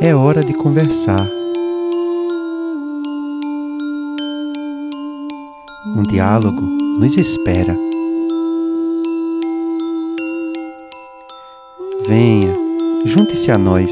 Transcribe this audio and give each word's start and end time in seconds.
É 0.00 0.14
hora 0.14 0.44
de 0.44 0.52
conversar. 0.52 1.26
Um 5.96 6.02
diálogo 6.02 6.60
nos 7.00 7.16
espera. 7.16 7.76
Venha, 12.06 12.54
junte-se 13.04 13.50
a 13.50 13.58
nós. 13.58 13.90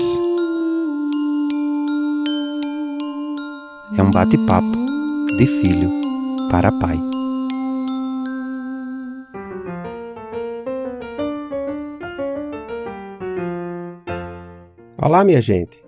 É 3.97 4.03
um 4.03 4.11
bate-papo 4.11 4.67
de 5.37 5.47
filho 5.47 5.91
para 6.51 6.71
pai. 6.71 7.14
Olá, 15.05 15.23
minha 15.23 15.39
gente. 15.39 15.85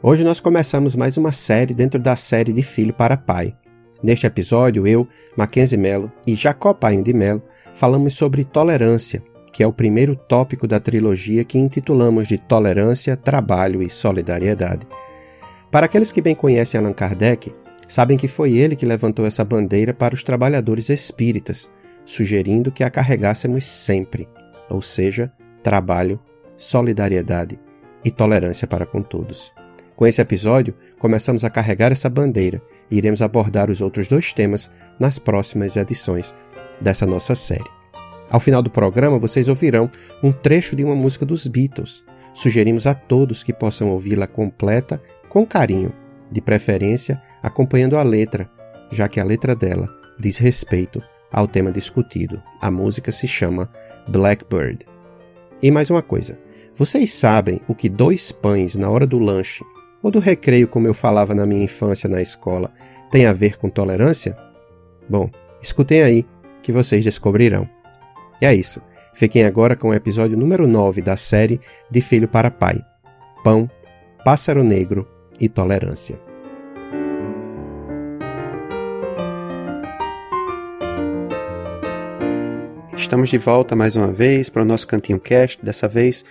Hoje 0.00 0.22
nós 0.22 0.38
começamos 0.38 0.94
mais 0.94 1.16
uma 1.16 1.32
série 1.32 1.74
dentro 1.74 1.98
da 1.98 2.14
série 2.14 2.52
de 2.52 2.62
Filho 2.62 2.94
para 2.94 3.16
Pai. 3.16 3.52
Neste 4.00 4.28
episódio, 4.28 4.86
eu, 4.86 5.08
Mackenzie 5.36 5.76
Mello 5.76 6.08
e 6.24 6.36
Jacó 6.36 6.72
Painho 6.72 7.02
de 7.02 7.12
Mello 7.12 7.42
falamos 7.74 8.14
sobre 8.14 8.44
tolerância, 8.44 9.20
que 9.52 9.64
é 9.64 9.66
o 9.66 9.72
primeiro 9.72 10.14
tópico 10.14 10.68
da 10.68 10.78
trilogia 10.78 11.42
que 11.42 11.58
intitulamos 11.58 12.28
de 12.28 12.38
Tolerância, 12.38 13.16
Trabalho 13.16 13.82
e 13.82 13.90
Solidariedade. 13.90 14.86
Para 15.68 15.86
aqueles 15.86 16.12
que 16.12 16.22
bem 16.22 16.36
conhecem 16.36 16.78
Allan 16.78 16.92
Kardec, 16.92 17.52
sabem 17.88 18.16
que 18.16 18.28
foi 18.28 18.52
ele 18.52 18.76
que 18.76 18.86
levantou 18.86 19.26
essa 19.26 19.44
bandeira 19.44 19.92
para 19.92 20.14
os 20.14 20.22
trabalhadores 20.22 20.90
espíritas, 20.90 21.68
sugerindo 22.04 22.70
que 22.70 22.84
a 22.84 22.90
carregássemos 22.90 23.66
sempre, 23.66 24.28
ou 24.70 24.80
seja, 24.80 25.32
trabalho, 25.60 26.20
solidariedade 26.56 27.58
e 28.04 28.10
tolerância 28.10 28.66
para 28.66 28.86
com 28.86 29.02
todos. 29.02 29.52
Com 29.96 30.06
esse 30.06 30.20
episódio, 30.20 30.74
começamos 30.98 31.44
a 31.44 31.50
carregar 31.50 31.92
essa 31.92 32.10
bandeira 32.10 32.60
e 32.90 32.96
iremos 32.98 33.22
abordar 33.22 33.70
os 33.70 33.80
outros 33.80 34.08
dois 34.08 34.32
temas 34.32 34.70
nas 34.98 35.18
próximas 35.18 35.76
edições 35.76 36.34
dessa 36.80 37.06
nossa 37.06 37.34
série. 37.34 37.70
Ao 38.30 38.40
final 38.40 38.62
do 38.62 38.70
programa, 38.70 39.18
vocês 39.18 39.48
ouvirão 39.48 39.90
um 40.22 40.32
trecho 40.32 40.74
de 40.74 40.82
uma 40.82 40.96
música 40.96 41.24
dos 41.24 41.46
Beatles. 41.46 42.04
Sugerimos 42.32 42.86
a 42.86 42.94
todos 42.94 43.44
que 43.44 43.52
possam 43.52 43.90
ouvi-la 43.90 44.26
completa 44.26 45.00
com 45.28 45.46
carinho, 45.46 45.92
de 46.30 46.40
preferência 46.40 47.22
acompanhando 47.42 47.96
a 47.96 48.02
letra, 48.02 48.50
já 48.90 49.08
que 49.08 49.20
a 49.20 49.24
letra 49.24 49.54
dela 49.54 49.88
diz 50.18 50.38
respeito 50.38 51.00
ao 51.30 51.46
tema 51.46 51.70
discutido. 51.70 52.42
A 52.60 52.70
música 52.70 53.12
se 53.12 53.28
chama 53.28 53.70
Blackbird. 54.08 54.86
E 55.62 55.70
mais 55.70 55.90
uma 55.90 56.02
coisa: 56.02 56.38
vocês 56.76 57.12
sabem 57.12 57.60
o 57.68 57.74
que 57.74 57.88
dois 57.88 58.32
pães 58.32 58.74
na 58.74 58.90
hora 58.90 59.06
do 59.06 59.18
lanche 59.18 59.64
ou 60.02 60.10
do 60.10 60.18
recreio, 60.18 60.66
como 60.66 60.88
eu 60.88 60.92
falava 60.92 61.32
na 61.32 61.46
minha 61.46 61.62
infância 61.62 62.08
na 62.08 62.20
escola, 62.20 62.72
tem 63.12 63.26
a 63.26 63.32
ver 63.32 63.56
com 63.56 63.70
tolerância? 63.70 64.36
Bom, 65.08 65.30
escutem 65.62 66.02
aí 66.02 66.26
que 66.62 66.72
vocês 66.72 67.04
descobrirão. 67.04 67.68
E 68.42 68.44
é 68.44 68.52
isso. 68.52 68.82
Fiquem 69.14 69.44
agora 69.44 69.76
com 69.76 69.90
o 69.90 69.94
episódio 69.94 70.36
número 70.36 70.66
9 70.66 71.00
da 71.00 71.16
série 71.16 71.60
De 71.88 72.00
Filho 72.00 72.26
para 72.26 72.50
Pai: 72.50 72.84
Pão, 73.44 73.70
Pássaro 74.24 74.64
Negro 74.64 75.08
e 75.38 75.48
Tolerância. 75.48 76.18
Estamos 82.96 83.28
de 83.28 83.38
volta 83.38 83.76
mais 83.76 83.96
uma 83.96 84.10
vez 84.10 84.48
para 84.50 84.62
o 84.62 84.64
nosso 84.64 84.88
Cantinho 84.88 85.20
Cast, 85.20 85.64
dessa 85.64 85.86
vez 85.86 86.24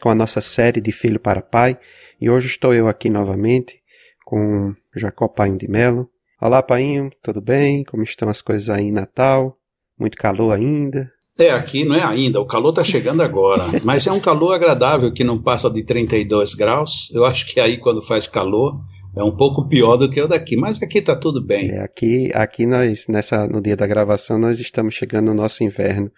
com 0.00 0.08
a 0.08 0.14
nossa 0.14 0.40
série 0.40 0.80
de 0.80 0.92
Filho 0.92 1.18
para 1.18 1.42
Pai, 1.42 1.78
e 2.20 2.30
hoje 2.30 2.46
estou 2.46 2.72
eu 2.72 2.88
aqui 2.88 3.10
novamente 3.10 3.80
com 4.24 4.74
Jacó 4.94 5.26
Painho 5.28 5.58
de 5.58 5.68
Melo. 5.68 6.08
Olá, 6.40 6.62
Painho, 6.62 7.10
tudo 7.22 7.40
bem? 7.40 7.82
Como 7.84 8.02
estão 8.02 8.28
as 8.28 8.40
coisas 8.40 8.70
aí 8.70 8.84
em 8.84 8.92
Natal? 8.92 9.58
Muito 9.98 10.16
calor 10.16 10.52
ainda? 10.52 11.10
É, 11.38 11.50
aqui 11.50 11.84
não 11.84 11.94
é 11.94 12.02
ainda, 12.02 12.40
o 12.40 12.46
calor 12.46 12.70
está 12.70 12.82
chegando 12.82 13.22
agora, 13.22 13.62
mas 13.84 14.06
é 14.06 14.12
um 14.12 14.18
calor 14.18 14.52
agradável 14.52 15.12
que 15.12 15.22
não 15.22 15.40
passa 15.40 15.72
de 15.72 15.84
32 15.84 16.54
graus. 16.54 17.10
Eu 17.14 17.24
acho 17.24 17.46
que 17.46 17.60
aí 17.60 17.78
quando 17.78 18.02
faz 18.02 18.26
calor 18.26 18.80
é 19.16 19.22
um 19.22 19.36
pouco 19.36 19.68
pior 19.68 19.96
do 19.96 20.10
que 20.10 20.20
o 20.20 20.26
daqui, 20.26 20.56
mas 20.56 20.82
aqui 20.82 20.98
está 20.98 21.14
tudo 21.14 21.44
bem. 21.44 21.70
É, 21.70 21.80
aqui, 21.80 22.30
aqui 22.34 22.66
nós 22.66 23.06
nessa 23.08 23.46
no 23.46 23.60
dia 23.60 23.76
da 23.76 23.86
gravação 23.86 24.36
nós 24.36 24.58
estamos 24.58 24.94
chegando 24.94 25.26
no 25.26 25.34
nosso 25.34 25.62
inverno, 25.62 26.10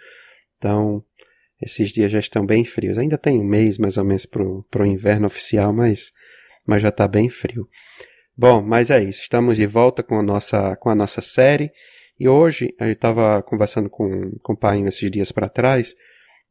então 0.56 1.02
esses 1.60 1.90
dias 1.90 2.10
já 2.10 2.18
estão 2.18 2.46
bem 2.46 2.64
frios. 2.64 2.98
Ainda 2.98 3.18
tem 3.18 3.38
um 3.38 3.44
mês 3.44 3.78
mais 3.78 3.96
ou 3.96 4.04
menos 4.04 4.26
para 4.26 4.42
o 4.42 4.86
inverno 4.86 5.26
oficial, 5.26 5.72
mas, 5.72 6.12
mas 6.66 6.82
já 6.82 6.88
está 6.88 7.06
bem 7.06 7.28
frio. 7.28 7.68
Bom, 8.36 8.62
mas 8.62 8.90
é 8.90 9.02
isso. 9.02 9.20
Estamos 9.20 9.56
de 9.56 9.66
volta 9.66 10.02
com 10.02 10.18
a 10.18 10.22
nossa, 10.22 10.74
com 10.76 10.88
a 10.88 10.94
nossa 10.94 11.20
série. 11.20 11.70
E 12.18 12.28
hoje 12.28 12.74
eu 12.78 12.90
estava 12.90 13.42
conversando 13.42 13.90
com, 13.90 14.32
com 14.42 14.52
o 14.52 14.56
pai 14.56 14.80
esses 14.82 15.10
dias 15.10 15.32
para 15.32 15.48
trás 15.48 15.94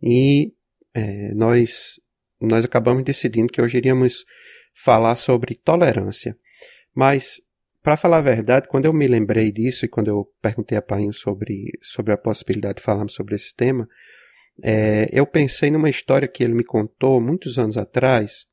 e 0.01 0.53
é, 0.93 1.33
nós, 1.33 1.99
nós 2.39 2.65
acabamos 2.65 3.03
decidindo 3.03 3.51
que 3.51 3.61
hoje 3.61 3.77
iríamos 3.77 4.25
falar 4.73 5.15
sobre 5.15 5.55
tolerância. 5.55 6.37
Mas, 6.93 7.41
para 7.83 7.97
falar 7.97 8.17
a 8.17 8.21
verdade, 8.21 8.67
quando 8.67 8.85
eu 8.85 8.93
me 8.93 9.07
lembrei 9.07 9.51
disso 9.51 9.85
e 9.85 9.89
quando 9.89 10.07
eu 10.07 10.31
perguntei 10.41 10.77
a 10.77 10.81
Painho 10.81 11.13
sobre, 11.13 11.71
sobre 11.81 12.13
a 12.13 12.17
possibilidade 12.17 12.77
de 12.77 12.83
falarmos 12.83 13.13
sobre 13.13 13.35
esse 13.35 13.55
tema, 13.55 13.87
é, 14.63 15.07
eu 15.11 15.25
pensei 15.25 15.71
numa 15.71 15.89
história 15.89 16.27
que 16.27 16.43
ele 16.43 16.53
me 16.53 16.63
contou 16.63 17.21
muitos 17.21 17.57
anos 17.57 17.77
atrás, 17.77 18.45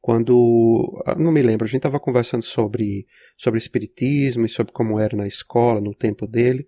quando, 0.00 1.02
ah, 1.06 1.14
não 1.14 1.30
me 1.30 1.42
lembro, 1.42 1.64
a 1.64 1.68
gente 1.68 1.78
estava 1.78 2.00
conversando 2.00 2.42
sobre, 2.42 3.06
sobre 3.36 3.58
espiritismo 3.58 4.46
e 4.46 4.48
sobre 4.48 4.72
como 4.72 4.98
era 4.98 5.16
na 5.16 5.26
escola, 5.26 5.80
no 5.80 5.94
tempo 5.94 6.26
dele, 6.26 6.66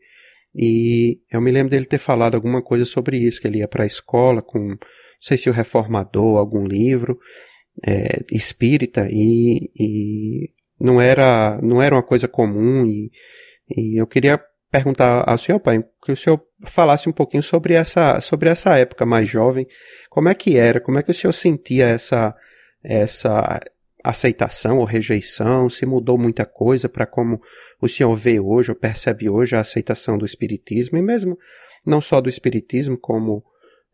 e 0.55 1.21
eu 1.31 1.41
me 1.41 1.51
lembro 1.51 1.71
dele 1.71 1.87
ter 1.87 1.99
falado 1.99 2.35
alguma 2.35 2.63
coisa 2.63 2.85
sobre 2.85 3.17
isso, 3.17 3.41
que 3.41 3.47
ele 3.47 3.59
ia 3.59 3.69
para 3.69 3.85
a 3.85 3.87
escola 3.87 4.43
com, 4.43 4.59
não 4.59 4.79
sei 5.21 5.39
se 5.39 5.49
o 5.49 5.53
Reformador, 5.53 6.37
algum 6.37 6.67
livro 6.67 7.19
é, 7.87 8.19
espírita, 8.31 9.09
e, 9.11 9.71
e 9.79 10.51
não, 10.79 11.01
era, 11.01 11.59
não 11.63 11.81
era 11.81 11.95
uma 11.95 12.03
coisa 12.03 12.29
comum, 12.29 12.85
e, 12.85 13.11
e 13.75 14.01
eu 14.01 14.07
queria 14.07 14.39
perguntar 14.73 15.23
ao 15.29 15.37
senhor, 15.37 15.61
pai, 15.61 15.85
que 16.03 16.13
o 16.13 16.17
senhor 16.17 16.43
falasse 16.65 17.07
um 17.07 17.13
pouquinho 17.13 17.43
sobre 17.43 17.75
essa, 17.75 18.23
sobre 18.23 18.49
essa 18.49 18.79
época 18.79 19.05
mais 19.05 19.29
jovem, 19.29 19.69
como 20.09 20.31
é 20.31 20.35
que 20.35 20.57
era, 20.57 20.81
como 20.81 20.99
é 20.99 21.03
que 21.03 21.11
o 21.11 21.15
senhor 21.15 21.33
sentia 21.33 21.87
essa, 21.87 22.35
essa 22.83 23.61
aceitação 24.03 24.79
ou 24.79 24.85
rejeição, 24.85 25.69
se 25.69 25.85
mudou 25.85 26.17
muita 26.17 26.47
coisa 26.47 26.89
para 26.89 27.05
como 27.05 27.41
o 27.83 27.89
senhor 27.89 28.15
vê 28.15 28.41
hoje 28.41 28.71
ou 28.71 28.77
percebe 28.77 29.29
hoje 29.29 29.55
a 29.55 29.61
aceitação 29.61 30.17
do 30.17 30.25
espiritismo? 30.25 30.97
E 30.97 31.03
mesmo 31.03 31.39
não 31.85 32.01
só 32.01 32.19
do 32.19 32.31
espiritismo, 32.31 32.97
como 32.97 33.45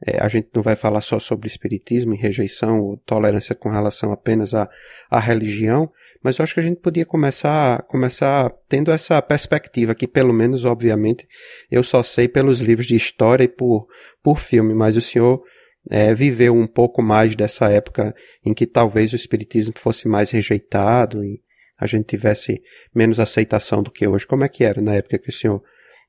é, 0.07 0.23
a 0.23 0.29
gente 0.29 0.49
não 0.55 0.63
vai 0.63 0.77
falar 0.77 1.01
só 1.01 1.19
sobre 1.19 1.49
espiritismo 1.49 2.15
e 2.15 2.17
rejeição 2.17 2.81
ou 2.81 2.97
tolerância 2.99 3.53
com 3.53 3.69
relação 3.69 4.13
apenas 4.13 4.55
à, 4.55 4.71
à 5.11 5.19
religião, 5.19 5.91
mas 6.23 6.39
eu 6.39 6.43
acho 6.43 6.55
que 6.55 6.61
a 6.61 6.63
gente 6.63 6.81
podia 6.81 7.07
começar, 7.07 7.83
começar 7.85 8.51
tendo 8.69 8.91
essa 8.91 9.21
perspectiva, 9.23 9.95
que 9.95 10.07
pelo 10.07 10.33
menos, 10.33 10.65
obviamente, 10.65 11.27
eu 11.71 11.83
só 11.83 12.03
sei 12.03 12.29
pelos 12.29 12.61
livros 12.61 12.87
de 12.87 12.97
história 12.97 13.45
e 13.45 13.49
por, 13.49 13.87
por 14.23 14.39
filme, 14.39 14.75
mas 14.75 14.97
o 14.97 15.01
senhor 15.01 15.43
é, 15.91 16.13
viveu 16.15 16.55
um 16.55 16.67
pouco 16.67 17.03
mais 17.03 17.35
dessa 17.35 17.71
época 17.71 18.15
em 18.45 18.53
que 18.53 18.67
talvez 18.67 19.13
o 19.13 19.17
espiritismo 19.17 19.75
fosse 19.77 20.09
mais 20.09 20.31
rejeitado 20.31 21.25
e 21.25 21.41
a 21.79 21.87
gente 21.87 22.07
tivesse 22.07 22.61
menos 22.95 23.21
aceitação 23.21 23.83
do 23.83 23.91
que 23.91 24.07
hoje. 24.07 24.27
Como 24.27 24.45
é 24.45 24.49
que 24.49 24.65
era 24.65 24.83
na 24.83 24.97
época 24.97 25.19
que 25.19 25.31
o 25.31 25.33
senhor 25.33 25.63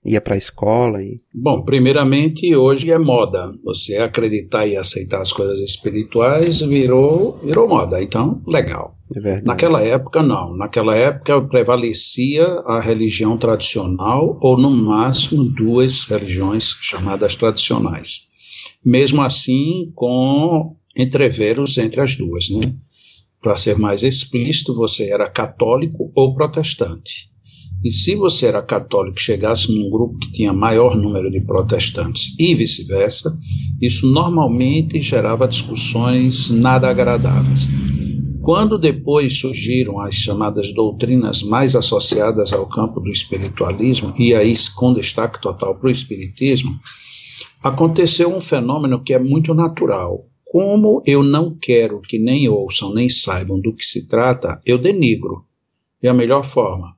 ia 0.06 0.22
para 0.22 0.36
a 0.36 0.38
escola 0.38 1.04
e 1.04 1.18
Bom, 1.34 1.64
primeiramente 1.66 2.56
hoje 2.56 2.92
é 2.92 2.98
moda. 2.98 3.52
Você 3.66 3.98
acreditar 3.98 4.66
e 4.66 4.78
aceitar 4.78 5.22
as 5.22 5.34
coisas 5.34 5.60
espirituais 5.60 6.62
virou 6.62 7.38
virou 7.44 7.68
moda. 7.68 8.02
Então, 8.02 8.42
legal. 8.48 8.98
É. 9.16 9.42
Naquela 9.42 9.82
época 9.82 10.24
não. 10.24 10.56
Naquela 10.56 10.96
época 10.96 11.42
prevalecia 11.42 12.46
a 12.66 12.80
religião 12.80 13.38
tradicional 13.38 14.38
ou 14.42 14.58
no 14.58 14.70
máximo 14.70 15.44
duas 15.44 16.06
religiões 16.06 16.76
chamadas 16.82 17.36
tradicionais. 17.36 18.30
Mesmo 18.86 19.22
assim, 19.22 19.92
com 19.94 20.76
entreveros 20.96 21.78
entre 21.78 22.02
as 22.02 22.16
duas, 22.16 22.50
né? 22.50 22.62
Para 23.42 23.56
ser 23.56 23.78
mais 23.78 24.04
explícito, 24.04 24.76
você 24.76 25.12
era 25.12 25.30
católico 25.30 26.12
ou 26.16 26.34
protestante. 26.36 27.30
E 27.84 27.92
se 27.92 28.16
você 28.16 28.48
era 28.48 28.62
católico 28.62 29.18
e 29.18 29.22
chegasse 29.22 29.74
num 29.74 29.90
grupo 29.90 30.18
que 30.20 30.32
tinha 30.32 30.52
maior 30.52 30.98
número 30.98 31.32
de 31.32 31.40
protestantes 31.42 32.38
e 32.38 32.54
vice-versa, 32.54 33.38
isso 33.82 34.12
normalmente 34.12 35.00
gerava 35.00 35.48
discussões 35.48 36.50
nada 36.50 36.90
agradáveis. 36.90 37.68
Quando 38.42 38.78
depois 38.78 39.40
surgiram 39.40 40.00
as 40.00 40.16
chamadas 40.16 40.74
doutrinas 40.74 41.42
mais 41.42 41.76
associadas 41.76 42.52
ao 42.52 42.68
campo 42.68 43.00
do 43.00 43.10
espiritualismo, 43.10 44.14
e 44.18 44.34
aí 44.34 44.54
com 44.76 44.94
destaque 44.94 45.42
total 45.42 45.78
para 45.78 45.88
o 45.88 45.92
espiritismo, 45.92 46.78
aconteceu 47.64 48.36
um 48.36 48.42
fenômeno 48.42 49.02
que 49.02 49.14
é 49.14 49.20
muito 49.20 49.54
natural. 49.54 50.20
Como 50.44 51.02
eu 51.06 51.24
não 51.24 51.56
quero 51.56 52.02
que 52.02 52.18
nem 52.18 52.50
ouçam 52.50 52.94
nem 52.94 53.08
saibam 53.08 53.62
do 53.62 53.74
que 53.74 53.86
se 53.86 54.08
trata, 54.08 54.60
eu 54.66 54.78
denigro. 54.78 55.46
É 56.02 56.08
a 56.10 56.14
melhor 56.14 56.44
forma. 56.44 56.98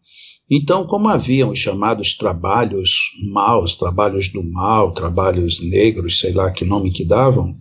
Então, 0.53 0.85
como 0.85 1.07
haviam 1.07 1.51
os 1.51 1.59
chamados 1.59 2.13
trabalhos 2.13 3.11
maus, 3.31 3.77
trabalhos 3.77 4.33
do 4.33 4.43
mal, 4.51 4.91
trabalhos 4.91 5.63
negros, 5.63 6.19
sei 6.19 6.33
lá 6.33 6.51
que 6.51 6.65
nome 6.65 6.91
que 6.91 7.05
davam, 7.05 7.55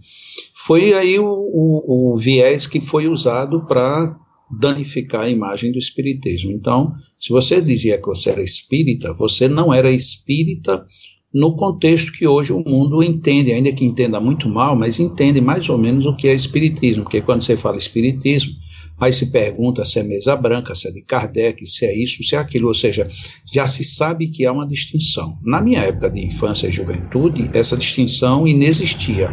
foi 0.53 0.93
aí 0.93 1.17
o, 1.17 1.25
o, 1.25 2.13
o 2.13 2.17
viés 2.17 2.67
que 2.67 2.81
foi 2.81 3.07
usado 3.07 3.65
para 3.65 4.19
danificar 4.51 5.21
a 5.21 5.31
imagem 5.31 5.71
do 5.71 5.79
espiritismo. 5.79 6.51
Então, 6.51 6.93
se 7.21 7.31
você 7.31 7.61
dizia 7.61 7.99
que 7.99 8.07
você 8.07 8.31
era 8.31 8.43
espírita, 8.43 9.15
você 9.15 9.47
não 9.47 9.73
era 9.73 9.93
espírita 9.93 10.85
no 11.33 11.55
contexto 11.55 12.13
que 12.13 12.27
hoje 12.27 12.53
o 12.53 12.59
mundo 12.59 13.03
entende, 13.03 13.53
ainda 13.53 13.73
que 13.73 13.85
entenda 13.85 14.21
muito 14.21 14.49
mal, 14.49 14.75
mas 14.75 14.99
entende 14.99 15.41
mais 15.41 15.69
ou 15.69 15.79
menos 15.79 16.05
o 16.05 16.17
que 16.17 16.27
é 16.27 16.35
espiritismo, 16.35 17.05
porque 17.05 17.21
quando 17.21 17.43
você 17.43 17.57
fala 17.57 17.77
espiritismo, 17.77 18.53
aí 18.99 19.13
se 19.13 19.31
pergunta 19.31 19.85
se 19.85 20.01
é 20.01 20.03
mesa 20.03 20.35
branca, 20.35 20.75
se 20.75 20.89
é 20.89 20.91
de 20.91 21.03
Kardec, 21.03 21.65
se 21.67 21.87
é 21.87 21.97
isso, 21.97 22.23
se 22.25 22.35
é 22.35 22.39
aquilo, 22.39 22.69
ou 22.69 22.75
seja, 22.75 23.09
já 23.53 23.67
se 23.67 23.85
sabe 23.85 24.27
que 24.27 24.45
há 24.45 24.53
uma 24.53 24.67
distinção. 24.67 25.39
Na 25.43 25.61
minha 25.61 25.81
época 25.81 26.11
de 26.11 26.21
infância 26.27 26.67
e 26.67 26.73
juventude, 26.73 27.49
essa 27.55 27.77
distinção 27.77 28.47
inexistia. 28.47 29.29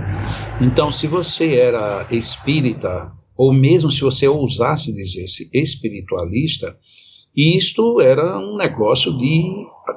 Então, 0.62 0.92
se 0.92 1.08
você 1.08 1.56
era 1.56 2.08
espírita, 2.12 3.12
ou 3.36 3.52
mesmo 3.52 3.92
se 3.92 4.02
você 4.02 4.28
ousasse 4.28 4.94
dizer-se 4.94 5.50
espiritualista, 5.54 6.78
isto 7.36 8.02
era 8.02 8.40
um 8.40 8.56
negócio 8.56 9.16
de 9.18 9.44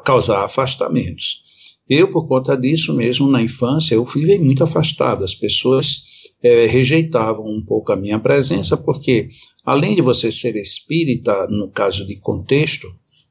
causar 0.04 0.44
afastamentos. 0.44 1.49
Eu, 1.90 2.06
por 2.06 2.28
conta 2.28 2.56
disso 2.56 2.94
mesmo, 2.94 3.28
na 3.28 3.42
infância, 3.42 3.96
eu 3.96 4.06
fui 4.06 4.38
muito 4.38 4.62
afastado. 4.62 5.24
As 5.24 5.34
pessoas 5.34 6.04
é, 6.40 6.66
rejeitavam 6.66 7.44
um 7.44 7.64
pouco 7.66 7.90
a 7.90 7.96
minha 7.96 8.20
presença, 8.20 8.76
porque 8.76 9.28
além 9.66 9.96
de 9.96 10.00
você 10.00 10.30
ser 10.30 10.54
espírita, 10.54 11.48
no 11.48 11.68
caso 11.68 12.06
de 12.06 12.14
contexto, 12.14 12.86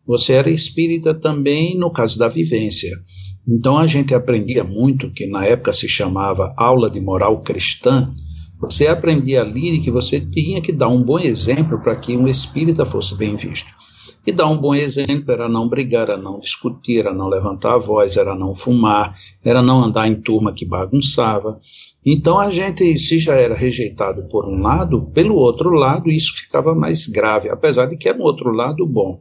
você 0.06 0.34
era 0.34 0.52
espírita 0.52 1.14
também 1.14 1.78
no 1.78 1.90
caso 1.90 2.20
da 2.20 2.28
vivência. 2.28 2.92
Então 3.48 3.78
a 3.78 3.88
gente 3.88 4.14
aprendia 4.14 4.66
muito, 4.66 5.10
que 5.10 5.26
na 5.26 5.46
época 5.46 5.72
se 5.72 5.88
chamava 5.88 6.54
aula 6.58 6.90
de 6.90 7.00
moral 7.00 7.42
cristã, 7.42 8.14
você 8.60 8.88
aprendia 8.88 9.42
ali 9.42 9.80
que 9.80 9.90
você 9.90 10.20
tinha 10.20 10.62
que 10.62 10.74
dar 10.74 10.90
um 10.90 11.02
bom 11.02 11.18
exemplo 11.18 11.80
para 11.82 11.96
que 11.96 12.18
um 12.18 12.28
espírita 12.28 12.86
fosse 12.86 13.16
bem 13.16 13.38
visto. 13.38 13.72
E 14.30 14.32
dar 14.32 14.46
um 14.46 14.60
bom 14.60 14.76
exemplo 14.76 15.32
era 15.32 15.50
não 15.50 15.68
brigar, 15.68 16.04
era 16.04 16.16
não 16.16 16.40
discutir, 16.40 17.00
era 17.00 17.12
não 17.12 17.28
levantar 17.28 17.74
a 17.74 17.78
voz, 17.80 18.16
era 18.16 18.36
não 18.36 18.54
fumar, 18.54 19.12
era 19.44 19.60
não 19.60 19.84
andar 19.84 20.08
em 20.08 20.22
turma 20.22 20.54
que 20.54 20.68
bagunçava. 20.68 21.60
Então 22.06 22.38
a 22.38 22.52
gente, 22.52 22.96
se 23.00 23.18
já 23.18 23.34
era 23.34 23.56
rejeitado 23.56 24.28
por 24.30 24.46
um 24.46 24.62
lado, 24.62 25.10
pelo 25.16 25.34
outro 25.34 25.72
lado 25.72 26.12
isso 26.12 26.36
ficava 26.36 26.76
mais 26.76 27.08
grave, 27.08 27.50
apesar 27.50 27.88
de 27.88 27.98
que 27.98 28.08
era 28.08 28.20
um 28.20 28.22
outro 28.22 28.52
lado 28.52 28.86
bom. 28.86 29.20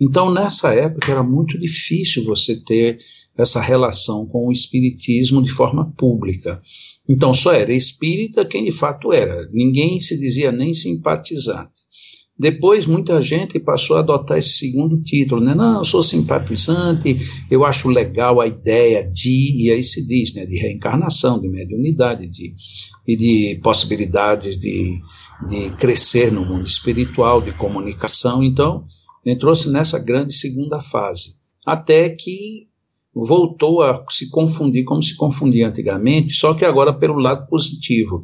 Então 0.00 0.32
nessa 0.32 0.72
época 0.72 1.12
era 1.12 1.22
muito 1.22 1.60
difícil 1.60 2.24
você 2.24 2.56
ter 2.64 2.96
essa 3.36 3.60
relação 3.60 4.24
com 4.24 4.48
o 4.48 4.52
espiritismo 4.52 5.42
de 5.42 5.52
forma 5.52 5.92
pública. 5.98 6.62
Então 7.06 7.34
só 7.34 7.52
era 7.52 7.74
espírita 7.74 8.46
quem 8.46 8.64
de 8.64 8.72
fato 8.72 9.12
era, 9.12 9.50
ninguém 9.52 10.00
se 10.00 10.18
dizia 10.18 10.50
nem 10.50 10.72
simpatizante. 10.72 11.89
Depois, 12.40 12.86
muita 12.86 13.20
gente 13.20 13.60
passou 13.60 13.98
a 13.98 14.00
adotar 14.00 14.38
esse 14.38 14.52
segundo 14.52 15.02
título, 15.02 15.44
né? 15.44 15.54
Não, 15.54 15.80
eu 15.80 15.84
sou 15.84 16.02
simpatizante, 16.02 17.14
eu 17.50 17.66
acho 17.66 17.90
legal 17.90 18.40
a 18.40 18.46
ideia 18.46 19.04
de, 19.04 19.62
e 19.62 19.70
aí 19.70 19.84
se 19.84 20.06
diz, 20.06 20.32
né? 20.32 20.46
De 20.46 20.58
reencarnação, 20.58 21.38
de 21.38 21.50
mediunidade, 21.50 22.26
de, 22.26 22.54
e 23.06 23.14
de 23.14 23.60
possibilidades 23.62 24.56
de, 24.56 24.90
de 25.50 25.68
crescer 25.76 26.32
no 26.32 26.42
mundo 26.46 26.66
espiritual, 26.66 27.42
de 27.42 27.52
comunicação. 27.52 28.42
Então, 28.42 28.86
entrou-se 29.26 29.70
nessa 29.70 29.98
grande 29.98 30.32
segunda 30.32 30.80
fase. 30.80 31.34
Até 31.66 32.08
que 32.08 32.70
voltou 33.14 33.82
a 33.82 34.02
se 34.08 34.30
confundir 34.30 34.84
como 34.84 35.02
se 35.02 35.14
confundia 35.14 35.68
antigamente, 35.68 36.32
só 36.32 36.54
que 36.54 36.64
agora 36.64 36.98
pelo 36.98 37.18
lado 37.18 37.46
positivo. 37.48 38.22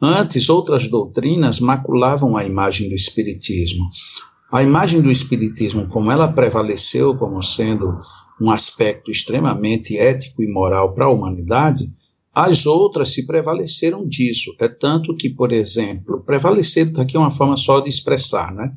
Antes, 0.00 0.48
outras 0.48 0.88
doutrinas 0.88 1.58
maculavam 1.58 2.36
a 2.36 2.44
imagem 2.44 2.88
do 2.88 2.94
Espiritismo. 2.94 3.84
A 4.50 4.62
imagem 4.62 5.02
do 5.02 5.10
Espiritismo, 5.10 5.88
como 5.88 6.10
ela 6.10 6.32
prevaleceu 6.32 7.16
como 7.16 7.42
sendo 7.42 7.98
um 8.40 8.50
aspecto 8.50 9.10
extremamente 9.10 9.98
ético 9.98 10.42
e 10.42 10.52
moral 10.52 10.94
para 10.94 11.06
a 11.06 11.10
humanidade, 11.10 11.92
as 12.32 12.66
outras 12.66 13.12
se 13.12 13.26
prevaleceram 13.26 14.06
disso. 14.06 14.54
É 14.60 14.68
tanto 14.68 15.16
que, 15.16 15.28
por 15.28 15.52
exemplo, 15.52 16.22
prevalecer 16.24 16.92
aqui 16.98 17.16
é 17.16 17.20
uma 17.20 17.32
forma 17.32 17.56
só 17.56 17.80
de 17.80 17.88
expressar, 17.88 18.54
né? 18.54 18.70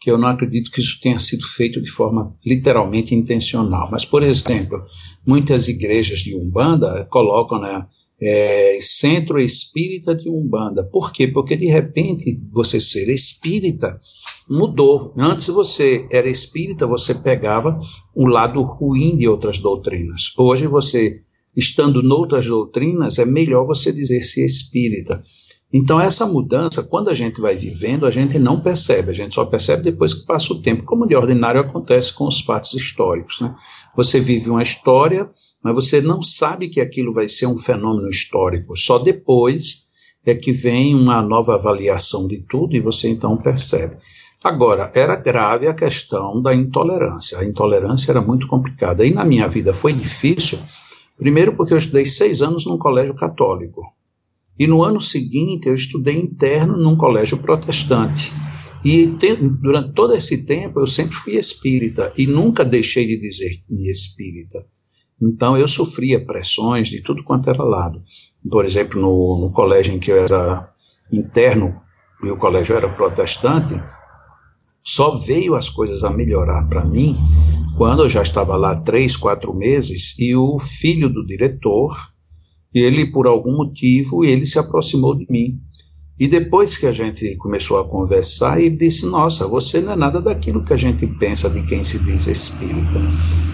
Que 0.00 0.10
eu 0.10 0.16
não 0.16 0.28
acredito 0.28 0.70
que 0.70 0.80
isso 0.80 0.98
tenha 1.02 1.18
sido 1.18 1.46
feito 1.46 1.82
de 1.82 1.90
forma 1.90 2.34
literalmente 2.44 3.14
intencional. 3.14 3.90
Mas, 3.90 4.06
por 4.06 4.22
exemplo, 4.22 4.82
muitas 5.26 5.68
igrejas 5.68 6.20
de 6.20 6.34
Umbanda 6.34 7.06
colocam, 7.10 7.60
né? 7.60 7.86
É, 8.20 8.78
centro 8.80 9.38
espírita 9.38 10.14
de 10.14 10.28
Umbanda. 10.28 10.84
Por 10.84 11.12
quê? 11.12 11.28
Porque 11.28 11.56
de 11.56 11.66
repente 11.66 12.40
você 12.52 12.80
ser 12.80 13.08
espírita 13.08 13.98
mudou. 14.48 15.12
Antes 15.16 15.48
você 15.48 16.06
era 16.10 16.28
espírita, 16.28 16.86
você 16.86 17.14
pegava 17.14 17.78
o 18.14 18.26
lado 18.26 18.62
ruim 18.62 19.16
de 19.16 19.28
outras 19.28 19.58
doutrinas. 19.58 20.32
Hoje 20.38 20.66
você, 20.66 21.16
estando 21.56 22.02
noutras 22.02 22.46
doutrinas, 22.46 23.18
é 23.18 23.24
melhor 23.24 23.66
você 23.66 23.92
dizer-se 23.92 24.44
espírita. 24.44 25.22
Então, 25.76 26.00
essa 26.00 26.24
mudança, 26.24 26.84
quando 26.84 27.10
a 27.10 27.12
gente 27.12 27.40
vai 27.40 27.56
vivendo, 27.56 28.06
a 28.06 28.10
gente 28.10 28.38
não 28.38 28.60
percebe, 28.60 29.10
a 29.10 29.12
gente 29.12 29.34
só 29.34 29.44
percebe 29.44 29.82
depois 29.82 30.14
que 30.14 30.24
passa 30.24 30.52
o 30.52 30.62
tempo, 30.62 30.84
como 30.84 31.04
de 31.04 31.16
ordinário 31.16 31.60
acontece 31.60 32.12
com 32.12 32.28
os 32.28 32.42
fatos 32.42 32.74
históricos. 32.74 33.40
Né? 33.40 33.52
Você 33.96 34.20
vive 34.20 34.50
uma 34.50 34.62
história, 34.62 35.28
mas 35.64 35.74
você 35.74 36.02
não 36.02 36.20
sabe 36.20 36.68
que 36.68 36.78
aquilo 36.78 37.10
vai 37.10 37.26
ser 37.26 37.46
um 37.46 37.56
fenômeno 37.56 38.10
histórico. 38.10 38.76
Só 38.76 38.98
depois 38.98 39.84
é 40.22 40.34
que 40.34 40.52
vem 40.52 40.94
uma 40.94 41.22
nova 41.22 41.54
avaliação 41.54 42.28
de 42.28 42.44
tudo 42.46 42.76
e 42.76 42.80
você 42.80 43.08
então 43.08 43.34
percebe. 43.38 43.96
Agora, 44.44 44.92
era 44.94 45.16
grave 45.16 45.66
a 45.66 45.72
questão 45.72 46.42
da 46.42 46.54
intolerância. 46.54 47.38
A 47.38 47.44
intolerância 47.46 48.12
era 48.12 48.20
muito 48.20 48.46
complicada. 48.46 49.06
E 49.06 49.10
na 49.10 49.24
minha 49.24 49.48
vida 49.48 49.72
foi 49.72 49.94
difícil, 49.94 50.58
primeiro 51.16 51.56
porque 51.56 51.72
eu 51.72 51.78
estudei 51.78 52.04
seis 52.04 52.42
anos 52.42 52.66
num 52.66 52.76
colégio 52.76 53.14
católico. 53.14 53.82
E 54.58 54.66
no 54.66 54.82
ano 54.82 55.00
seguinte 55.00 55.66
eu 55.66 55.74
estudei 55.74 56.16
interno 56.16 56.76
num 56.76 56.94
colégio 56.94 57.38
protestante. 57.38 58.34
E 58.84 59.06
te, 59.06 59.34
durante 59.34 59.94
todo 59.94 60.14
esse 60.14 60.44
tempo 60.44 60.78
eu 60.78 60.86
sempre 60.86 61.14
fui 61.14 61.36
espírita 61.36 62.12
e 62.18 62.26
nunca 62.26 62.66
deixei 62.66 63.06
de 63.06 63.18
dizer-me 63.18 63.90
espírita. 63.90 64.66
Então 65.20 65.56
eu 65.56 65.68
sofria 65.68 66.24
pressões 66.24 66.88
de 66.88 67.00
tudo 67.00 67.22
quanto 67.22 67.48
era 67.48 67.62
lado. 67.62 68.02
Por 68.50 68.64
exemplo, 68.64 69.00
no, 69.00 69.40
no 69.40 69.52
colégio 69.52 69.94
em 69.94 69.98
que 69.98 70.10
eu 70.10 70.18
era 70.18 70.72
interno, 71.12 71.76
e 72.22 72.30
o 72.30 72.36
colégio 72.36 72.76
era 72.76 72.88
protestante, 72.88 73.74
só 74.82 75.10
veio 75.10 75.54
as 75.54 75.68
coisas 75.68 76.04
a 76.04 76.10
melhorar 76.10 76.68
para 76.68 76.84
mim 76.84 77.16
quando 77.76 78.02
eu 78.04 78.08
já 78.08 78.22
estava 78.22 78.56
lá 78.56 78.76
três, 78.82 79.16
quatro 79.16 79.52
meses 79.54 80.18
e 80.18 80.34
o 80.36 80.58
filho 80.58 81.08
do 81.08 81.26
diretor 81.26 81.92
ele, 82.74 83.06
por 83.06 83.26
algum 83.26 83.56
motivo, 83.56 84.24
ele 84.24 84.44
se 84.44 84.58
aproximou 84.58 85.14
de 85.14 85.24
mim. 85.30 85.60
E 86.18 86.28
depois 86.28 86.76
que 86.76 86.86
a 86.86 86.92
gente 86.92 87.36
começou 87.38 87.78
a 87.78 87.88
conversar, 87.88 88.60
ele 88.60 88.76
disse: 88.76 89.06
Nossa, 89.06 89.48
você 89.48 89.80
não 89.80 89.92
é 89.92 89.96
nada 89.96 90.22
daquilo 90.22 90.64
que 90.64 90.72
a 90.72 90.76
gente 90.76 91.06
pensa 91.06 91.50
de 91.50 91.62
quem 91.66 91.82
se 91.82 91.98
diz 91.98 92.28
espírita. 92.28 93.00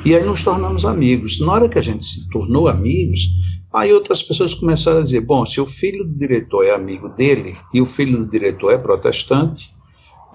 E 0.05 0.14
aí 0.14 0.23
nos 0.23 0.43
tornamos 0.43 0.85
amigos. 0.85 1.40
Na 1.40 1.52
hora 1.52 1.69
que 1.69 1.79
a 1.79 1.83
gente 1.83 2.05
se 2.05 2.29
tornou 2.29 2.69
amigos, 2.69 3.31
aí 3.73 3.93
outras 3.93 4.23
pessoas 4.23 4.55
começaram 4.55 4.99
a 4.99 5.02
dizer: 5.02 5.23
Bom, 5.23 5.47
se 5.47 5.59
o 5.59 5.67
filho 5.67 6.05
do 6.05 6.19
diretor 6.19 6.64
é 6.64 6.75
amigo 6.75 7.09
dele 7.09 7.57
e 7.73 7.81
o 7.81 7.87
filho 7.87 8.19
do 8.19 8.31
diretor 8.31 8.73
é 8.73 8.79
protestante, 8.79 9.75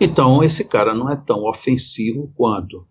então 0.01 0.44
esse 0.44 0.67
cara 0.67 0.96
não 0.96 1.10
é 1.12 1.15
tão 1.15 1.48
ofensivo 1.48 2.32
quanto. 2.36 2.88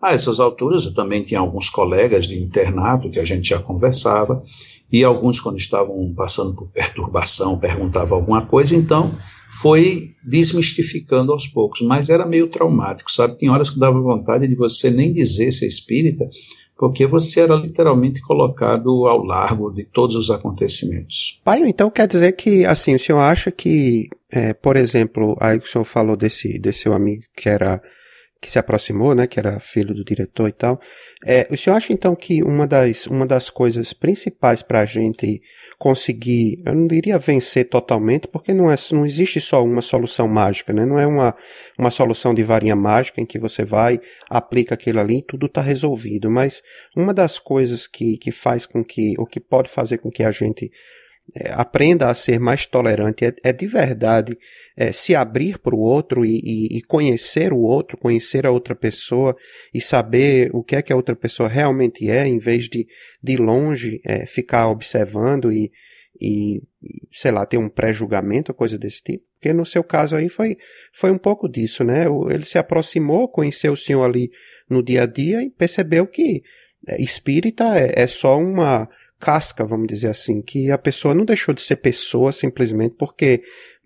A 0.00 0.12
essas 0.12 0.38
alturas, 0.38 0.84
eu 0.84 0.92
também 0.92 1.24
tinha 1.24 1.40
alguns 1.40 1.70
colegas 1.70 2.26
de 2.26 2.38
internato 2.38 3.10
que 3.10 3.18
a 3.18 3.24
gente 3.24 3.48
já 3.48 3.58
conversava, 3.58 4.42
e 4.92 5.02
alguns, 5.02 5.40
quando 5.40 5.56
estavam 5.56 6.12
passando 6.16 6.54
por 6.54 6.68
perturbação, 6.68 7.58
perguntavam 7.58 8.18
alguma 8.18 8.46
coisa, 8.46 8.76
então 8.76 9.12
foi 9.48 10.14
desmistificando 10.24 11.32
aos 11.32 11.46
poucos, 11.46 11.80
mas 11.80 12.08
era 12.08 12.26
meio 12.26 12.48
traumático, 12.48 13.10
sabe? 13.10 13.38
Tem 13.38 13.48
horas 13.48 13.70
que 13.70 13.78
dava 13.78 14.00
vontade 14.00 14.46
de 14.48 14.56
você 14.56 14.90
nem 14.90 15.12
dizer 15.12 15.52
ser 15.52 15.66
espírita, 15.66 16.28
porque 16.76 17.06
você 17.06 17.40
era 17.40 17.54
literalmente 17.54 18.20
colocado 18.20 19.06
ao 19.06 19.22
largo 19.22 19.70
de 19.70 19.84
todos 19.84 20.14
os 20.14 20.30
acontecimentos. 20.30 21.40
Pai, 21.44 21.62
então 21.66 21.90
quer 21.90 22.06
dizer 22.06 22.32
que, 22.32 22.64
assim, 22.64 22.94
o 22.94 22.98
senhor 22.98 23.20
acha 23.20 23.50
que, 23.50 24.08
é, 24.30 24.52
por 24.52 24.76
exemplo, 24.76 25.36
aí 25.40 25.58
o 25.58 25.66
senhor 25.66 25.84
falou 25.84 26.16
desse, 26.16 26.58
desse 26.58 26.80
seu 26.80 26.92
amigo 26.92 27.22
que 27.36 27.48
era 27.48 27.80
que 28.40 28.50
se 28.50 28.58
aproximou, 28.58 29.14
né, 29.14 29.26
que 29.26 29.38
era 29.38 29.58
filho 29.58 29.94
do 29.94 30.04
diretor 30.04 30.48
e 30.48 30.52
tal. 30.52 30.80
É, 31.24 31.46
o 31.50 31.56
senhor 31.56 31.76
acha 31.76 31.92
então 31.92 32.14
que 32.14 32.42
uma 32.42 32.66
das, 32.66 33.06
uma 33.06 33.26
das 33.26 33.48
coisas 33.48 33.92
principais 33.92 34.62
para 34.62 34.80
a 34.80 34.84
gente 34.84 35.40
conseguir, 35.78 36.58
eu 36.64 36.74
não 36.74 36.86
diria 36.86 37.18
vencer 37.18 37.68
totalmente, 37.68 38.28
porque 38.28 38.52
não, 38.52 38.70
é, 38.70 38.74
não 38.92 39.04
existe 39.04 39.40
só 39.40 39.64
uma 39.64 39.82
solução 39.82 40.28
mágica, 40.28 40.72
né? 40.72 40.86
Não 40.86 40.98
é 40.98 41.06
uma, 41.06 41.34
uma 41.78 41.90
solução 41.90 42.32
de 42.32 42.42
varinha 42.42 42.76
mágica 42.76 43.20
em 43.20 43.26
que 43.26 43.38
você 43.38 43.64
vai, 43.64 44.00
aplica 44.28 44.74
aquilo 44.74 45.00
ali 45.00 45.18
e 45.18 45.22
tudo 45.22 45.46
está 45.46 45.60
resolvido. 45.60 46.30
Mas 46.30 46.62
uma 46.94 47.12
das 47.12 47.38
coisas 47.38 47.86
que, 47.86 48.16
que 48.18 48.30
faz 48.30 48.66
com 48.66 48.84
que, 48.84 49.14
ou 49.18 49.26
que 49.26 49.40
pode 49.40 49.68
fazer 49.68 49.98
com 49.98 50.10
que 50.10 50.22
a 50.22 50.30
gente 50.30 50.70
é, 51.34 51.52
aprenda 51.52 52.08
a 52.08 52.14
ser 52.14 52.38
mais 52.38 52.66
tolerante, 52.66 53.24
é, 53.24 53.34
é 53.42 53.52
de 53.52 53.66
verdade 53.66 54.38
é, 54.76 54.92
se 54.92 55.14
abrir 55.14 55.58
para 55.58 55.74
o 55.74 55.80
outro 55.80 56.24
e, 56.24 56.38
e, 56.38 56.78
e, 56.78 56.82
conhecer 56.82 57.52
o 57.52 57.58
outro, 57.58 57.96
conhecer 57.96 58.46
a 58.46 58.50
outra 58.50 58.74
pessoa 58.74 59.36
e 59.74 59.80
saber 59.80 60.50
o 60.52 60.62
que 60.62 60.76
é 60.76 60.82
que 60.82 60.92
a 60.92 60.96
outra 60.96 61.16
pessoa 61.16 61.48
realmente 61.48 62.08
é, 62.08 62.26
em 62.26 62.38
vez 62.38 62.68
de 62.68 62.86
de 63.22 63.36
longe 63.36 64.00
é, 64.04 64.24
ficar 64.24 64.68
observando 64.68 65.52
e, 65.52 65.72
e, 66.20 66.62
sei 67.10 67.30
lá, 67.30 67.44
ter 67.44 67.58
um 67.58 67.68
pré-julgamento, 67.68 68.54
coisa 68.54 68.78
desse 68.78 69.02
tipo. 69.02 69.24
Porque 69.34 69.52
no 69.52 69.66
seu 69.66 69.82
caso 69.84 70.16
aí 70.16 70.28
foi, 70.28 70.56
foi 70.92 71.10
um 71.10 71.18
pouco 71.18 71.48
disso, 71.48 71.84
né? 71.84 72.04
Ele 72.30 72.44
se 72.44 72.58
aproximou, 72.58 73.28
conheceu 73.28 73.72
o 73.72 73.76
senhor 73.76 74.04
ali 74.04 74.30
no 74.68 74.82
dia 74.82 75.02
a 75.02 75.06
dia 75.06 75.42
e 75.42 75.50
percebeu 75.50 76.06
que 76.06 76.42
é, 76.86 77.02
espírita 77.02 77.78
é, 77.78 78.02
é 78.02 78.06
só 78.06 78.38
uma 78.38 78.88
casca, 79.18 79.64
vamos 79.64 79.86
dizer 79.86 80.08
assim, 80.08 80.42
que 80.42 80.70
a 80.70 80.78
pessoa 80.78 81.14
não 81.14 81.24
deixou 81.24 81.54
de 81.54 81.62
ser 81.62 81.76
pessoa 81.76 82.32
simplesmente 82.32 82.94
porque, 82.98 83.42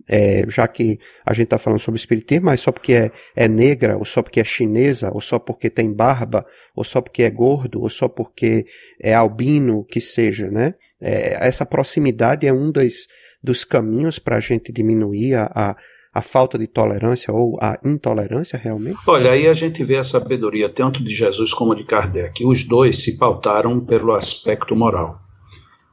é, 0.08 0.44
já 0.49 0.66
que 0.66 0.99
a 1.25 1.32
gente 1.32 1.44
está 1.44 1.58
falando 1.58 1.78
sobre 1.78 1.99
espiritismo, 1.99 2.46
mas 2.46 2.60
só 2.60 2.72
porque 2.72 2.92
é, 2.92 3.10
é 3.37 3.49
negra, 3.49 3.96
ou 3.96 4.04
só 4.04 4.22
porque 4.22 4.40
é 4.40 4.44
chinesa, 4.44 5.10
ou 5.12 5.20
só 5.20 5.38
porque 5.38 5.70
tem 5.70 5.92
barba, 5.92 6.44
ou 6.75 6.82
só 6.82 7.00
porque 7.00 7.22
é 7.22 7.30
gordo, 7.30 7.80
ou 7.80 7.88
só 7.88 8.08
porque 8.08 8.66
é 9.00 9.14
albino, 9.14 9.84
que 9.84 10.00
seja, 10.00 10.50
né? 10.50 10.75
É, 11.00 11.46
essa 11.46 11.64
proximidade 11.64 12.46
é 12.46 12.52
um 12.52 12.70
dos, 12.70 13.06
dos 13.42 13.64
caminhos 13.64 14.18
para 14.18 14.37
a 14.37 14.40
gente 14.40 14.70
diminuir 14.70 15.34
a, 15.34 15.50
a 15.54 15.76
a 16.12 16.20
falta 16.20 16.58
de 16.58 16.66
tolerância 16.66 17.32
ou 17.32 17.56
a 17.60 17.78
intolerância 17.84 18.58
realmente? 18.58 18.98
Olha, 19.06 19.30
aí 19.30 19.46
a 19.46 19.54
gente 19.54 19.84
vê 19.84 19.96
a 19.96 20.04
sabedoria 20.04 20.68
tanto 20.68 21.02
de 21.02 21.14
Jesus 21.14 21.54
como 21.54 21.74
de 21.74 21.84
Kardec. 21.84 22.44
Os 22.44 22.64
dois 22.64 23.02
se 23.02 23.16
pautaram 23.16 23.84
pelo 23.84 24.12
aspecto 24.12 24.74
moral. 24.74 25.20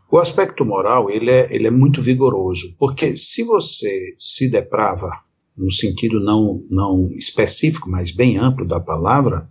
O 0.09 0.17
aspecto 0.17 0.65
moral 0.65 1.09
ele 1.11 1.29
é, 1.29 1.53
ele 1.53 1.67
é 1.67 1.71
muito 1.71 2.01
vigoroso, 2.01 2.75
porque 2.79 3.15
se 3.15 3.43
você 3.43 4.15
se 4.17 4.49
deprava, 4.49 5.09
no 5.57 5.69
sentido 5.71 6.19
não, 6.23 6.57
não 6.71 7.09
específico, 7.17 7.89
mas 7.89 8.11
bem 8.11 8.37
amplo 8.37 8.65
da 8.65 8.79
palavra, 8.79 9.47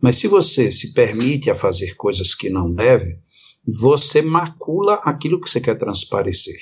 mas 0.00 0.16
se 0.16 0.28
você 0.28 0.70
se 0.70 0.92
permite 0.92 1.50
a 1.50 1.54
fazer 1.54 1.94
coisas 1.94 2.34
que 2.34 2.50
não 2.50 2.74
deve, 2.74 3.18
você 3.66 4.20
macula 4.20 4.94
aquilo 5.04 5.40
que 5.40 5.48
você 5.48 5.60
quer 5.60 5.76
transparecer. 5.76 6.58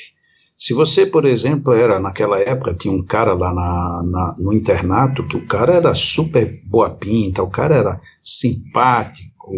Se 0.64 0.74
você, 0.74 1.04
por 1.04 1.24
exemplo, 1.24 1.74
era 1.74 1.98
naquela 1.98 2.38
época, 2.38 2.72
tinha 2.72 2.94
um 2.94 3.04
cara 3.04 3.34
lá 3.34 3.52
na, 3.52 4.02
na, 4.04 4.36
no 4.38 4.52
internato, 4.52 5.26
que 5.26 5.36
o 5.36 5.44
cara 5.44 5.74
era 5.74 5.92
super 5.92 6.62
boa 6.64 6.88
pinta, 6.88 7.42
o 7.42 7.50
cara 7.50 7.74
era 7.74 8.00
simpático, 8.22 9.50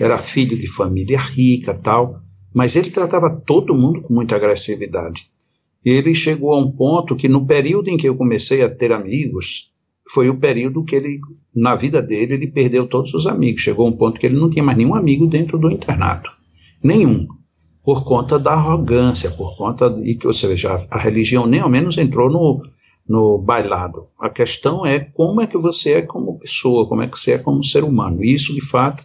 era 0.00 0.18
filho 0.18 0.58
de 0.58 0.66
família 0.66 1.16
rica 1.16 1.74
tal, 1.74 2.20
mas 2.52 2.74
ele 2.74 2.90
tratava 2.90 3.40
todo 3.46 3.72
mundo 3.72 4.02
com 4.02 4.12
muita 4.12 4.34
agressividade. 4.34 5.28
Ele 5.84 6.12
chegou 6.12 6.54
a 6.54 6.58
um 6.58 6.72
ponto 6.72 7.14
que 7.14 7.28
no 7.28 7.46
período 7.46 7.88
em 7.88 7.96
que 7.96 8.08
eu 8.08 8.16
comecei 8.16 8.64
a 8.64 8.68
ter 8.68 8.90
amigos, 8.90 9.70
foi 10.12 10.28
o 10.28 10.40
período 10.40 10.82
que 10.82 10.96
ele, 10.96 11.20
na 11.54 11.76
vida 11.76 12.02
dele, 12.02 12.34
ele 12.34 12.48
perdeu 12.48 12.88
todos 12.88 13.14
os 13.14 13.28
amigos. 13.28 13.62
Chegou 13.62 13.86
a 13.86 13.90
um 13.90 13.96
ponto 13.96 14.18
que 14.18 14.26
ele 14.26 14.40
não 14.40 14.50
tinha 14.50 14.64
mais 14.64 14.76
nenhum 14.76 14.96
amigo 14.96 15.28
dentro 15.28 15.56
do 15.56 15.70
internato. 15.70 16.32
Nenhum 16.82 17.28
por 17.86 18.02
conta 18.02 18.36
da 18.36 18.50
arrogância, 18.50 19.30
por 19.30 19.56
conta 19.56 19.88
de 19.88 20.16
que, 20.16 20.26
ou 20.26 20.32
seja, 20.32 20.76
a 20.90 20.98
religião 20.98 21.46
nem 21.46 21.60
ao 21.60 21.70
menos 21.70 21.96
entrou 21.96 22.28
no, 22.28 22.60
no 23.08 23.38
bailado. 23.38 24.08
A 24.20 24.28
questão 24.28 24.84
é 24.84 24.98
como 24.98 25.40
é 25.40 25.46
que 25.46 25.56
você 25.56 25.92
é 25.92 26.02
como 26.02 26.36
pessoa, 26.36 26.88
como 26.88 27.02
é 27.02 27.06
que 27.06 27.16
você 27.16 27.34
é 27.34 27.38
como 27.38 27.62
ser 27.62 27.84
humano. 27.84 28.24
E 28.24 28.34
isso, 28.34 28.52
de 28.52 28.60
fato, 28.60 29.04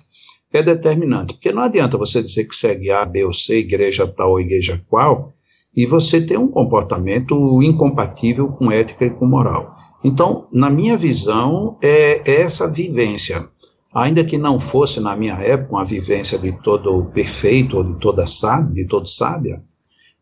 é 0.51 0.63
determinante. 0.63 1.35
Porque 1.35 1.51
não 1.51 1.61
adianta 1.61 1.95
você 1.95 2.23
dizer 2.23 2.45
que 2.45 2.55
segue 2.55 2.89
A, 2.89 3.05
B 3.05 3.23
ou 3.23 3.31
C, 3.31 3.59
igreja 3.59 4.07
tal 4.07 4.31
ou 4.31 4.39
igreja 4.39 4.83
qual, 4.89 5.31
e 5.77 5.85
você 5.85 6.19
ter 6.19 6.39
um 6.39 6.47
comportamento 6.47 7.61
incompatível 7.61 8.47
com 8.47 8.71
ética 8.71 9.05
e 9.05 9.11
com 9.11 9.27
moral. 9.27 9.75
Então, 10.03 10.47
na 10.51 10.71
minha 10.71 10.97
visão, 10.97 11.77
é 11.83 12.31
essa 12.41 12.67
vivência 12.67 13.47
ainda 13.93 14.23
que 14.23 14.37
não 14.37 14.59
fosse 14.59 14.99
na 14.99 15.15
minha 15.15 15.35
época 15.35 15.75
uma 15.75 15.85
vivência 15.85 16.37
de 16.39 16.51
todo 16.61 17.05
perfeito 17.11 17.77
ou 17.77 17.83
de 17.83 17.99
toda 17.99 18.25
sábia, 18.27 18.73
de 18.73 18.87
todo 18.87 19.07
sábia, 19.07 19.61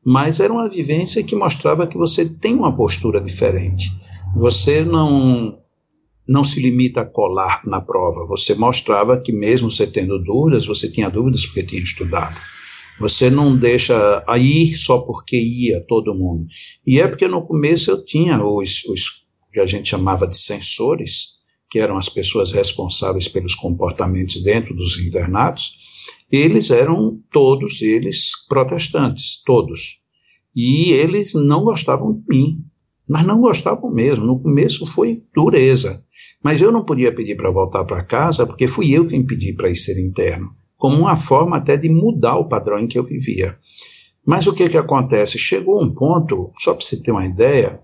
mas 0.04 0.40
era 0.40 0.52
uma 0.52 0.70
vivência 0.70 1.24
que 1.24 1.36
mostrava 1.36 1.88
que 1.88 1.98
você 1.98 2.26
tem 2.26 2.56
uma 2.56 2.76
postura 2.76 3.22
diferente. 3.22 3.92
Você 4.36 4.84
não 4.84 5.58
não 6.28 6.44
se 6.44 6.62
limita 6.62 7.02
a 7.02 7.06
colar 7.06 7.64
na 7.66 7.82
prova. 7.82 8.28
Você 8.28 8.54
mostrava 8.54 9.20
que 9.20 9.32
mesmo 9.32 9.72
você 9.72 9.88
tendo 9.88 10.24
dúvidas, 10.24 10.68
você 10.68 10.88
tinha 10.88 11.10
dúvidas 11.10 11.44
porque 11.48 11.64
tinha 11.64 11.82
estudado. 11.82 12.36
Você 13.00 13.32
não 13.32 13.58
deixa 13.58 14.24
a 14.28 14.38
ir 14.38 14.76
só 14.76 15.00
porque 15.00 15.36
ia 15.36 15.84
todo 15.88 16.14
mundo. 16.14 16.46
E 16.86 17.00
é 17.00 17.08
porque 17.08 17.28
no 17.28 17.48
começo 17.48 17.90
eu 17.90 18.06
tinha 18.06 18.44
os, 18.46 18.86
os 18.86 19.26
que 19.52 19.60
a 19.60 19.66
gente 19.66 19.90
chamava 19.90 20.28
de 20.28 20.38
sensores, 20.38 21.39
que 21.70 21.80
eram 21.80 21.98
as 21.98 22.10
pessoas 22.10 22.52
responsáveis 22.52 23.28
pelos 23.28 23.54
comportamentos 23.54 24.42
dentro 24.42 24.76
dos 24.76 25.00
internatos, 25.00 25.74
eles 26.32 26.70
eram 26.70 27.22
todos 27.32 27.82
eles 27.82 28.32
protestantes, 28.48 29.42
todos. 29.46 30.00
E 30.56 30.92
eles 30.92 31.34
não 31.34 31.64
gostavam 31.64 32.14
de 32.14 32.24
mim, 32.28 32.66
mas 33.08 33.26
não 33.26 33.42
gostavam 33.42 33.92
mesmo. 33.92 34.26
No 34.26 34.42
começo 34.42 34.86
foi 34.86 35.24
dureza. 35.34 36.04
Mas 36.44 36.62
eu 36.62 36.72
não 36.72 36.86
podia 36.86 37.14
pedir 37.14 37.36
para 37.36 37.52
voltar 37.52 37.84
para 37.86 38.04
casa, 38.04 38.46
porque 38.46 38.68
fui 38.68 38.92
eu 38.92 39.08
quem 39.08 39.26
pedi 39.26 39.54
para 39.54 39.70
ir 39.70 39.76
ser 39.76 40.00
interno, 40.00 40.48
como 40.78 40.98
uma 40.98 41.16
forma 41.16 41.58
até 41.58 41.76
de 41.76 41.90
mudar 41.90 42.38
o 42.38 42.48
padrão 42.48 42.80
em 42.80 42.88
que 42.88 42.98
eu 42.98 43.04
vivia. 43.04 43.58
Mas 44.26 44.48
o 44.48 44.54
que, 44.54 44.70
que 44.70 44.78
acontece? 44.78 45.38
Chegou 45.38 45.84
um 45.84 45.94
ponto, 45.94 46.52
só 46.60 46.74
para 46.74 46.86
você 46.86 47.02
ter 47.02 47.12
uma 47.12 47.26
ideia, 47.26 47.78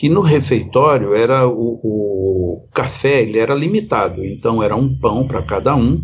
que 0.00 0.08
no 0.08 0.22
refeitório 0.22 1.12
era 1.12 1.46
o, 1.46 1.78
o 1.84 2.68
café 2.72 3.20
ele 3.20 3.38
era 3.38 3.54
limitado, 3.54 4.24
então 4.24 4.62
era 4.62 4.74
um 4.74 4.98
pão 4.98 5.28
para 5.28 5.42
cada 5.42 5.76
um 5.76 6.02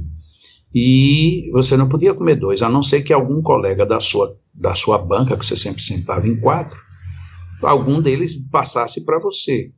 e 0.75 1.49
você 1.51 1.79
não 1.79 1.89
podia 1.89 2.13
comer 2.13 2.35
dois, 2.35 2.61
a 2.61 2.69
não 2.69 2.83
ser 2.83 3.01
que 3.01 3.11
algum 3.11 3.41
colega 3.41 3.87
da 3.87 3.99
sua, 3.99 4.37
da 4.53 4.75
sua 4.75 4.99
banca, 4.99 5.35
que 5.35 5.47
você 5.47 5.57
sempre 5.57 5.81
sentava 5.81 6.29
em 6.29 6.39
quatro, 6.39 6.79
algum 7.63 8.03
deles 8.03 8.51
passasse 8.51 9.03
para 9.07 9.19
você. 9.19 9.73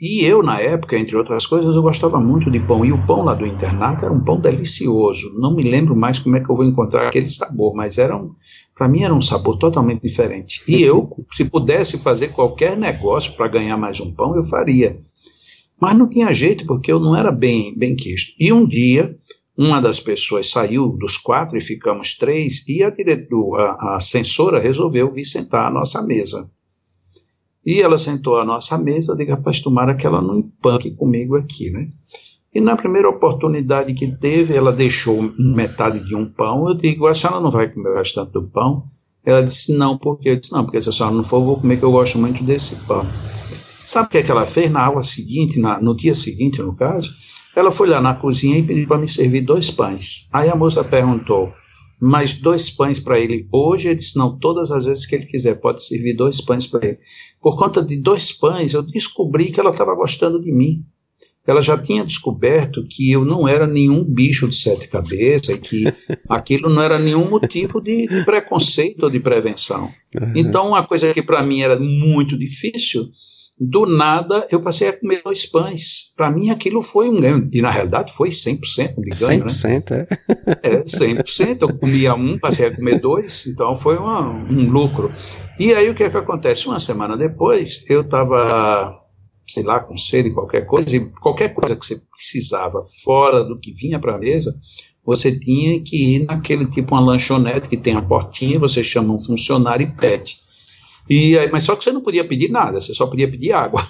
E 0.00 0.24
eu, 0.24 0.40
na 0.40 0.60
época, 0.60 0.96
entre 0.96 1.16
outras 1.16 1.44
coisas, 1.44 1.74
eu 1.74 1.82
gostava 1.82 2.20
muito 2.20 2.50
de 2.50 2.58
pão. 2.58 2.84
E 2.84 2.92
o 2.92 3.06
pão 3.06 3.22
lá 3.22 3.34
do 3.34 3.46
internato 3.46 4.04
era 4.04 4.12
um 4.12 4.24
pão 4.24 4.40
delicioso. 4.40 5.30
Não 5.38 5.54
me 5.54 5.62
lembro 5.62 5.94
mais 5.94 6.18
como 6.18 6.36
é 6.36 6.40
que 6.40 6.50
eu 6.50 6.56
vou 6.56 6.64
encontrar 6.64 7.06
aquele 7.06 7.28
sabor, 7.28 7.72
mas 7.76 7.98
era 7.98 8.16
um, 8.16 8.34
para 8.82 8.88
mim 8.88 9.04
era 9.04 9.14
um 9.14 9.22
sabor 9.22 9.56
totalmente 9.58 10.02
diferente. 10.02 10.60
E 10.66 10.82
eu, 10.82 11.08
se 11.30 11.44
pudesse 11.44 11.98
fazer 11.98 12.32
qualquer 12.32 12.76
negócio 12.76 13.34
para 13.34 13.46
ganhar 13.46 13.76
mais 13.76 14.00
um 14.00 14.12
pão, 14.12 14.34
eu 14.34 14.42
faria. 14.42 14.98
Mas 15.80 15.96
não 15.96 16.10
tinha 16.10 16.32
jeito, 16.32 16.66
porque 16.66 16.90
eu 16.90 16.98
não 16.98 17.14
era 17.14 17.30
bem, 17.30 17.78
bem 17.78 17.94
quisto. 17.94 18.34
E 18.40 18.52
um 18.52 18.66
dia, 18.66 19.16
uma 19.56 19.80
das 19.80 20.00
pessoas 20.00 20.50
saiu 20.50 20.88
dos 20.98 21.16
quatro 21.16 21.56
e 21.56 21.60
ficamos 21.60 22.16
três, 22.18 22.68
e 22.68 22.82
a, 22.82 22.90
diretor, 22.90 23.60
a, 23.60 23.98
a 23.98 24.00
censora 24.00 24.58
resolveu 24.58 25.08
vir 25.12 25.26
sentar 25.26 25.68
à 25.68 25.70
nossa 25.70 26.02
mesa. 26.02 26.50
E 27.64 27.80
ela 27.80 27.96
sentou 27.96 28.36
à 28.40 28.44
nossa 28.44 28.76
mesa, 28.76 29.12
eu 29.12 29.16
digo, 29.16 29.30
rapaz, 29.30 29.60
tomara 29.60 29.94
que 29.94 30.04
ela 30.04 30.20
não 30.20 30.40
empanque 30.40 30.90
comigo 30.90 31.36
aqui, 31.36 31.70
né? 31.70 31.88
E 32.54 32.60
na 32.60 32.76
primeira 32.76 33.08
oportunidade 33.08 33.94
que 33.94 34.08
teve, 34.18 34.54
ela 34.54 34.70
deixou 34.70 35.22
metade 35.38 36.00
de 36.00 36.14
um 36.14 36.30
pão. 36.30 36.68
Eu 36.68 36.74
digo, 36.74 37.06
a 37.06 37.14
senhora 37.14 37.40
não 37.40 37.50
vai 37.50 37.72
comer 37.72 37.88
o 37.88 37.96
restante 37.96 38.32
do 38.32 38.42
pão? 38.42 38.84
Ela 39.24 39.42
disse, 39.42 39.72
não, 39.74 39.96
porque 39.96 40.28
eu 40.28 40.36
disse, 40.36 40.52
não, 40.52 40.64
porque 40.64 40.80
se 40.80 40.90
a 40.90 40.92
senhora 40.92 41.14
não 41.14 41.24
for, 41.24 41.36
eu 41.36 41.44
vou 41.44 41.56
comer, 41.56 41.78
que 41.78 41.82
eu 41.82 41.90
gosto 41.90 42.18
muito 42.18 42.44
desse 42.44 42.76
pão. 42.86 43.06
Sabe 43.82 44.06
o 44.06 44.10
que, 44.10 44.18
é 44.18 44.22
que 44.22 44.30
ela 44.30 44.44
fez 44.44 44.70
na 44.70 44.84
aula 44.84 45.02
seguinte, 45.02 45.58
na, 45.58 45.80
no 45.80 45.96
dia 45.96 46.14
seguinte, 46.14 46.60
no 46.60 46.76
caso? 46.76 47.10
Ela 47.56 47.70
foi 47.70 47.88
lá 47.88 48.02
na 48.02 48.14
cozinha 48.14 48.58
e 48.58 48.62
pediu 48.62 48.86
para 48.86 48.98
me 48.98 49.08
servir 49.08 49.40
dois 49.40 49.70
pães. 49.70 50.28
Aí 50.30 50.50
a 50.50 50.54
moça 50.54 50.84
perguntou, 50.84 51.50
mais 52.02 52.34
dois 52.34 52.68
pães 52.68 53.00
para 53.00 53.18
ele 53.18 53.48
hoje? 53.50 53.88
Ele 53.88 53.94
disse, 53.94 54.18
não, 54.18 54.38
todas 54.38 54.70
as 54.70 54.84
vezes 54.84 55.06
que 55.06 55.14
ele 55.14 55.24
quiser, 55.24 55.54
pode 55.54 55.82
servir 55.82 56.14
dois 56.14 56.40
pães 56.40 56.66
para 56.66 56.86
ele. 56.86 56.98
Por 57.40 57.56
conta 57.56 57.82
de 57.82 57.96
dois 57.96 58.30
pães, 58.30 58.74
eu 58.74 58.82
descobri 58.82 59.50
que 59.50 59.58
ela 59.58 59.70
estava 59.70 59.94
gostando 59.94 60.38
de 60.38 60.52
mim 60.52 60.84
ela 61.46 61.60
já 61.60 61.76
tinha 61.76 62.04
descoberto 62.04 62.86
que 62.88 63.10
eu 63.10 63.24
não 63.24 63.48
era 63.48 63.66
nenhum 63.66 64.04
bicho 64.04 64.48
de 64.48 64.54
sete 64.54 64.88
cabeças 64.88 65.56
e 65.56 65.58
que 65.58 65.84
aquilo 66.30 66.68
não 66.68 66.82
era 66.82 66.98
nenhum 66.98 67.28
motivo 67.28 67.80
de, 67.80 68.06
de 68.06 68.24
preconceito 68.24 69.02
ou 69.02 69.10
de 69.10 69.18
prevenção. 69.18 69.90
Uhum. 70.14 70.32
Então, 70.36 70.68
uma 70.68 70.86
coisa 70.86 71.12
que 71.12 71.22
para 71.22 71.42
mim 71.42 71.62
era 71.62 71.78
muito 71.78 72.38
difícil, 72.38 73.10
do 73.60 73.86
nada 73.86 74.46
eu 74.50 74.60
passei 74.60 74.88
a 74.88 74.98
comer 74.98 75.22
dois 75.22 75.46
pães. 75.46 76.12
Para 76.16 76.30
mim 76.30 76.50
aquilo 76.50 76.82
foi 76.82 77.08
um 77.08 77.20
ganho, 77.20 77.48
e 77.52 77.60
na 77.60 77.70
realidade 77.70 78.12
foi 78.12 78.28
100% 78.28 78.94
de 78.98 79.10
ganho. 79.10 79.44
100%, 79.44 79.90
né? 79.90 80.06
é? 80.62 80.76
É, 80.76 80.84
100%. 80.84 81.58
Eu 81.62 81.76
comia 81.76 82.14
um, 82.14 82.38
passei 82.38 82.66
a 82.66 82.74
comer 82.74 83.00
dois, 83.00 83.46
então 83.46 83.76
foi 83.76 83.96
uma, 83.96 84.20
um 84.20 84.70
lucro. 84.70 85.12
E 85.58 85.74
aí 85.74 85.90
o 85.90 85.94
que 85.94 86.04
é 86.04 86.10
que 86.10 86.16
acontece? 86.16 86.66
Uma 86.68 86.78
semana 86.78 87.16
depois, 87.16 87.84
eu 87.90 88.00
estava 88.00 89.01
sei 89.52 89.62
lá, 89.62 89.80
com 89.80 89.96
sede, 89.96 90.30
qualquer 90.30 90.66
coisa, 90.66 90.96
e 90.96 91.00
qualquer 91.20 91.52
coisa 91.54 91.76
que 91.76 91.84
você 91.84 92.00
precisava 92.10 92.80
fora 93.04 93.44
do 93.44 93.58
que 93.58 93.72
vinha 93.72 93.98
para 93.98 94.14
a 94.14 94.18
mesa, 94.18 94.54
você 95.04 95.36
tinha 95.36 95.80
que 95.80 96.16
ir 96.16 96.24
naquele 96.24 96.64
tipo 96.66 96.94
uma 96.94 97.00
lanchonete 97.00 97.68
que 97.68 97.76
tem 97.76 97.94
a 97.94 98.02
portinha, 98.02 98.58
você 98.58 98.82
chama 98.82 99.14
um 99.14 99.20
funcionário 99.20 99.84
e 99.84 99.96
pede. 99.96 100.36
E, 101.10 101.36
mas 101.50 101.64
só 101.64 101.74
que 101.74 101.82
você 101.82 101.92
não 101.92 102.02
podia 102.02 102.26
pedir 102.26 102.50
nada, 102.50 102.80
você 102.80 102.94
só 102.94 103.06
podia 103.06 103.30
pedir 103.30 103.52
água. 103.52 103.84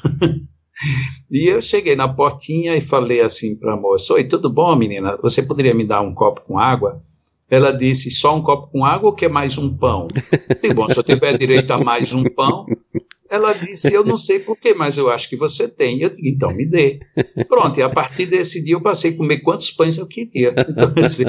e 1.31 1.51
eu 1.51 1.61
cheguei 1.61 1.95
na 1.95 2.09
portinha 2.09 2.75
e 2.75 2.81
falei 2.81 3.21
assim 3.21 3.57
para 3.59 3.75
a 3.75 3.77
moça: 3.77 4.15
Oi, 4.15 4.25
tudo 4.25 4.51
bom, 4.51 4.75
menina? 4.75 5.19
Você 5.23 5.43
poderia 5.43 5.75
me 5.75 5.85
dar 5.85 6.01
um 6.01 6.15
copo 6.15 6.41
com 6.43 6.59
água? 6.59 7.01
Ela 7.51 7.71
disse: 7.71 8.11
Só 8.11 8.35
um 8.35 8.43
copo 8.43 8.69
com 8.69 8.85
água 8.85 9.11
ou 9.11 9.15
quer 9.15 9.29
mais 9.29 9.59
um 9.59 9.77
pão? 9.77 10.09
E 10.63 10.73
bom, 10.73 10.89
se 10.89 10.99
eu 10.99 11.05
tiver 11.05 11.37
direito 11.37 11.71
a 11.73 11.79
mais 11.79 12.15
um 12.15 12.25
pão, 12.25 12.65
ela 13.33 13.55
disse: 13.55 13.95
Eu 13.95 14.05
não 14.05 14.17
sei 14.17 14.41
porquê, 14.41 14.75
mas 14.75 14.99
eu 14.99 15.11
acho 15.11 15.29
que 15.29 15.37
você 15.37 15.67
tem. 15.67 16.01
Eu 16.01 16.11
digo: 16.11 16.29
Então 16.29 16.55
me 16.55 16.67
dê. 16.67 17.01
Pronto, 17.49 17.81
e 17.81 17.83
a 17.83 17.89
partir 17.89 18.27
desse 18.27 18.63
dia 18.63 18.75
eu 18.75 18.83
passei 18.83 19.13
a 19.13 19.17
comer 19.17 19.39
quantos 19.41 19.71
pães 19.71 19.97
eu 19.97 20.07
queria. 20.07 20.55
Então, 20.73 20.93
assim, 21.05 21.25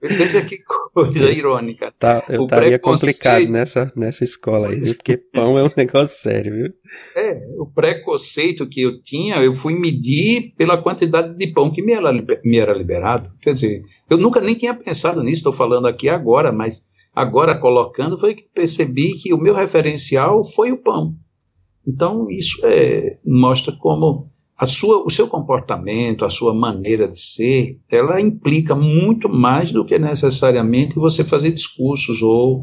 veja 0.00 0.42
que 0.42 0.58
coisa 0.92 1.30
irônica. 1.30 1.90
Tá, 1.98 2.24
eu 2.28 2.44
estaria 2.44 2.78
complicado 2.78 3.46
nessa, 3.48 3.92
nessa 3.94 4.24
escola 4.24 4.68
aí, 4.68 4.80
porque 4.94 5.16
pão 5.32 5.58
é 5.58 5.64
um 5.64 5.70
negócio 5.76 6.20
sério, 6.20 6.54
viu? 6.54 6.74
É, 7.16 7.38
o 7.60 7.66
preconceito 7.66 8.66
que 8.66 8.82
eu 8.82 9.00
tinha, 9.02 9.36
eu 9.36 9.54
fui 9.54 9.78
medir 9.78 10.54
pela 10.56 10.80
quantidade 10.80 11.36
de 11.36 11.48
pão 11.48 11.70
que 11.70 11.82
me 11.82 11.92
era, 11.92 12.12
me 12.12 12.56
era 12.56 12.72
liberado. 12.72 13.30
Quer 13.40 13.52
dizer, 13.52 13.82
eu 14.08 14.16
nunca 14.16 14.40
nem 14.40 14.54
tinha 14.54 14.74
pensado 14.74 15.22
nisso, 15.22 15.38
estou 15.38 15.52
falando 15.52 15.86
aqui 15.86 16.08
agora, 16.08 16.50
mas 16.50 16.97
agora 17.18 17.58
colocando, 17.58 18.16
foi 18.16 18.32
que 18.32 18.44
percebi 18.54 19.12
que 19.14 19.34
o 19.34 19.38
meu 19.38 19.52
referencial 19.52 20.44
foi 20.44 20.70
o 20.70 20.80
pão. 20.80 21.16
Então, 21.84 22.28
isso 22.30 22.60
é, 22.64 23.18
mostra 23.26 23.74
como 23.76 24.24
a 24.56 24.66
sua, 24.66 25.04
o 25.04 25.10
seu 25.10 25.26
comportamento, 25.26 26.24
a 26.24 26.30
sua 26.30 26.54
maneira 26.54 27.08
de 27.08 27.20
ser, 27.20 27.80
ela 27.90 28.20
implica 28.20 28.74
muito 28.76 29.28
mais 29.28 29.72
do 29.72 29.84
que 29.84 29.98
necessariamente 29.98 30.94
você 30.94 31.24
fazer 31.24 31.50
discursos 31.50 32.22
ou, 32.22 32.62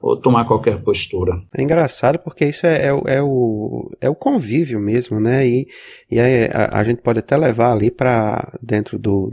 ou 0.00 0.16
tomar 0.16 0.44
qualquer 0.44 0.82
postura. 0.82 1.40
É 1.56 1.62
engraçado 1.62 2.18
porque 2.18 2.46
isso 2.46 2.66
é, 2.66 2.88
é, 2.88 3.16
é 3.16 3.22
o, 3.22 3.90
é 4.00 4.10
o 4.10 4.14
convívio 4.16 4.80
mesmo, 4.80 5.20
né? 5.20 5.46
E, 5.46 5.68
e 6.10 6.18
a, 6.18 6.80
a 6.80 6.82
gente 6.82 7.00
pode 7.00 7.20
até 7.20 7.36
levar 7.36 7.70
ali 7.70 7.92
para 7.92 8.58
dentro 8.60 8.98
do, 8.98 9.30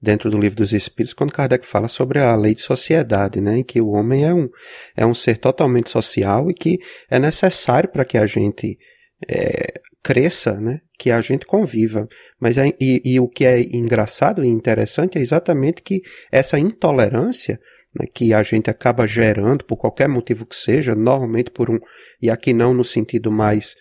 dentro 0.00 0.30
do 0.30 0.38
livro 0.38 0.56
dos 0.56 0.72
Espíritos, 0.72 1.12
quando 1.12 1.32
Kardec 1.32 1.66
fala 1.66 1.88
sobre 1.88 2.18
a 2.18 2.34
lei 2.36 2.54
de 2.54 2.60
sociedade, 2.60 3.40
né, 3.40 3.58
em 3.58 3.64
que 3.64 3.80
o 3.80 3.88
homem 3.88 4.24
é 4.24 4.32
um, 4.32 4.48
é 4.96 5.04
um 5.04 5.14
ser 5.14 5.38
totalmente 5.38 5.90
social 5.90 6.50
e 6.50 6.54
que 6.54 6.78
é 7.10 7.18
necessário 7.18 7.88
para 7.88 8.04
que 8.04 8.16
a 8.16 8.24
gente 8.24 8.78
é, 9.28 9.80
cresça, 10.02 10.60
né, 10.60 10.80
que 10.98 11.10
a 11.10 11.20
gente 11.20 11.44
conviva. 11.44 12.08
Mas 12.40 12.56
é, 12.58 12.68
e, 12.80 13.02
e, 13.04 13.20
o 13.20 13.28
que 13.28 13.44
é 13.44 13.60
engraçado 13.60 14.44
e 14.44 14.48
interessante 14.48 15.18
é 15.18 15.20
exatamente 15.20 15.82
que 15.82 16.00
essa 16.30 16.58
intolerância 16.58 17.60
né, 17.94 18.06
que 18.12 18.32
a 18.32 18.42
gente 18.42 18.70
acaba 18.70 19.06
gerando 19.06 19.64
por 19.64 19.76
qualquer 19.76 20.08
motivo 20.08 20.46
que 20.46 20.56
seja, 20.56 20.94
normalmente 20.94 21.50
por 21.50 21.70
um, 21.70 21.78
e 22.22 22.30
aqui 22.30 22.52
não 22.52 22.72
no 22.72 22.84
sentido 22.84 23.32
mais 23.32 23.74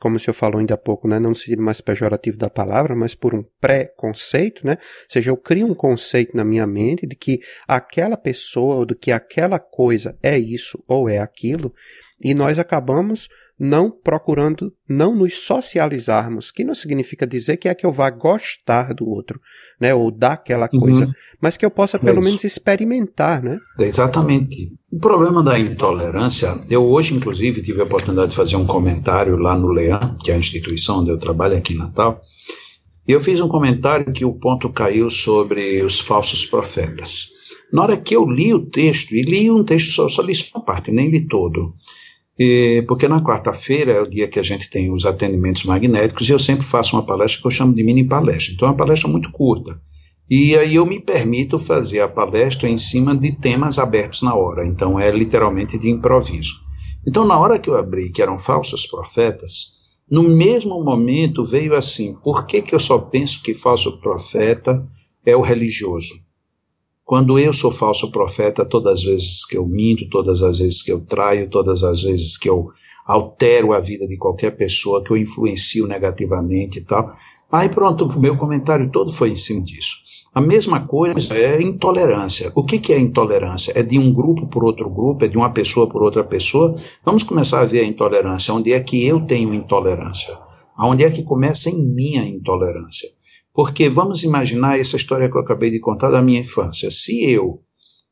como 0.00 0.16
o 0.16 0.18
senhor 0.18 0.34
falou 0.34 0.58
ainda 0.58 0.74
há 0.74 0.78
pouco, 0.78 1.06
né, 1.06 1.20
não 1.20 1.30
no 1.30 1.36
sentido 1.36 1.62
mais 1.62 1.80
pejorativo 1.80 2.38
da 2.38 2.48
palavra, 2.48 2.96
mas 2.96 3.14
por 3.14 3.34
um 3.34 3.44
pré-conceito, 3.60 4.66
né? 4.66 4.72
Ou 4.80 5.06
seja, 5.08 5.30
eu 5.30 5.36
crio 5.36 5.66
um 5.66 5.74
conceito 5.74 6.34
na 6.34 6.42
minha 6.42 6.66
mente 6.66 7.06
de 7.06 7.14
que 7.14 7.40
aquela 7.68 8.16
pessoa 8.16 8.76
ou 8.76 8.86
de 8.86 8.94
que 8.94 9.12
aquela 9.12 9.58
coisa 9.58 10.16
é 10.22 10.38
isso 10.38 10.82
ou 10.88 11.08
é 11.08 11.18
aquilo, 11.18 11.72
e 12.18 12.34
nós 12.34 12.58
acabamos 12.58 13.28
não 13.60 13.90
procurando 13.90 14.72
não 14.88 15.14
nos 15.14 15.34
socializarmos, 15.34 16.50
que 16.50 16.64
não 16.64 16.74
significa 16.74 17.26
dizer 17.26 17.58
que 17.58 17.68
é 17.68 17.74
que 17.74 17.84
eu 17.84 17.92
vá 17.92 18.08
gostar 18.08 18.94
do 18.94 19.06
outro, 19.06 19.38
né, 19.78 19.94
ou 19.94 20.10
daquela 20.10 20.66
uhum. 20.72 20.80
coisa, 20.80 21.04
uhum. 21.04 21.12
mas 21.38 21.58
que 21.58 21.66
eu 21.66 21.70
possa 21.70 21.98
pelo 21.98 22.20
é 22.20 22.24
menos 22.24 22.42
experimentar, 22.42 23.42
né? 23.42 23.58
Exatamente. 23.78 24.78
O 24.90 24.98
problema 24.98 25.42
da 25.42 25.58
intolerância, 25.58 26.58
eu 26.70 26.82
hoje 26.86 27.14
inclusive 27.14 27.62
tive 27.62 27.82
a 27.82 27.84
oportunidade 27.84 28.30
de 28.30 28.36
fazer 28.36 28.56
um 28.56 28.66
comentário 28.66 29.36
lá 29.36 29.54
no 29.54 29.68
Leão, 29.68 30.16
que 30.24 30.30
é 30.30 30.34
a 30.34 30.38
instituição 30.38 31.00
onde 31.00 31.10
eu 31.10 31.18
trabalho 31.18 31.54
aqui 31.54 31.74
em 31.74 31.78
Natal, 31.78 32.18
e 33.06 33.12
eu 33.12 33.20
fiz 33.20 33.40
um 33.40 33.48
comentário 33.48 34.10
que 34.10 34.24
o 34.24 34.32
ponto 34.32 34.72
caiu 34.72 35.10
sobre 35.10 35.82
os 35.82 36.00
falsos 36.00 36.46
profetas. 36.46 37.28
Na 37.70 37.82
hora 37.82 37.96
que 37.96 38.16
eu 38.16 38.24
li 38.24 38.54
o 38.54 38.64
texto, 38.66 39.14
e 39.14 39.20
li 39.20 39.50
um 39.50 39.64
texto 39.64 39.92
só, 39.92 40.08
só 40.08 40.22
li 40.22 40.34
só 40.34 40.46
uma 40.56 40.64
parte, 40.64 40.90
nem 40.90 41.10
li 41.10 41.26
todo, 41.26 41.74
e, 42.42 42.82
porque 42.88 43.06
na 43.06 43.22
quarta-feira 43.22 43.92
é 43.92 44.00
o 44.00 44.08
dia 44.08 44.26
que 44.26 44.40
a 44.40 44.42
gente 44.42 44.70
tem 44.70 44.90
os 44.90 45.04
atendimentos 45.04 45.64
magnéticos 45.64 46.26
e 46.26 46.32
eu 46.32 46.38
sempre 46.38 46.64
faço 46.64 46.96
uma 46.96 47.04
palestra 47.04 47.38
que 47.38 47.46
eu 47.46 47.50
chamo 47.50 47.74
de 47.74 47.84
mini 47.84 48.08
palestra. 48.08 48.54
Então 48.54 48.66
é 48.66 48.70
uma 48.70 48.76
palestra 48.78 49.10
muito 49.10 49.30
curta. 49.30 49.78
E 50.30 50.56
aí 50.56 50.76
eu 50.76 50.86
me 50.86 50.98
permito 50.98 51.58
fazer 51.58 52.00
a 52.00 52.08
palestra 52.08 52.66
em 52.66 52.78
cima 52.78 53.14
de 53.14 53.32
temas 53.32 53.78
abertos 53.78 54.22
na 54.22 54.34
hora. 54.34 54.66
Então 54.66 54.98
é 54.98 55.10
literalmente 55.10 55.76
de 55.76 55.90
improviso. 55.90 56.54
Então 57.06 57.26
na 57.26 57.38
hora 57.38 57.58
que 57.58 57.68
eu 57.68 57.76
abri, 57.76 58.10
que 58.10 58.22
eram 58.22 58.38
falsos 58.38 58.86
profetas, 58.86 59.72
no 60.10 60.22
mesmo 60.22 60.82
momento 60.82 61.44
veio 61.44 61.74
assim: 61.74 62.14
por 62.24 62.46
que, 62.46 62.62
que 62.62 62.74
eu 62.74 62.80
só 62.80 62.96
penso 62.98 63.42
que 63.42 63.52
falso 63.52 64.00
profeta 64.00 64.82
é 65.26 65.36
o 65.36 65.42
religioso? 65.42 66.29
Quando 67.10 67.40
eu 67.40 67.52
sou 67.52 67.72
falso 67.72 68.08
profeta, 68.12 68.64
todas 68.64 69.00
as 69.00 69.02
vezes 69.02 69.44
que 69.44 69.56
eu 69.56 69.66
minto, 69.66 70.08
todas 70.08 70.42
as 70.42 70.60
vezes 70.60 70.80
que 70.80 70.92
eu 70.92 71.00
traio, 71.00 71.50
todas 71.50 71.82
as 71.82 72.04
vezes 72.04 72.38
que 72.38 72.48
eu 72.48 72.70
altero 73.04 73.72
a 73.72 73.80
vida 73.80 74.06
de 74.06 74.16
qualquer 74.16 74.52
pessoa, 74.56 75.02
que 75.02 75.10
eu 75.10 75.16
influencio 75.16 75.88
negativamente 75.88 76.78
e 76.78 76.84
tal. 76.84 77.12
Aí 77.50 77.68
pronto, 77.68 78.04
o 78.04 78.20
meu 78.20 78.36
comentário 78.36 78.92
todo 78.92 79.10
foi 79.10 79.30
em 79.30 79.34
cima 79.34 79.60
disso. 79.60 79.96
A 80.32 80.40
mesma 80.40 80.86
coisa 80.86 81.34
é 81.34 81.60
intolerância. 81.60 82.52
O 82.54 82.62
que, 82.62 82.78
que 82.78 82.92
é 82.92 83.00
intolerância? 83.00 83.72
É 83.74 83.82
de 83.82 83.98
um 83.98 84.12
grupo 84.12 84.46
por 84.46 84.62
outro 84.62 84.88
grupo, 84.88 85.24
é 85.24 85.28
de 85.28 85.36
uma 85.36 85.50
pessoa 85.52 85.88
por 85.88 86.04
outra 86.04 86.22
pessoa. 86.22 86.76
Vamos 87.04 87.24
começar 87.24 87.60
a 87.60 87.66
ver 87.66 87.80
a 87.80 87.84
intolerância. 87.84 88.54
Onde 88.54 88.72
é 88.72 88.78
que 88.78 89.04
eu 89.04 89.26
tenho 89.26 89.52
intolerância? 89.52 90.38
Onde 90.78 91.02
é 91.02 91.10
que 91.10 91.24
começa 91.24 91.70
em 91.70 91.92
mim 91.92 92.18
a 92.18 92.24
intolerância? 92.24 93.08
Porque 93.52 93.88
vamos 93.88 94.22
imaginar 94.22 94.78
essa 94.78 94.96
história 94.96 95.28
que 95.28 95.36
eu 95.36 95.40
acabei 95.40 95.70
de 95.70 95.80
contar 95.80 96.10
da 96.10 96.22
minha 96.22 96.40
infância. 96.40 96.90
Se 96.90 97.24
eu 97.24 97.62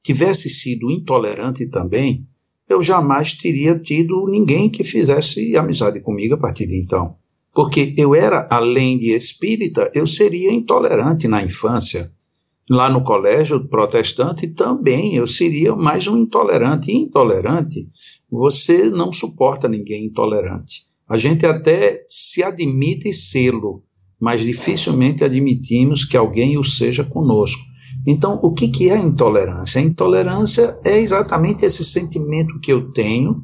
tivesse 0.03 0.48
sido 0.48 0.90
intolerante 0.90 1.68
também, 1.68 2.27
eu 2.68 2.83
jamais 2.83 3.33
teria 3.33 3.79
tido 3.79 4.24
ninguém 4.29 4.68
que 4.68 4.85
fizesse 4.85 5.57
amizade 5.57 6.01
comigo 6.01 6.35
a 6.35 6.38
partir 6.38 6.66
de 6.66 6.79
então. 6.79 7.16
Porque 7.55 7.94
eu 7.96 8.14
era, 8.14 8.46
além 8.51 8.98
de 8.98 9.12
espírita, 9.12 9.90
eu 9.94 10.07
seria 10.07 10.53
intolerante 10.53 11.27
na 11.27 11.42
infância. 11.42 12.12
Lá 12.68 12.90
no 12.90 13.03
colégio 13.03 13.66
protestante 13.66 14.46
também 14.48 15.14
eu 15.14 15.27
seria 15.27 15.74
mais 15.74 16.07
um 16.07 16.18
intolerante. 16.18 16.90
E 16.90 16.96
intolerante, 16.96 17.87
você 18.31 18.90
não 18.90 19.12
suporta 19.12 19.66
ninguém 19.66 20.05
intolerante. 20.05 20.83
A 21.09 21.16
gente 21.16 21.46
até 21.46 22.05
se 22.07 22.42
admite 22.42 23.12
sê-lo, 23.14 23.83
mas 24.20 24.42
dificilmente 24.42 25.24
admitimos 25.24 26.04
que 26.04 26.16
alguém 26.16 26.59
o 26.59 26.64
seja 26.64 27.04
conosco. 27.04 27.62
Então, 28.07 28.38
o 28.42 28.52
que, 28.52 28.68
que 28.68 28.88
é 28.88 28.96
a 28.96 29.00
intolerância? 29.00 29.81
A 29.81 29.85
intolerância 29.85 30.78
é 30.85 30.98
exatamente 30.98 31.64
esse 31.64 31.85
sentimento 31.85 32.59
que 32.61 32.72
eu 32.72 32.92
tenho, 32.92 33.42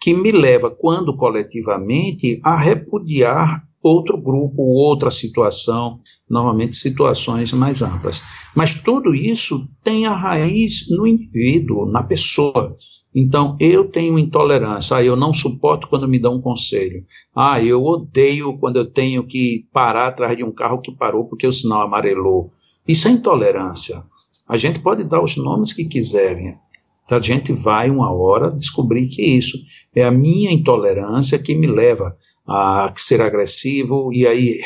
que 0.00 0.14
me 0.14 0.32
leva, 0.32 0.70
quando 0.70 1.16
coletivamente, 1.16 2.40
a 2.44 2.56
repudiar 2.56 3.62
outro 3.82 4.20
grupo, 4.20 4.62
outra 4.62 5.10
situação, 5.10 6.00
normalmente 6.28 6.76
situações 6.76 7.52
mais 7.52 7.82
amplas. 7.82 8.22
Mas 8.54 8.82
tudo 8.82 9.14
isso 9.14 9.68
tem 9.82 10.06
a 10.06 10.14
raiz 10.14 10.86
no 10.90 11.06
indivíduo, 11.06 11.90
na 11.90 12.02
pessoa. 12.02 12.76
Então, 13.14 13.56
eu 13.60 13.88
tenho 13.88 14.18
intolerância, 14.18 14.96
ah, 14.96 15.02
eu 15.02 15.16
não 15.16 15.34
suporto 15.34 15.88
quando 15.88 16.06
me 16.06 16.18
dão 16.18 16.36
um 16.36 16.40
conselho. 16.40 17.04
Ah, 17.34 17.62
eu 17.62 17.84
odeio 17.84 18.56
quando 18.58 18.76
eu 18.76 18.90
tenho 18.90 19.26
que 19.26 19.66
parar 19.72 20.06
atrás 20.06 20.36
de 20.36 20.44
um 20.44 20.52
carro 20.52 20.80
que 20.80 20.92
parou 20.92 21.24
porque 21.24 21.46
o 21.46 21.52
sinal 21.52 21.82
amarelou. 21.82 22.52
Isso 22.86 23.08
é 23.08 23.10
intolerância. 23.10 24.04
A 24.48 24.56
gente 24.56 24.80
pode 24.80 25.04
dar 25.04 25.22
os 25.22 25.36
nomes 25.36 25.72
que 25.72 25.84
quiserem. 25.84 26.56
A 27.10 27.20
gente 27.20 27.52
vai, 27.52 27.90
uma 27.90 28.12
hora, 28.12 28.52
descobrir 28.52 29.08
que 29.08 29.22
isso 29.22 29.58
é 29.94 30.04
a 30.04 30.12
minha 30.12 30.52
intolerância 30.52 31.38
que 31.38 31.56
me 31.56 31.66
leva 31.66 32.16
a 32.46 32.92
ser 32.94 33.20
agressivo, 33.20 34.12
e 34.12 34.26
aí 34.26 34.60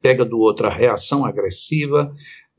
pega 0.00 0.24
do 0.24 0.38
outro 0.38 0.66
a 0.66 0.70
reação 0.70 1.24
agressiva, 1.24 2.10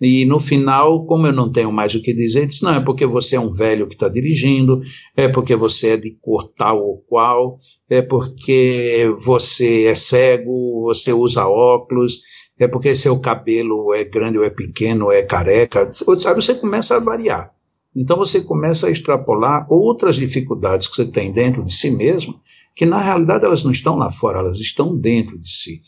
e 0.04 0.26
no 0.26 0.39
final, 0.39 1.06
como 1.06 1.28
eu 1.28 1.32
não 1.32 1.52
tenho 1.52 1.72
mais 1.72 1.96
o 1.96 2.02
que 2.02 2.13
dizer, 2.13 2.46
diz: 2.46 2.62
não, 2.62 2.76
é 2.76 2.80
porque 2.82 3.06
você 3.06 3.38
é 3.38 3.39
um 3.39 3.52
velho 3.52 3.88
que 3.88 3.94
está 3.94 4.10
dirigindo, 4.10 4.80
é 5.16 5.28
porque 5.28 5.56
você 5.56 5.92
é 5.92 5.98
de 5.98 6.12
cor 6.22 6.52
tal 6.56 6.84
ou 6.84 6.98
qual, 7.08 7.56
é 7.89 8.02
porque 8.02 9.10
você 9.26 9.86
é 9.86 9.96
cego, 9.96 10.84
você 10.84 11.13
usa 11.13 11.48
óculos, 11.48 12.20
é 12.60 12.68
porque 12.68 12.94
seu 12.94 13.18
cabelo 13.20 13.94
é 13.94 14.04
grande 14.04 14.38
ou 14.38 14.44
é 14.44 14.50
pequeno, 14.50 15.06
ou 15.06 15.12
é 15.12 15.24
careca, 15.24 15.89
sabe? 15.92 16.42
Você 16.42 16.56
começa 16.56 16.98
a 16.98 17.00
variar. 17.00 17.54
Então 17.96 18.18
você 18.18 18.42
começa 18.42 18.88
a 18.88 18.92
extrapolar 18.92 19.68
outras 19.72 20.16
dificuldades 20.16 20.88
que 20.88 20.96
você 20.96 21.06
tem 21.06 21.32
dentro 21.32 21.63
de 21.63 21.72
si 21.72 21.92
mesmo, 21.92 22.39
que 22.76 22.86
na 22.86 22.98
realidade 22.98 23.46
elas 23.46 23.63
não 23.63 23.72
estão 23.72 23.96
lá 23.96 24.10
fora, 24.10 24.39
elas 24.39 24.60
estão 24.60 24.98
dentro 24.98 25.38
de 25.38 25.48
si. 25.48 25.82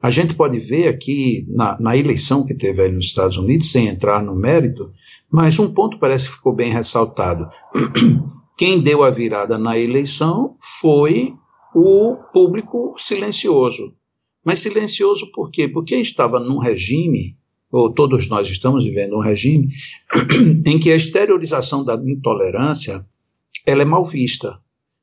A 0.00 0.10
gente 0.10 0.34
pode 0.34 0.58
ver 0.58 0.88
aqui 0.88 1.44
na, 1.48 1.76
na 1.80 1.96
eleição 1.96 2.46
que 2.46 2.54
teve 2.54 2.82
aí 2.82 2.92
nos 2.92 3.06
Estados 3.06 3.36
Unidos, 3.36 3.72
sem 3.72 3.88
entrar 3.88 4.22
no 4.22 4.36
mérito, 4.36 4.90
mas 5.30 5.58
um 5.58 5.74
ponto 5.74 5.98
parece 5.98 6.26
que 6.28 6.34
ficou 6.34 6.54
bem 6.54 6.70
ressaltado. 6.70 7.48
Quem 8.56 8.80
deu 8.80 9.02
a 9.02 9.10
virada 9.10 9.58
na 9.58 9.76
eleição 9.76 10.56
foi 10.80 11.34
o 11.74 12.16
público 12.32 12.94
silencioso. 12.96 13.94
Mas 14.44 14.60
silencioso 14.60 15.30
por 15.32 15.50
quê? 15.50 15.68
Porque 15.68 15.96
estava 15.96 16.38
num 16.38 16.58
regime 16.58 17.36
ou 17.70 17.92
todos 17.92 18.28
nós 18.28 18.48
estamos 18.48 18.84
vivendo 18.84 19.16
um 19.16 19.22
regime 19.22 19.68
em 20.64 20.78
que 20.78 20.90
a 20.90 20.96
exteriorização 20.96 21.84
da 21.84 21.94
intolerância 21.94 23.04
ela 23.66 23.82
é 23.82 23.84
mal 23.84 24.04
vista. 24.04 24.58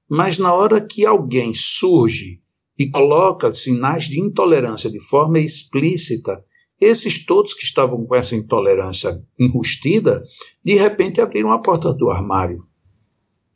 Mas 0.09 0.37
na 0.37 0.53
hora 0.53 0.81
que 0.81 1.05
alguém 1.05 1.53
surge 1.53 2.39
e 2.77 2.89
coloca 2.89 3.53
sinais 3.53 4.03
de 4.05 4.19
intolerância 4.19 4.89
de 4.89 4.99
forma 4.99 5.39
explícita, 5.39 6.43
esses 6.79 7.25
todos 7.25 7.53
que 7.53 7.63
estavam 7.63 8.05
com 8.05 8.15
essa 8.15 8.35
intolerância 8.35 9.23
enrustida, 9.39 10.21
de 10.63 10.75
repente 10.75 11.21
abriram 11.21 11.51
a 11.51 11.59
porta 11.59 11.93
do 11.93 12.09
armário. 12.09 12.65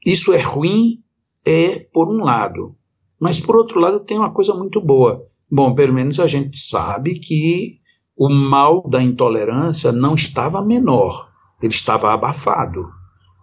Isso 0.06 0.34
é 0.34 0.40
ruim, 0.40 1.04
é 1.46 1.80
por 1.94 2.08
um 2.08 2.24
lado, 2.24 2.76
mas 3.20 3.40
por 3.40 3.58
outro 3.58 3.80
lado 3.80 4.00
tem 4.00 4.18
uma 4.18 4.34
coisa 4.34 4.54
muito 4.54 4.80
boa. 4.80 5.22
Bom, 5.52 5.76
pelo 5.76 5.94
menos 5.94 6.20
a 6.20 6.28
gente 6.28 6.58
sabe 6.58 7.20
que 7.20 7.80
o 8.16 8.30
mal 8.30 8.88
da 8.90 9.02
intolerância 9.02 9.92
não 9.92 10.16
estava 10.16 10.64
menor, 10.64 11.30
ele 11.62 11.74
estava 11.74 12.14
abafado. 12.14 12.84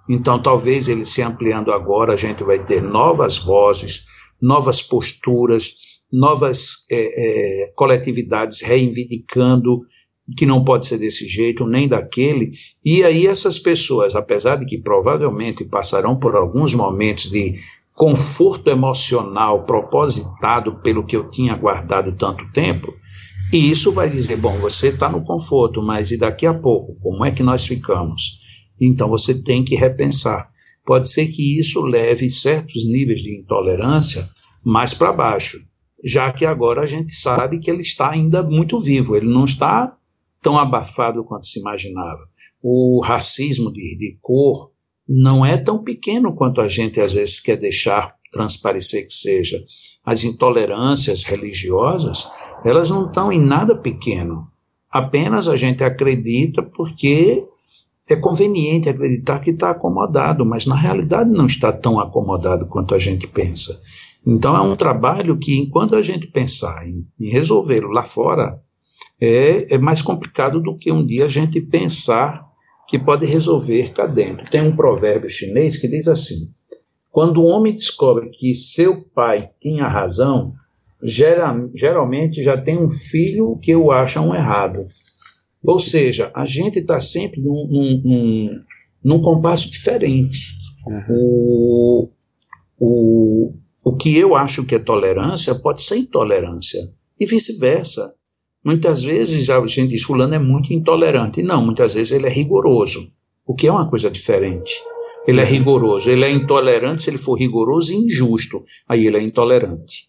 Então, 0.08 0.40
talvez 0.40 0.88
ele 0.88 1.04
se 1.04 1.20
ampliando 1.20 1.72
agora, 1.72 2.12
a 2.12 2.16
gente 2.16 2.44
vai 2.44 2.62
ter 2.64 2.80
novas 2.80 3.38
vozes, 3.38 4.06
novas 4.40 4.83
posturas, 4.83 5.72
novas 6.12 6.87
é, 6.90 7.64
é, 7.64 7.72
coletividades 7.75 8.62
reivindicando 8.62 9.81
que 10.37 10.46
não 10.46 10.64
pode 10.64 10.87
ser 10.87 10.99
desse 10.99 11.27
jeito, 11.29 11.66
nem 11.66 11.87
daquele. 11.87 12.51
E 12.85 13.05
aí, 13.05 13.27
essas 13.27 13.59
pessoas, 13.59 14.16
apesar 14.16 14.57
de 14.57 14.66
que 14.66 14.79
provavelmente 14.79 15.64
passarão 15.64 16.18
por 16.18 16.35
alguns 16.35 16.75
momentos 16.75 17.31
de 17.31 17.55
conforto 17.94 18.68
emocional 18.68 19.64
propositado 19.64 20.81
pelo 20.83 21.07
que 21.07 21.16
eu 21.16 21.31
tinha 21.31 21.55
guardado 21.55 22.16
tanto 22.16 22.51
tempo, 22.53 22.92
e 23.53 23.70
isso 23.70 23.92
vai 23.92 24.11
dizer, 24.11 24.37
bom, 24.37 24.59
você 24.59 24.88
está 24.88 25.09
no 25.09 25.25
conforto, 25.25 25.81
mas 25.81 26.11
e 26.11 26.18
daqui 26.18 26.46
a 26.46 26.55
pouco, 26.55 26.96
como 27.01 27.25
é 27.25 27.31
que 27.31 27.44
nós 27.44 27.64
ficamos? 27.64 28.40
Então 28.81 29.09
você 29.09 29.42
tem 29.42 29.64
que 29.64 29.77
repensar. 29.77 30.51
Pode 30.87 31.11
ser 31.11 31.27
que 31.27 31.59
isso 31.59 31.83
leve 31.83 32.31
certos 32.31 32.87
níveis 32.87 33.20
de 33.20 33.37
intolerância 33.37 34.29
mais 34.64 34.94
para 34.94 35.12
baixo, 35.12 35.59
já 36.03 36.33
que 36.33 36.46
agora 36.46 36.83
a 36.83 36.87
gente 36.87 37.12
sabe 37.12 37.59
que 37.59 37.68
ele 37.68 37.83
está 37.83 38.11
ainda 38.11 38.42
muito 38.42 38.79
vivo, 38.79 39.16
ele 39.16 39.29
não 39.29 39.44
está 39.44 39.96
tão 40.40 40.57
abafado 40.57 41.25
quanto 41.25 41.46
se 41.46 41.59
imaginava. 41.59 42.20
O 42.62 43.01
racismo 43.05 43.72
de, 43.72 43.96
de 43.99 44.16
cor 44.22 44.70
não 45.09 45.44
é 45.44 45.57
tão 45.57 45.83
pequeno 45.83 46.37
quanto 46.37 46.61
a 46.61 46.68
gente 46.68 47.01
às 47.01 47.14
vezes 47.14 47.40
quer 47.40 47.57
deixar 47.57 48.14
transparecer 48.31 49.07
que 49.07 49.12
seja. 49.12 49.61
As 50.05 50.22
intolerâncias 50.22 51.25
religiosas, 51.25 52.29
elas 52.64 52.90
não 52.90 53.07
estão 53.07 53.33
em 53.33 53.40
nada 53.40 53.77
pequeno. 53.77 54.46
Apenas 54.88 55.49
a 55.49 55.57
gente 55.57 55.83
acredita 55.83 56.62
porque 56.62 57.44
é 58.11 58.16
conveniente 58.16 58.88
acreditar 58.88 59.40
que 59.40 59.51
está 59.51 59.71
acomodado, 59.71 60.45
mas 60.47 60.66
na 60.66 60.77
realidade 60.77 61.31
não 61.31 61.47
está 61.47 61.73
tão 61.73 61.99
acomodado 61.99 62.66
quanto 62.66 62.95
a 62.95 62.99
gente 62.99 63.27
pensa. 63.27 63.79
Então 64.27 64.57
é 64.57 64.61
um 64.61 64.77
trabalho 64.77 65.38
que, 65.38 65.59
enquanto 65.59 65.95
a 65.95 66.03
gente 66.03 66.27
pensar 66.29 66.87
em, 66.87 67.07
em 67.19 67.31
resolvê-lo 67.31 67.90
lá 67.90 68.05
fora, 68.05 68.61
é, 69.21 69.75
é 69.75 69.79
mais 69.79 70.03
complicado 70.03 70.61
do 70.61 70.77
que 70.77 70.92
um 70.92 71.07
dia 71.07 71.25
a 71.25 71.29
gente 71.29 71.61
pensar 71.61 72.47
que 72.88 72.99
pode 72.99 73.27
resolver 73.27 73.92
cá 73.92 74.07
dentro. 74.07 74.49
Tem 74.49 74.62
um 74.62 74.77
provérbio 74.77 75.29
chinês 75.29 75.77
que 75.77 75.88
diz 75.88 76.07
assim: 76.07 76.51
quando 77.11 77.40
o 77.40 77.47
homem 77.47 77.75
descobre 77.75 78.31
que 78.31 78.55
seu 78.55 79.03
pai 79.03 79.51
tinha 79.61 79.88
razão, 79.88 80.53
geral, 81.03 81.69
geralmente 81.75 82.42
já 82.42 82.57
tem 82.57 82.79
um 82.79 82.90
filho 82.90 83.59
que 83.62 83.75
o 83.75 83.90
acha 83.90 84.21
um 84.21 84.35
errado. 84.35 84.79
Ou 85.66 85.81
seja, 85.81 86.31
a 86.35 86.44
gente 86.44 86.79
está 86.79 87.00
sempre 87.00 87.40
num, 87.40 87.66
num, 87.68 88.00
num, 88.05 88.61
num, 89.02 89.20
compasso 89.20 89.68
diferente. 89.70 90.55
Uhum. 90.87 91.05
O, 91.18 92.09
o, 92.79 93.52
o 93.85 93.96
que 93.96 94.16
eu 94.16 94.37
acho 94.37 94.64
que 94.64 94.76
é 94.76 94.79
tolerância 94.79 95.55
pode 95.57 95.83
ser 95.83 95.96
intolerância, 95.96 96.88
e 97.18 97.26
vice-versa. 97.26 98.14
Muitas 98.64 99.02
vezes 99.02 99.50
a 99.50 99.64
gente 99.66 99.90
diz, 99.90 100.02
fulano 100.02 100.35
é 100.35 100.38
muito 100.38 100.72
intolerante. 100.72 101.42
Não, 101.42 101.64
muitas 101.64 101.94
vezes 101.94 102.12
ele 102.12 102.26
é 102.26 102.31
rigoroso, 102.31 103.00
o 103.46 103.55
que 103.55 103.66
é 103.66 103.72
uma 103.72 103.88
coisa 103.88 104.11
diferente. 104.11 104.81
Ele 105.26 105.40
é 105.40 105.44
rigoroso. 105.44 106.09
Ele 106.09 106.24
é 106.24 106.31
intolerante 106.31 107.02
se 107.02 107.11
ele 107.11 107.18
for 107.18 107.35
rigoroso 107.35 107.92
e 107.92 107.96
injusto. 107.96 108.62
Aí 108.88 109.07
ele 109.07 109.16
é 109.16 109.22
intolerante. 109.22 110.07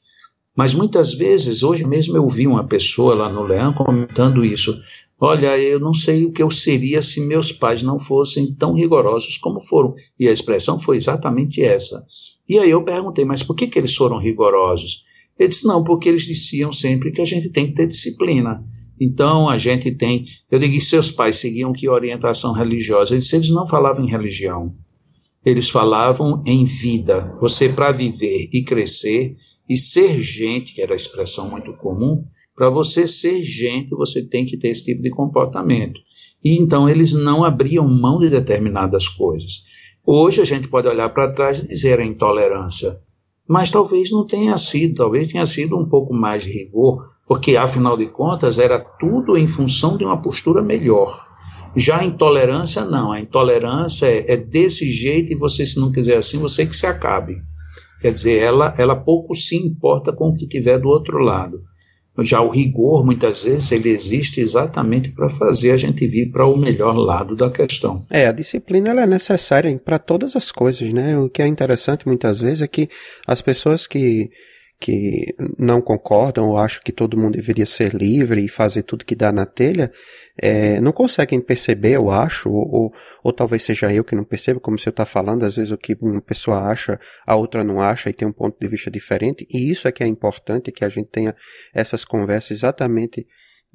Mas 0.58 0.74
muitas 0.74 1.13
vezes, 1.13 1.62
hoje 1.62 1.86
mesmo 1.86 2.17
eu 2.17 2.28
vi 2.28 2.48
uma 2.48 2.65
pessoa 2.65 3.13
lá 3.13 3.30
no 3.30 3.43
Leão 3.43 3.72
comentando 3.72 4.43
isso. 4.43 4.76
Olha, 5.22 5.56
eu 5.56 5.80
não 5.80 5.93
sei 5.93 6.26
o 6.26 6.32
que 6.32 6.41
eu 6.41 6.50
seria 6.50 7.00
se 7.00 7.22
meus 7.28 7.52
pais 7.52 7.84
não 7.84 8.00
fossem 8.00 8.56
tão 8.56 8.74
rigorosos 8.74 9.38
como 9.38 9.62
foram. 9.62 9.93
E 10.20 10.28
a 10.28 10.32
expressão 10.32 10.80
foi 10.80 10.98
exatamente 10.98 11.62
essa. 11.62 12.04
E 12.50 12.58
aí 12.58 12.72
eu 12.72 12.84
perguntei, 12.84 13.24
mas 13.24 13.43
por 13.43 13.56
que, 13.56 13.67
que 13.67 13.78
eles 13.78 13.93
foram 13.93 14.17
rigorosos? 14.17 15.04
Ele 15.38 15.50
disse, 15.50 15.67
não, 15.67 15.84
porque 15.84 16.10
eles 16.10 16.24
diziam 16.24 16.72
sempre 16.74 17.12
que 17.12 17.22
a 17.22 17.26
gente 17.26 17.50
tem 17.50 17.67
que 17.67 17.74
ter 17.74 17.86
disciplina. 17.86 18.63
Então 19.00 19.48
a 19.48 19.60
gente 19.60 19.91
tem. 19.91 20.24
Eu 20.50 20.58
digo, 20.58 20.74
e 20.74 20.82
seus 20.82 21.12
pais 21.12 21.36
seguiam 21.36 21.72
que 21.72 21.88
orientação 21.88 22.52
religiosa? 22.52 23.13
Ele 23.13 23.22
disse, 23.22 23.36
eles 23.36 23.52
não 23.52 23.67
falavam 23.67 24.04
em 24.04 24.10
religião 24.10 24.74
eles 25.46 25.70
falavam 25.70 26.43
em 26.46 26.65
vida. 26.65 27.34
Você, 27.39 27.70
para 27.70 27.93
viver 27.93 28.50
e 28.52 28.63
crescer 28.63 29.38
e 29.67 29.75
ser 29.75 30.19
gente, 30.19 30.73
que 30.73 30.82
era 30.82 30.93
a 30.93 30.95
expressão 30.95 31.49
muito 31.49 31.73
comum, 31.73 32.23
para 32.56 32.69
você 32.69 33.06
ser 33.06 33.41
gente, 33.43 33.95
você 33.95 34.23
tem 34.23 34.45
que 34.45 34.58
ter 34.58 34.69
esse 34.69 34.86
tipo 34.86 35.01
de 35.01 35.10
comportamento. 35.10 35.99
E 36.43 36.58
então 36.58 36.88
eles 36.88 37.13
não 37.13 37.43
abriam 37.43 37.88
mão 37.88 38.19
de 38.19 38.30
determinadas 38.30 39.08
coisas. 39.08 39.63
Hoje 40.06 40.41
a 40.41 40.45
gente 40.45 40.67
pode 40.67 40.88
olhar 40.88 41.10
para 41.10 41.32
trás 41.32 41.60
e 41.60 41.67
dizer 41.67 41.99
a 41.99 42.06
intolerância, 42.06 42.99
mas 43.47 43.71
talvez 43.71 44.10
não 44.12 44.25
tenha 44.25 44.58
sido, 44.58 44.95
talvez 44.95 45.30
tenha 45.30 45.45
sido 45.45 45.77
um 45.77 45.88
pouco 45.88 46.13
mais 46.13 46.43
de 46.43 46.51
rigor, 46.51 47.10
porque 47.27 47.58
afinal 47.58 47.97
de 47.97 48.08
contas 48.08 48.58
era 48.60 48.80
tudo 48.80 49.38
em 49.38 49.47
função 49.47 49.97
de 49.97 50.06
uma 50.06 50.21
postura 50.21 50.62
melhor. 50.62 51.25
Já 51.75 51.99
a 51.99 52.03
intolerância, 52.03 52.86
não. 52.86 53.12
A 53.12 53.19
intolerância 53.19 54.08
é, 54.08 54.34
é, 54.34 54.38
desse 54.38 54.89
jeito 54.89 55.32
e 55.32 55.36
você, 55.36 55.65
se 55.65 55.80
não 55.80 55.91
quiser 55.91 56.17
assim, 56.17 56.39
você 56.39 56.65
que 56.65 56.75
se 56.75 56.88
acabe. 56.88 57.38
Quer 58.02 58.12
dizer, 58.12 58.42
ela, 58.42 58.74
ela 58.78 58.96
pouco 58.96 59.34
se 59.34 59.56
importa 59.56 60.14
com 60.14 60.30
o 60.30 60.34
que 60.34 60.48
tiver 60.48 60.78
do 60.78 60.90
outro 60.90 61.18
lado. 61.18 61.62
Já 62.20 62.42
o 62.42 62.50
rigor, 62.50 63.06
muitas 63.06 63.44
vezes, 63.44 63.72
ele 63.72 63.90
existe 63.90 64.42
exatamente 64.42 65.12
para 65.12 65.30
fazer 65.30 65.72
a 65.72 65.78
gente 65.78 66.08
vir 66.08 66.32
para 66.32 66.48
o 66.48 66.58
melhor 66.58 66.98
lado 66.98 67.36
da 67.36 67.50
questão. 67.50 68.04
É, 68.10 68.26
a 68.26 68.32
disciplina 68.32 68.90
ela 68.90 69.04
é 69.04 69.08
necessária 69.08 69.78
para 69.78 70.00
todas 70.00 70.36
as 70.36 70.52
coisas, 70.52 70.92
né? 70.92 71.18
O 71.18 71.30
que 71.30 71.44
é 71.44 71.48
interessante 71.48 72.08
muitas 72.08 72.42
vezes 72.42 72.64
é 72.64 72.68
que 72.68 72.90
as 73.28 73.40
pessoas 73.42 73.86
que 73.86 74.32
que 74.80 75.36
não 75.58 75.82
concordam 75.82 76.50
ou 76.50 76.58
acham 76.58 76.82
que 76.84 76.92
todo 76.92 77.18
mundo 77.18 77.34
deveria 77.34 77.66
ser 77.66 77.96
livre 77.96 78.46
e 78.46 78.48
fazer 78.48 78.84
tudo 78.84 79.06
que 79.06 79.16
dá 79.16 79.32
na 79.32 79.46
telha, 79.46 79.92
é, 80.40 80.80
não 80.80 80.92
conseguem 80.92 81.42
perceber, 81.42 81.94
eu 81.94 82.12
acho, 82.12 82.50
ou, 82.50 82.70
ou, 82.72 82.94
ou, 83.24 83.34
talvez 83.34 83.63
seja 83.63 83.92
eu 83.92 84.04
que 84.04 84.16
não 84.16 84.24
percebo, 84.24 84.60
como 84.60 84.78
você 84.78 84.90
está 84.90 85.04
falando, 85.04 85.44
às 85.44 85.56
vezes 85.56 85.72
o 85.72 85.78
que 85.78 85.98
uma 86.00 86.22
pessoa 86.22 86.60
acha, 86.60 87.00
a 87.26 87.36
outra 87.36 87.63
não 87.63 87.82
acha 87.82 88.10
e 88.10 88.13
tem 88.13 88.28
um 88.28 88.32
ponto 88.32 88.56
de 88.60 88.68
vista 88.68 88.92
diferente, 88.92 89.48
e 89.52 89.72
isso 89.72 89.88
é 89.88 89.92
que 89.92 90.04
é 90.04 90.08
importante, 90.08 90.72
que 90.72 90.86
a 90.86 90.90
gente 90.90 91.10
tenha 91.10 91.36
essas 91.74 92.06
conversas 92.06 92.52
exatamente 92.52 93.26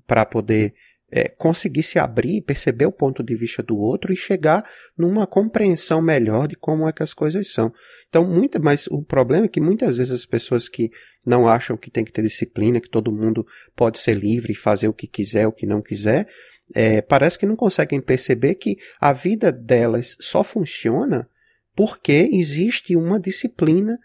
para 0.07 0.25
poder 0.25 0.73
é, 1.13 1.29
conseguir 1.29 1.83
se 1.83 1.99
abrir, 1.99 2.41
perceber 2.41 2.87
o 2.87 2.93
ponto 2.93 3.23
de 3.23 3.37
vista 3.37 3.63
do 3.63 3.77
outro 3.77 4.15
e 4.15 4.17
chegar 4.17 4.65
numa 4.97 5.27
compreensão 5.27 6.01
melhor 6.01 6.49
de 6.49 6.57
como 6.57 6.89
é 6.89 6.93
que 6.93 7.03
as 7.03 7.13
coisas 7.13 7.53
são. 7.53 7.71
Então, 8.09 8.25
muita, 8.25 8.59
mas 8.59 8.87
o 8.87 9.03
problema 9.03 9.45
é 9.45 9.49
que 9.49 9.61
muitas 9.61 9.99
vezes 9.99 10.13
as 10.13 10.25
pessoas 10.25 10.71
que 10.71 10.91
não 11.25 11.47
acham 11.47 11.77
que 11.77 11.91
tem 11.91 12.03
que 12.03 12.11
ter 12.11 12.23
disciplina, 12.23 12.81
que 12.81 12.89
todo 12.89 13.13
mundo 13.13 13.47
pode 13.77 13.99
ser 13.99 14.15
livre 14.15 14.53
e 14.53 14.57
fazer 14.57 14.89
o 14.89 14.95
que 14.95 15.07
quiser, 15.07 15.47
o 15.47 15.53
que 15.53 15.67
não 15.67 15.83
quiser, 15.83 16.27
é, 16.75 17.03
parece 17.03 17.39
que 17.39 17.47
não 17.47 17.57
conseguem 17.57 18.01
perceber 18.01 18.55
que 18.55 18.79
a 18.99 19.13
vida 19.13 19.53
delas 19.53 20.17
só 20.19 20.43
funciona 20.43 21.29
porque 21.77 22.31
existe 22.33 22.97
uma 22.97 23.21
disciplina 23.21 23.99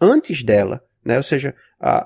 antes 0.00 0.44
dela. 0.44 0.84
Né? 1.04 1.16
Ou 1.16 1.22
seja, 1.22 1.54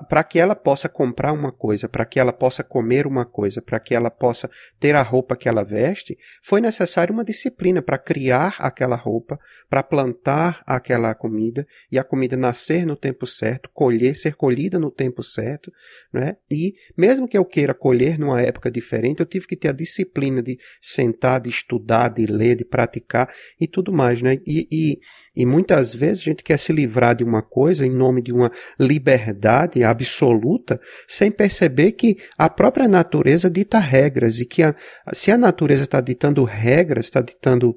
para 0.09 0.23
que 0.25 0.37
ela 0.37 0.55
possa 0.55 0.89
comprar 0.89 1.31
uma 1.31 1.53
coisa, 1.53 1.87
para 1.87 2.05
que 2.05 2.19
ela 2.19 2.33
possa 2.33 2.61
comer 2.63 3.07
uma 3.07 3.25
coisa, 3.25 3.61
para 3.61 3.79
que 3.79 3.95
ela 3.95 4.11
possa 4.11 4.49
ter 4.77 4.93
a 4.93 5.01
roupa 5.01 5.37
que 5.37 5.47
ela 5.47 5.63
veste, 5.63 6.17
foi 6.43 6.59
necessária 6.59 7.13
uma 7.13 7.23
disciplina 7.23 7.81
para 7.81 7.97
criar 7.97 8.57
aquela 8.59 8.97
roupa, 8.97 9.39
para 9.69 9.81
plantar 9.81 10.61
aquela 10.65 11.15
comida 11.15 11.65
e 11.89 11.97
a 11.97 12.03
comida 12.03 12.35
nascer 12.35 12.85
no 12.85 12.97
tempo 12.97 13.25
certo, 13.25 13.69
colher, 13.73 14.15
ser 14.15 14.35
colhida 14.35 14.77
no 14.77 14.91
tempo 14.91 15.23
certo, 15.23 15.71
né? 16.11 16.35
E 16.51 16.73
mesmo 16.97 17.25
que 17.25 17.37
eu 17.37 17.45
queira 17.45 17.73
colher 17.73 18.19
numa 18.19 18.41
época 18.41 18.69
diferente, 18.69 19.21
eu 19.21 19.25
tive 19.25 19.47
que 19.47 19.55
ter 19.55 19.69
a 19.69 19.73
disciplina 19.73 20.43
de 20.43 20.59
sentar, 20.81 21.39
de 21.39 21.49
estudar, 21.49 22.09
de 22.09 22.25
ler, 22.25 22.57
de 22.57 22.65
praticar 22.65 23.33
e 23.59 23.65
tudo 23.65 23.93
mais, 23.93 24.21
né? 24.21 24.39
E, 24.45 24.67
e 24.69 24.99
e 25.39 25.45
muitas 25.45 25.93
vezes 25.93 26.21
a 26.21 26.25
gente 26.25 26.43
quer 26.43 26.59
se 26.59 26.73
livrar 26.73 27.15
de 27.15 27.23
uma 27.23 27.41
coisa 27.41 27.87
em 27.87 27.89
nome 27.89 28.21
de 28.21 28.33
uma 28.33 28.51
liberdade 28.77 29.85
absoluta, 29.85 30.81
sem 31.07 31.31
perceber 31.31 31.93
que 31.93 32.17
a 32.37 32.49
própria 32.49 32.89
natureza 32.89 33.49
dita 33.49 33.79
regras 33.79 34.41
e 34.41 34.45
que 34.45 34.61
a, 34.61 34.75
se 35.13 35.31
a 35.31 35.37
natureza 35.37 35.83
está 35.83 36.01
ditando 36.01 36.43
regras, 36.43 37.05
está 37.05 37.21
ditando 37.21 37.73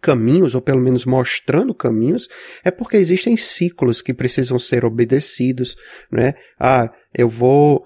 caminhos, 0.00 0.56
ou 0.56 0.60
pelo 0.60 0.80
menos 0.80 1.04
mostrando 1.04 1.72
caminhos, 1.72 2.26
é 2.64 2.70
porque 2.72 2.96
existem 2.96 3.36
ciclos 3.36 4.02
que 4.02 4.12
precisam 4.12 4.58
ser 4.58 4.84
obedecidos, 4.84 5.76
né? 6.10 6.34
Ah, 6.58 6.90
eu 7.16 7.28
vou 7.28 7.80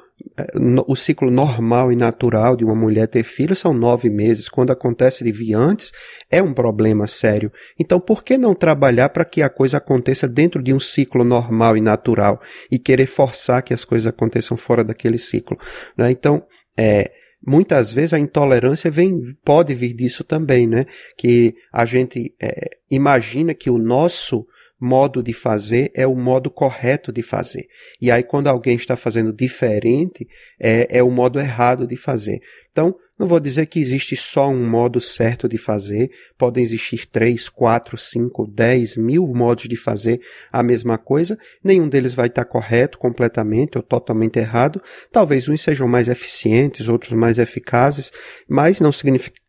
o 0.87 0.97
ciclo 0.97 1.31
normal 1.31 1.93
e 1.93 1.97
natural 1.97 2.57
de 2.57 2.65
uma 2.65 2.75
mulher 2.75 3.07
ter 3.07 3.23
filhos 3.23 3.59
são 3.59 3.73
nove 3.73 4.11
meses. 4.11 4.49
Quando 4.49 4.71
acontece 4.71 5.25
de 5.25 5.33
vir 5.33 5.55
antes, 5.55 5.93
é 6.31 6.43
um 6.43 6.53
problema 6.53 7.07
sério. 7.07 7.53
Então, 7.79 8.01
por 8.01 8.23
que 8.25 8.37
não 8.37 8.55
trabalhar 8.55 9.09
para 9.11 9.25
que 9.25 9.43
a 9.43 9.49
coisa 9.49 9.79
aconteça 9.79 10.29
dentro 10.29 10.63
de 10.63 10.73
um 10.73 10.81
ciclo 10.81 11.25
normal 11.25 11.77
e 11.77 11.81
natural 11.81 12.41
e 12.71 12.79
querer 12.79 13.07
forçar 13.07 13.63
que 13.63 13.75
as 13.75 13.85
coisas 13.85 14.07
aconteçam 14.07 14.57
fora 14.57 14.85
daquele 14.85 15.19
ciclo? 15.19 15.57
Né? 15.97 16.11
Então, 16.11 16.45
é, 16.77 17.11
muitas 17.47 17.93
vezes 17.93 18.13
a 18.13 18.19
intolerância 18.19 18.91
vem, 18.91 19.19
pode 19.45 19.75
vir 19.75 19.95
disso 19.95 20.25
também, 20.25 20.67
né? 20.67 20.85
Que 21.17 21.55
a 21.73 21.85
gente 21.85 22.35
é, 22.43 22.69
imagina 22.91 23.55
que 23.55 23.71
o 23.71 23.79
nosso 23.79 24.47
modo 24.81 25.23
de 25.23 25.33
fazer 25.33 25.91
é 25.95 26.07
o 26.07 26.15
modo 26.15 26.51
correto 26.51 27.13
de 27.13 27.23
fazer. 27.23 27.67
E 28.01 28.11
aí, 28.11 28.23
quando 28.23 28.49
alguém 28.49 28.77
está 28.77 28.97
fazendo 28.97 29.33
diferente, 29.33 30.27
é, 30.61 30.99
é 30.99 31.03
o 31.03 31.11
modo 31.11 31.41
errado 31.41 31.87
de 31.87 31.97
fazer. 31.97 32.41
Então, 32.71 32.95
não 33.19 33.27
vou 33.27 33.41
dizer 33.41 33.65
que 33.67 33.81
existe 33.81 34.15
só 34.15 34.51
um 34.51 34.69
modo 34.69 35.01
certo 35.01 35.49
de 35.49 35.57
fazer, 35.57 36.11
podem 36.37 36.63
existir 36.63 37.07
três, 37.07 37.49
quatro, 37.49 37.97
cinco, 37.97 38.47
dez 38.47 38.97
mil 38.97 39.27
modos 39.27 39.65
de 39.65 39.77
fazer 39.77 40.21
a 40.53 40.63
mesma 40.63 40.99
coisa, 40.99 41.39
nenhum 41.65 41.89
deles 41.89 42.13
vai 42.13 42.27
estar 42.27 42.45
correto 42.45 42.99
completamente 42.99 43.79
ou 43.79 43.83
totalmente 43.83 44.39
errado, 44.39 44.83
talvez 45.11 45.49
uns 45.49 45.63
sejam 45.63 45.89
mais 45.89 46.09
eficientes, 46.09 46.89
outros 46.89 47.13
mais 47.13 47.39
eficazes, 47.39 48.13
mas 48.47 48.81
não 48.81 48.93
significa 48.93 49.41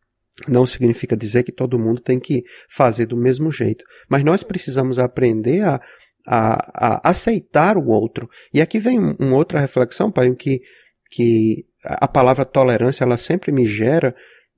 não 0.47 0.65
significa 0.65 1.17
dizer 1.17 1.43
que 1.43 1.51
todo 1.51 1.79
mundo 1.79 2.01
tem 2.01 2.19
que 2.19 2.43
fazer 2.69 3.05
do 3.05 3.17
mesmo 3.17 3.51
jeito. 3.51 3.83
Mas 4.09 4.23
nós 4.23 4.43
precisamos 4.43 4.99
aprender 4.99 5.61
a, 5.61 5.81
a, 6.27 7.07
a 7.07 7.09
aceitar 7.09 7.77
o 7.77 7.87
outro. 7.87 8.29
E 8.53 8.61
aqui 8.61 8.79
vem 8.79 8.99
uma 8.99 9.15
um 9.19 9.33
outra 9.33 9.59
reflexão, 9.59 10.11
pai, 10.11 10.33
que, 10.35 10.61
que 11.09 11.65
a 11.83 12.07
palavra 12.07 12.45
tolerância 12.45 13.03
ela 13.03 13.17
sempre 13.17 13.51
me 13.51 13.65
gera, 13.65 14.13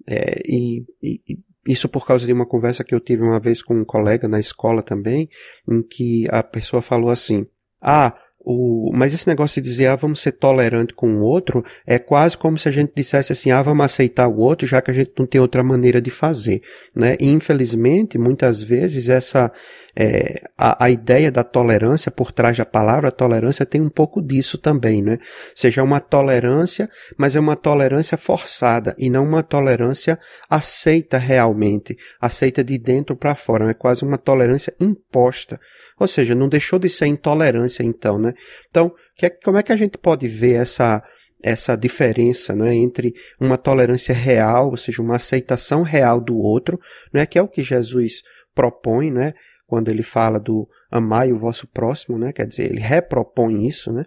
é, 0.08 0.42
e, 0.48 0.84
e 1.02 1.38
isso 1.68 1.88
por 1.88 2.06
causa 2.06 2.26
de 2.26 2.34
uma 2.34 2.48
conversa 2.48 2.84
que 2.84 2.96
eu 2.96 3.00
tive 3.00 3.22
uma 3.22 3.40
vez 3.40 3.62
com 3.62 3.76
um 3.76 3.86
colega 3.86 4.28
na 4.28 4.40
escola 4.40 4.82
também, 4.82 5.30
em 5.70 5.84
que 5.84 6.26
a 6.30 6.42
pessoa 6.42 6.82
falou 6.82 7.10
assim: 7.10 7.46
Ah, 7.82 8.18
o, 8.52 8.90
mas 8.92 9.14
esse 9.14 9.28
negócio 9.28 9.62
de 9.62 9.70
dizer, 9.70 9.86
ah, 9.86 9.96
vamos 9.96 10.22
ser 10.22 10.32
tolerante 10.32 10.92
com 10.92 11.18
o 11.18 11.22
outro, 11.22 11.64
é 11.86 12.00
quase 12.00 12.36
como 12.36 12.58
se 12.58 12.68
a 12.68 12.72
gente 12.72 12.92
dissesse 12.96 13.32
assim, 13.32 13.52
ah, 13.52 13.62
vamos 13.62 13.86
aceitar 13.86 14.28
o 14.28 14.40
outro, 14.40 14.66
já 14.66 14.82
que 14.82 14.90
a 14.90 14.94
gente 14.94 15.12
não 15.20 15.28
tem 15.28 15.40
outra 15.40 15.62
maneira 15.62 16.02
de 16.02 16.10
fazer, 16.10 16.64
né? 16.96 17.16
E 17.20 17.30
infelizmente, 17.30 18.18
muitas 18.18 18.60
vezes, 18.60 19.08
essa, 19.08 19.52
é, 19.96 20.42
a, 20.58 20.86
a, 20.86 20.90
ideia 20.90 21.32
da 21.32 21.44
tolerância 21.44 22.12
por 22.12 22.32
trás 22.32 22.58
da 22.58 22.66
palavra 22.66 23.12
tolerância 23.12 23.66
tem 23.66 23.82
um 23.82 23.90
pouco 23.90 24.22
disso 24.22 24.58
também, 24.58 25.02
né? 25.02 25.18
Seja 25.56 25.84
uma 25.84 26.00
tolerância, 26.00 26.90
mas 27.18 27.36
é 27.36 27.40
uma 27.40 27.56
tolerância 27.56 28.18
forçada 28.18 28.96
e 28.98 29.10
não 29.10 29.24
uma 29.24 29.44
tolerância 29.44 30.20
aceita 30.50 31.18
realmente, 31.18 31.98
aceita 32.22 32.64
de 32.64 32.78
dentro 32.78 33.16
para 33.16 33.36
fora, 33.36 33.70
é 33.70 33.74
quase 33.74 34.04
uma 34.04 34.18
tolerância 34.18 34.74
imposta. 34.80 35.60
Ou 36.00 36.08
seja, 36.08 36.36
não 36.36 36.48
deixou 36.48 36.80
de 36.80 36.90
ser 36.90 37.08
intolerância 37.08 37.84
então, 37.84 38.18
né? 38.18 38.34
Então, 38.70 38.92
que, 39.16 39.30
como 39.30 39.58
é 39.58 39.64
que 39.64 39.72
a 39.72 39.78
gente 39.78 39.98
pode 39.98 40.28
ver 40.28 40.62
essa 40.62 41.04
essa 41.42 41.76
diferença 41.76 42.54
né, 42.54 42.76
entre 42.76 43.14
uma 43.40 43.58
tolerância 43.58 44.14
real, 44.14 44.72
ou 44.72 44.78
seja, 44.78 45.02
uma 45.02 45.16
aceitação 45.16 45.84
real 45.84 46.20
do 46.20 46.38
outro, 46.38 46.80
né, 47.14 47.26
que 47.26 47.40
é 47.40 47.42
o 47.42 47.48
que 47.48 47.64
Jesus 47.64 48.22
propõe, 48.54 49.10
né, 49.10 49.34
quando 49.70 49.90
ele 49.90 50.02
fala 50.02 50.40
do 50.40 50.68
amai 50.90 51.32
o 51.32 51.38
vosso 51.38 51.68
próximo, 51.68 52.18
né, 52.18 52.34
quer 52.34 52.48
dizer, 52.48 52.72
ele 52.72 52.80
repropõe 52.80 53.68
isso, 53.68 53.92
né, 53.94 54.04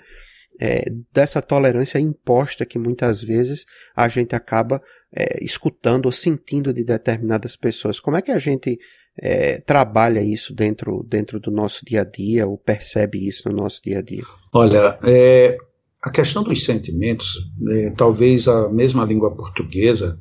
é, 0.61 0.85
dessa 1.13 1.41
tolerância 1.41 1.99
imposta 1.99 2.67
que 2.67 2.79
muitas 2.79 3.23
vezes 3.23 3.65
a 3.97 4.09
gente 4.09 4.35
acaba 4.35 4.83
é, 5.15 5.43
escutando 5.43 6.07
ou 6.07 6.13
sentindo 6.13 6.73
de 6.73 6.85
determinadas 6.85 7.57
pessoas. 7.57 7.99
Como 7.99 8.17
é 8.17 8.23
que 8.23 8.31
a 8.31 8.39
gente 8.39 8.79
é, 9.17 9.61
trabalha 9.61 10.23
isso 10.23 10.55
dentro, 10.55 11.05
dentro 11.09 11.41
do 11.41 11.51
nosso 11.51 11.85
dia 11.85 12.03
a 12.03 12.05
dia 12.05 12.47
ou 12.47 12.59
percebe 12.59 13.27
isso 13.27 13.49
no 13.49 13.57
nosso 13.57 13.83
dia 13.83 13.99
a 13.99 14.03
dia? 14.03 14.23
Olha, 14.53 14.97
é, 15.05 15.57
a 16.03 16.11
questão 16.11 16.43
dos 16.43 16.65
sentimentos, 16.65 17.39
é, 17.71 17.91
talvez 17.97 18.49
a 18.49 18.69
mesma 18.69 19.05
língua 19.05 19.37
portuguesa, 19.37 20.19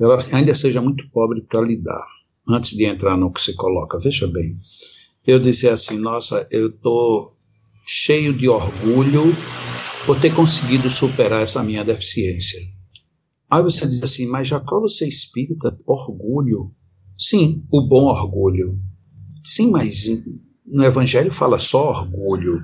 ela 0.00 0.16
ainda 0.32 0.54
seja 0.54 0.80
muito 0.80 1.08
pobre 1.10 1.42
para 1.42 1.60
lidar. 1.60 2.06
Antes 2.48 2.76
de 2.76 2.84
entrar 2.84 3.16
no 3.16 3.32
que 3.32 3.40
se 3.40 3.54
coloca, 3.54 4.00
veja 4.00 4.26
bem, 4.26 4.56
eu 5.24 5.38
disse 5.38 5.68
assim, 5.68 5.98
nossa, 5.98 6.44
eu 6.50 6.70
estou 6.70 7.30
cheio 7.86 8.32
de 8.32 8.48
orgulho 8.48 9.22
por 10.04 10.18
ter 10.20 10.34
conseguido 10.34 10.90
superar 10.90 11.42
essa 11.42 11.62
minha 11.62 11.84
deficiência. 11.84 12.58
Aí 13.48 13.62
você 13.62 13.86
diz 13.86 14.02
assim, 14.02 14.26
mas 14.26 14.48
Jacó, 14.48 14.80
você 14.80 15.04
é 15.04 15.08
espírita, 15.08 15.76
orgulho? 15.86 16.74
Sim, 17.16 17.64
o 17.70 17.86
bom 17.86 18.06
orgulho. 18.06 18.80
Sim, 19.44 19.70
mas 19.70 20.06
no 20.66 20.82
Evangelho 20.84 21.30
fala 21.30 21.58
só 21.60 21.90
orgulho. 21.90 22.60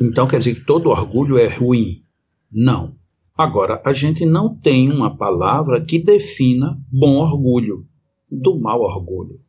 Então 0.00 0.28
quer 0.28 0.38
dizer 0.38 0.54
que 0.54 0.66
todo 0.66 0.90
orgulho 0.90 1.36
é 1.36 1.48
ruim? 1.48 2.04
Não. 2.52 2.96
Agora, 3.36 3.82
a 3.84 3.92
gente 3.92 4.24
não 4.24 4.54
tem 4.54 4.92
uma 4.92 5.16
palavra 5.16 5.84
que 5.84 5.98
defina 5.98 6.80
bom 6.92 7.16
orgulho 7.16 7.87
do 8.30 8.60
mau 8.60 8.80
orgulho, 8.80 9.40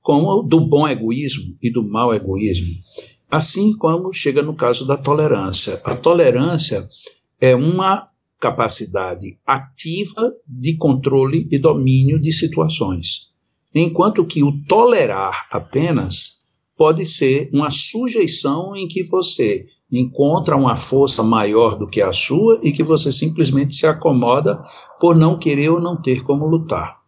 como 0.00 0.42
do 0.42 0.60
bom 0.66 0.88
egoísmo 0.88 1.56
e 1.62 1.70
do 1.70 1.82
mau 1.90 2.14
egoísmo. 2.14 2.74
Assim 3.30 3.76
como 3.78 4.12
chega 4.12 4.42
no 4.42 4.54
caso 4.54 4.86
da 4.86 4.96
tolerância. 4.96 5.80
A 5.84 5.94
tolerância 5.94 6.86
é 7.40 7.56
uma 7.56 8.08
capacidade 8.38 9.38
ativa 9.46 10.34
de 10.46 10.76
controle 10.76 11.48
e 11.50 11.58
domínio 11.58 12.20
de 12.20 12.32
situações. 12.32 13.30
Enquanto 13.74 14.26
que 14.26 14.42
o 14.42 14.52
tolerar 14.64 15.46
apenas 15.50 16.42
pode 16.76 17.06
ser 17.06 17.48
uma 17.52 17.70
sujeição 17.70 18.74
em 18.76 18.88
que 18.88 19.04
você 19.04 19.64
encontra 19.90 20.56
uma 20.56 20.76
força 20.76 21.22
maior 21.22 21.78
do 21.78 21.86
que 21.86 22.02
a 22.02 22.12
sua 22.12 22.58
e 22.62 22.72
que 22.72 22.82
você 22.82 23.12
simplesmente 23.12 23.74
se 23.74 23.86
acomoda 23.86 24.62
por 25.00 25.14
não 25.14 25.38
querer 25.38 25.70
ou 25.70 25.80
não 25.80 26.00
ter 26.00 26.22
como 26.22 26.46
lutar. 26.46 27.01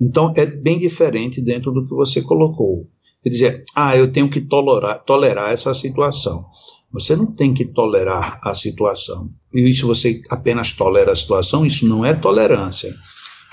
Então 0.00 0.32
é 0.36 0.46
bem 0.46 0.78
diferente 0.78 1.40
dentro 1.40 1.72
do 1.72 1.84
que 1.84 1.94
você 1.94 2.20
colocou. 2.20 2.88
Quer 3.22 3.30
dizer, 3.30 3.64
ah, 3.74 3.96
eu 3.96 4.12
tenho 4.12 4.30
que 4.30 4.40
tolerar, 4.40 5.02
tolerar 5.04 5.52
essa 5.52 5.72
situação. 5.72 6.46
Você 6.92 7.16
não 7.16 7.32
tem 7.34 7.52
que 7.52 7.64
tolerar 7.64 8.38
a 8.42 8.54
situação. 8.54 9.30
E 9.52 9.74
se 9.74 9.82
você 9.82 10.22
apenas 10.30 10.72
tolera 10.72 11.12
a 11.12 11.16
situação, 11.16 11.64
isso 11.64 11.86
não 11.86 12.04
é 12.04 12.14
tolerância. 12.14 12.94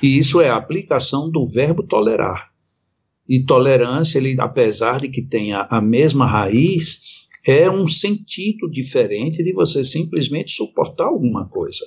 E 0.01 0.17
isso 0.17 0.41
é 0.41 0.49
a 0.49 0.57
aplicação 0.57 1.31
do 1.31 1.45
verbo 1.45 1.83
tolerar. 1.83 2.51
E 3.27 3.43
tolerância, 3.45 4.17
ele, 4.17 4.35
apesar 4.39 4.99
de 4.99 5.07
que 5.07 5.21
tenha 5.21 5.65
a 5.69 5.81
mesma 5.81 6.25
raiz, 6.25 7.23
é 7.47 7.69
um 7.69 7.87
sentido 7.87 8.69
diferente 8.69 9.43
de 9.43 9.53
você 9.53 9.83
simplesmente 9.83 10.51
suportar 10.51 11.05
alguma 11.05 11.47
coisa. 11.47 11.85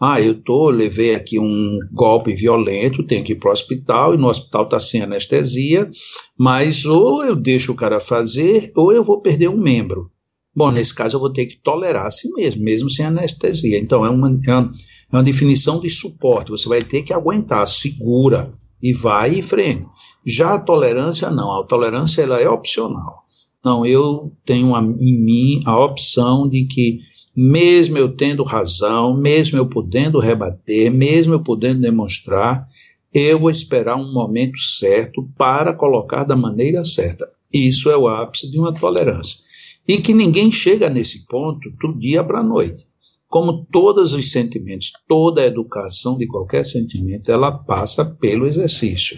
Ah, 0.00 0.20
eu 0.20 0.34
tô, 0.34 0.70
levei 0.70 1.14
aqui 1.14 1.38
um 1.38 1.78
golpe 1.92 2.34
violento, 2.34 3.06
tenho 3.06 3.24
que 3.24 3.32
ir 3.32 3.36
para 3.36 3.50
o 3.50 3.52
hospital, 3.52 4.14
e 4.14 4.18
no 4.18 4.28
hospital 4.28 4.64
está 4.64 4.80
sem 4.80 5.02
anestesia, 5.02 5.88
mas 6.36 6.84
ou 6.84 7.24
eu 7.24 7.36
deixo 7.36 7.72
o 7.72 7.76
cara 7.76 8.00
fazer, 8.00 8.72
ou 8.76 8.92
eu 8.92 9.04
vou 9.04 9.20
perder 9.20 9.48
um 9.48 9.56
membro. 9.56 10.10
Bom, 10.54 10.70
nesse 10.70 10.94
caso 10.94 11.16
eu 11.16 11.20
vou 11.20 11.32
ter 11.32 11.46
que 11.46 11.56
tolerar 11.56 12.06
a 12.06 12.10
si 12.10 12.32
mesmo, 12.34 12.62
mesmo 12.62 12.90
sem 12.90 13.06
anestesia. 13.06 13.78
Então 13.78 14.04
é 14.04 14.10
uma, 14.10 14.28
é 14.46 14.54
uma, 14.54 14.72
é 15.12 15.16
uma 15.16 15.22
definição 15.22 15.80
de 15.80 15.90
suporte. 15.90 16.50
Você 16.50 16.68
vai 16.68 16.82
ter 16.82 17.02
que 17.02 17.12
aguentar, 17.12 17.66
segura 17.66 18.52
e 18.82 18.92
vai 18.92 19.36
em 19.36 19.42
frente. 19.42 19.86
Já 20.24 20.54
a 20.54 20.60
tolerância 20.60 21.30
não, 21.30 21.60
a 21.60 21.64
tolerância 21.64 22.22
ela 22.22 22.40
é 22.40 22.48
opcional. 22.48 23.24
Não, 23.64 23.84
eu 23.84 24.30
tenho 24.44 24.76
em 24.76 25.24
mim 25.24 25.62
a 25.66 25.82
opção 25.82 26.48
de 26.48 26.66
que 26.66 27.00
mesmo 27.36 27.98
eu 27.98 28.14
tendo 28.14 28.42
razão, 28.42 29.16
mesmo 29.16 29.58
eu 29.58 29.68
podendo 29.68 30.18
rebater, 30.18 30.92
mesmo 30.92 31.34
eu 31.34 31.42
podendo 31.42 31.80
demonstrar, 31.80 32.64
eu 33.12 33.38
vou 33.38 33.50
esperar 33.50 33.96
um 33.96 34.12
momento 34.12 34.58
certo 34.58 35.28
para 35.38 35.74
colocar 35.74 36.24
da 36.24 36.36
maneira 36.36 36.84
certa. 36.84 37.28
Isso 37.52 37.88
é 37.88 37.96
o 37.96 38.08
ápice 38.08 38.50
de 38.50 38.58
uma 38.58 38.74
tolerância. 38.74 39.38
E 39.86 40.00
que 40.00 40.12
ninguém 40.12 40.50
chega 40.50 40.88
nesse 40.88 41.26
ponto 41.26 41.70
do 41.80 41.96
dia 41.96 42.24
para 42.24 42.40
a 42.40 42.42
noite. 42.42 42.86
Como 43.28 43.64
todos 43.70 44.12
os 44.12 44.30
sentimentos, 44.30 44.92
toda 45.08 45.42
a 45.42 45.46
educação 45.46 46.16
de 46.18 46.26
qualquer 46.26 46.64
sentimento, 46.64 47.30
ela 47.30 47.52
passa 47.52 48.04
pelo 48.04 48.46
exercício. 48.46 49.16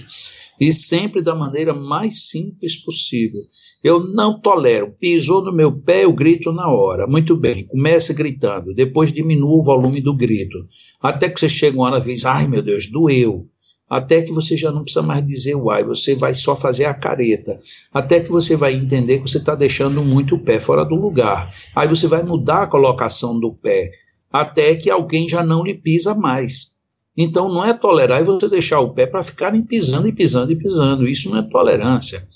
E 0.60 0.72
sempre 0.72 1.22
da 1.22 1.34
maneira 1.34 1.74
mais 1.74 2.28
simples 2.28 2.76
possível. 2.76 3.42
Eu 3.84 4.00
não 4.14 4.40
tolero. 4.40 4.94
Pisou 4.98 5.44
no 5.44 5.54
meu 5.54 5.80
pé, 5.80 6.04
eu 6.04 6.12
grito 6.12 6.52
na 6.52 6.68
hora. 6.68 7.06
Muito 7.06 7.36
bem, 7.36 7.66
comece 7.66 8.14
gritando. 8.14 8.74
Depois 8.74 9.12
diminua 9.12 9.56
o 9.56 9.62
volume 9.62 10.00
do 10.00 10.16
grito. 10.16 10.58
Até 11.02 11.28
que 11.28 11.38
você 11.38 11.48
chega 11.48 11.76
uma 11.76 11.86
hora 11.86 11.98
e 11.98 12.04
diz: 12.04 12.24
ai 12.24 12.46
meu 12.48 12.62
Deus, 12.62 12.90
doeu 12.90 13.48
até 13.88 14.22
que 14.22 14.32
você 14.32 14.56
já 14.56 14.72
não 14.72 14.82
precisa 14.82 15.02
mais 15.02 15.24
dizer 15.24 15.54
uai, 15.54 15.84
você 15.84 16.14
vai 16.16 16.34
só 16.34 16.56
fazer 16.56 16.86
a 16.86 16.94
careta, 16.94 17.58
até 17.92 18.20
que 18.20 18.30
você 18.30 18.56
vai 18.56 18.74
entender 18.74 19.18
que 19.18 19.30
você 19.30 19.38
está 19.38 19.54
deixando 19.54 20.02
muito 20.02 20.34
o 20.34 20.40
pé 20.40 20.58
fora 20.58 20.84
do 20.84 20.96
lugar. 20.96 21.52
Aí 21.74 21.86
você 21.86 22.08
vai 22.08 22.22
mudar 22.22 22.62
a 22.62 22.66
colocação 22.66 23.38
do 23.38 23.54
pé, 23.54 23.90
até 24.32 24.74
que 24.74 24.90
alguém 24.90 25.28
já 25.28 25.44
não 25.44 25.64
lhe 25.64 25.74
pisa 25.74 26.14
mais. 26.14 26.75
Então 27.16 27.48
não 27.48 27.64
é 27.64 27.72
tolerar 27.72 28.20
e 28.20 28.24
você 28.24 28.48
deixar 28.48 28.80
o 28.80 28.90
pé 28.90 29.06
para 29.06 29.22
ficarem 29.22 29.62
pisando 29.62 30.06
e 30.06 30.12
pisando 30.12 30.52
e 30.52 30.56
pisando. 30.56 31.08
Isso 31.08 31.30
não 31.30 31.38
é 31.38 31.42
tolerância. 31.42 32.26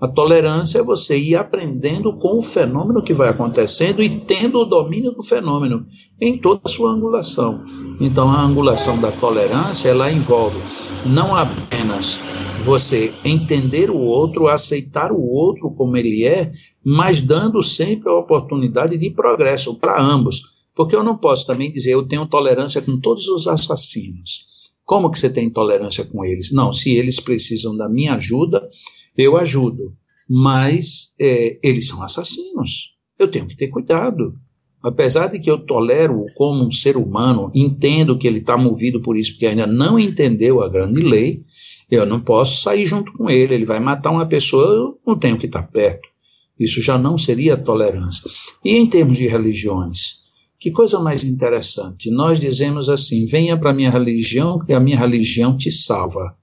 A 0.00 0.06
tolerância 0.06 0.78
é 0.78 0.82
você 0.82 1.18
ir 1.18 1.34
aprendendo 1.34 2.12
com 2.18 2.38
o 2.38 2.42
fenômeno 2.42 3.02
que 3.02 3.12
vai 3.12 3.28
acontecendo 3.28 4.00
e 4.00 4.08
tendo 4.08 4.60
o 4.60 4.64
domínio 4.64 5.10
do 5.10 5.24
fenômeno 5.24 5.84
em 6.20 6.38
toda 6.38 6.60
a 6.64 6.68
sua 6.68 6.92
angulação. 6.92 7.64
Então, 8.00 8.30
a 8.30 8.40
angulação 8.40 8.96
da 9.00 9.10
tolerância, 9.10 9.88
ela 9.88 10.08
envolve 10.08 10.58
não 11.04 11.34
apenas 11.34 12.20
você 12.60 13.12
entender 13.24 13.90
o 13.90 13.98
outro, 13.98 14.46
aceitar 14.46 15.10
o 15.10 15.20
outro 15.20 15.70
como 15.72 15.96
ele 15.96 16.24
é, 16.24 16.52
mas 16.84 17.20
dando 17.20 17.60
sempre 17.60 18.08
a 18.08 18.16
oportunidade 18.16 18.96
de 18.96 19.10
progresso 19.10 19.80
para 19.80 20.00
ambos. 20.00 20.57
Porque 20.78 20.94
eu 20.94 21.02
não 21.02 21.18
posso 21.18 21.44
também 21.44 21.72
dizer 21.72 21.90
eu 21.90 22.06
tenho 22.06 22.24
tolerância 22.24 22.80
com 22.80 23.00
todos 23.00 23.26
os 23.26 23.48
assassinos. 23.48 24.46
Como 24.84 25.10
que 25.10 25.18
você 25.18 25.28
tem 25.28 25.50
tolerância 25.50 26.04
com 26.04 26.24
eles? 26.24 26.52
Não, 26.52 26.72
se 26.72 26.90
eles 26.90 27.18
precisam 27.18 27.76
da 27.76 27.88
minha 27.88 28.14
ajuda, 28.14 28.64
eu 29.16 29.36
ajudo. 29.36 29.92
Mas 30.30 31.16
é, 31.20 31.58
eles 31.64 31.88
são 31.88 32.00
assassinos. 32.00 32.94
Eu 33.18 33.26
tenho 33.28 33.48
que 33.48 33.56
ter 33.56 33.66
cuidado. 33.66 34.32
Apesar 34.80 35.26
de 35.26 35.40
que 35.40 35.50
eu 35.50 35.58
tolero 35.58 36.24
como 36.36 36.64
um 36.64 36.70
ser 36.70 36.96
humano, 36.96 37.50
entendo 37.56 38.16
que 38.16 38.28
ele 38.28 38.38
está 38.38 38.56
movido 38.56 39.02
por 39.02 39.16
isso, 39.16 39.32
porque 39.32 39.46
ainda 39.46 39.66
não 39.66 39.98
entendeu 39.98 40.62
a 40.62 40.68
grande 40.68 41.00
lei, 41.00 41.40
eu 41.90 42.06
não 42.06 42.20
posso 42.20 42.62
sair 42.62 42.86
junto 42.86 43.12
com 43.14 43.28
ele. 43.28 43.52
Ele 43.52 43.66
vai 43.66 43.80
matar 43.80 44.12
uma 44.12 44.26
pessoa, 44.26 44.72
eu 44.72 44.98
não 45.04 45.18
tenho 45.18 45.38
que 45.38 45.46
estar 45.46 45.62
tá 45.62 45.68
perto. 45.72 46.08
Isso 46.56 46.80
já 46.80 46.96
não 46.96 47.18
seria 47.18 47.56
tolerância. 47.56 48.30
E 48.64 48.76
em 48.76 48.88
termos 48.88 49.16
de 49.16 49.26
religiões, 49.26 50.17
que 50.58 50.70
coisa 50.70 50.98
mais 50.98 51.24
interessante. 51.24 52.10
Nós 52.10 52.40
dizemos 52.40 52.88
assim: 52.88 53.24
venha 53.26 53.56
para 53.56 53.70
a 53.70 53.74
minha 53.74 53.90
religião, 53.90 54.58
que 54.58 54.72
a 54.72 54.80
minha 54.80 54.98
religião 54.98 55.56
te 55.56 55.70
salva 55.70 56.36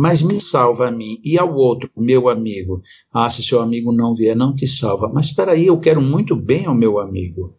mas 0.00 0.22
me 0.22 0.40
salva 0.40 0.86
a 0.86 0.90
mim 0.92 1.18
e 1.24 1.36
ao 1.36 1.52
outro, 1.56 1.90
meu 1.96 2.28
amigo. 2.28 2.80
Ah, 3.12 3.28
se 3.28 3.42
seu 3.42 3.60
amigo 3.60 3.92
não 3.92 4.14
vier, 4.14 4.36
não 4.36 4.54
te 4.54 4.64
salva. 4.64 5.10
Mas 5.12 5.26
espera 5.26 5.52
aí, 5.52 5.66
eu 5.66 5.80
quero 5.80 6.00
muito 6.00 6.36
bem 6.36 6.66
ao 6.66 6.74
meu 6.74 7.00
amigo. 7.00 7.52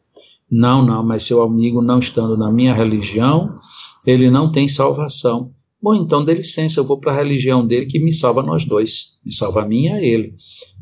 Não, 0.50 0.82
não, 0.82 1.04
mas 1.04 1.24
seu 1.24 1.42
amigo 1.42 1.82
não 1.82 2.00
estando 2.00 2.38
na 2.38 2.50
minha 2.50 2.74
religião, 2.74 3.58
ele 4.08 4.32
não 4.32 4.50
tem 4.50 4.70
salvação. 4.70 5.52
Bom, 5.84 5.94
então 5.94 6.24
dê 6.24 6.34
licença, 6.34 6.80
eu 6.80 6.86
vou 6.86 6.98
para 6.98 7.12
a 7.12 7.16
religião 7.16 7.68
dele 7.68 7.86
que 7.86 8.00
me 8.00 8.12
salva 8.12 8.42
nós 8.42 8.64
dois, 8.64 9.18
me 9.26 9.34
salva 9.34 9.64
a 9.64 9.66
mim 9.66 9.88
e 9.88 9.90
a 9.90 10.02
ele. 10.02 10.34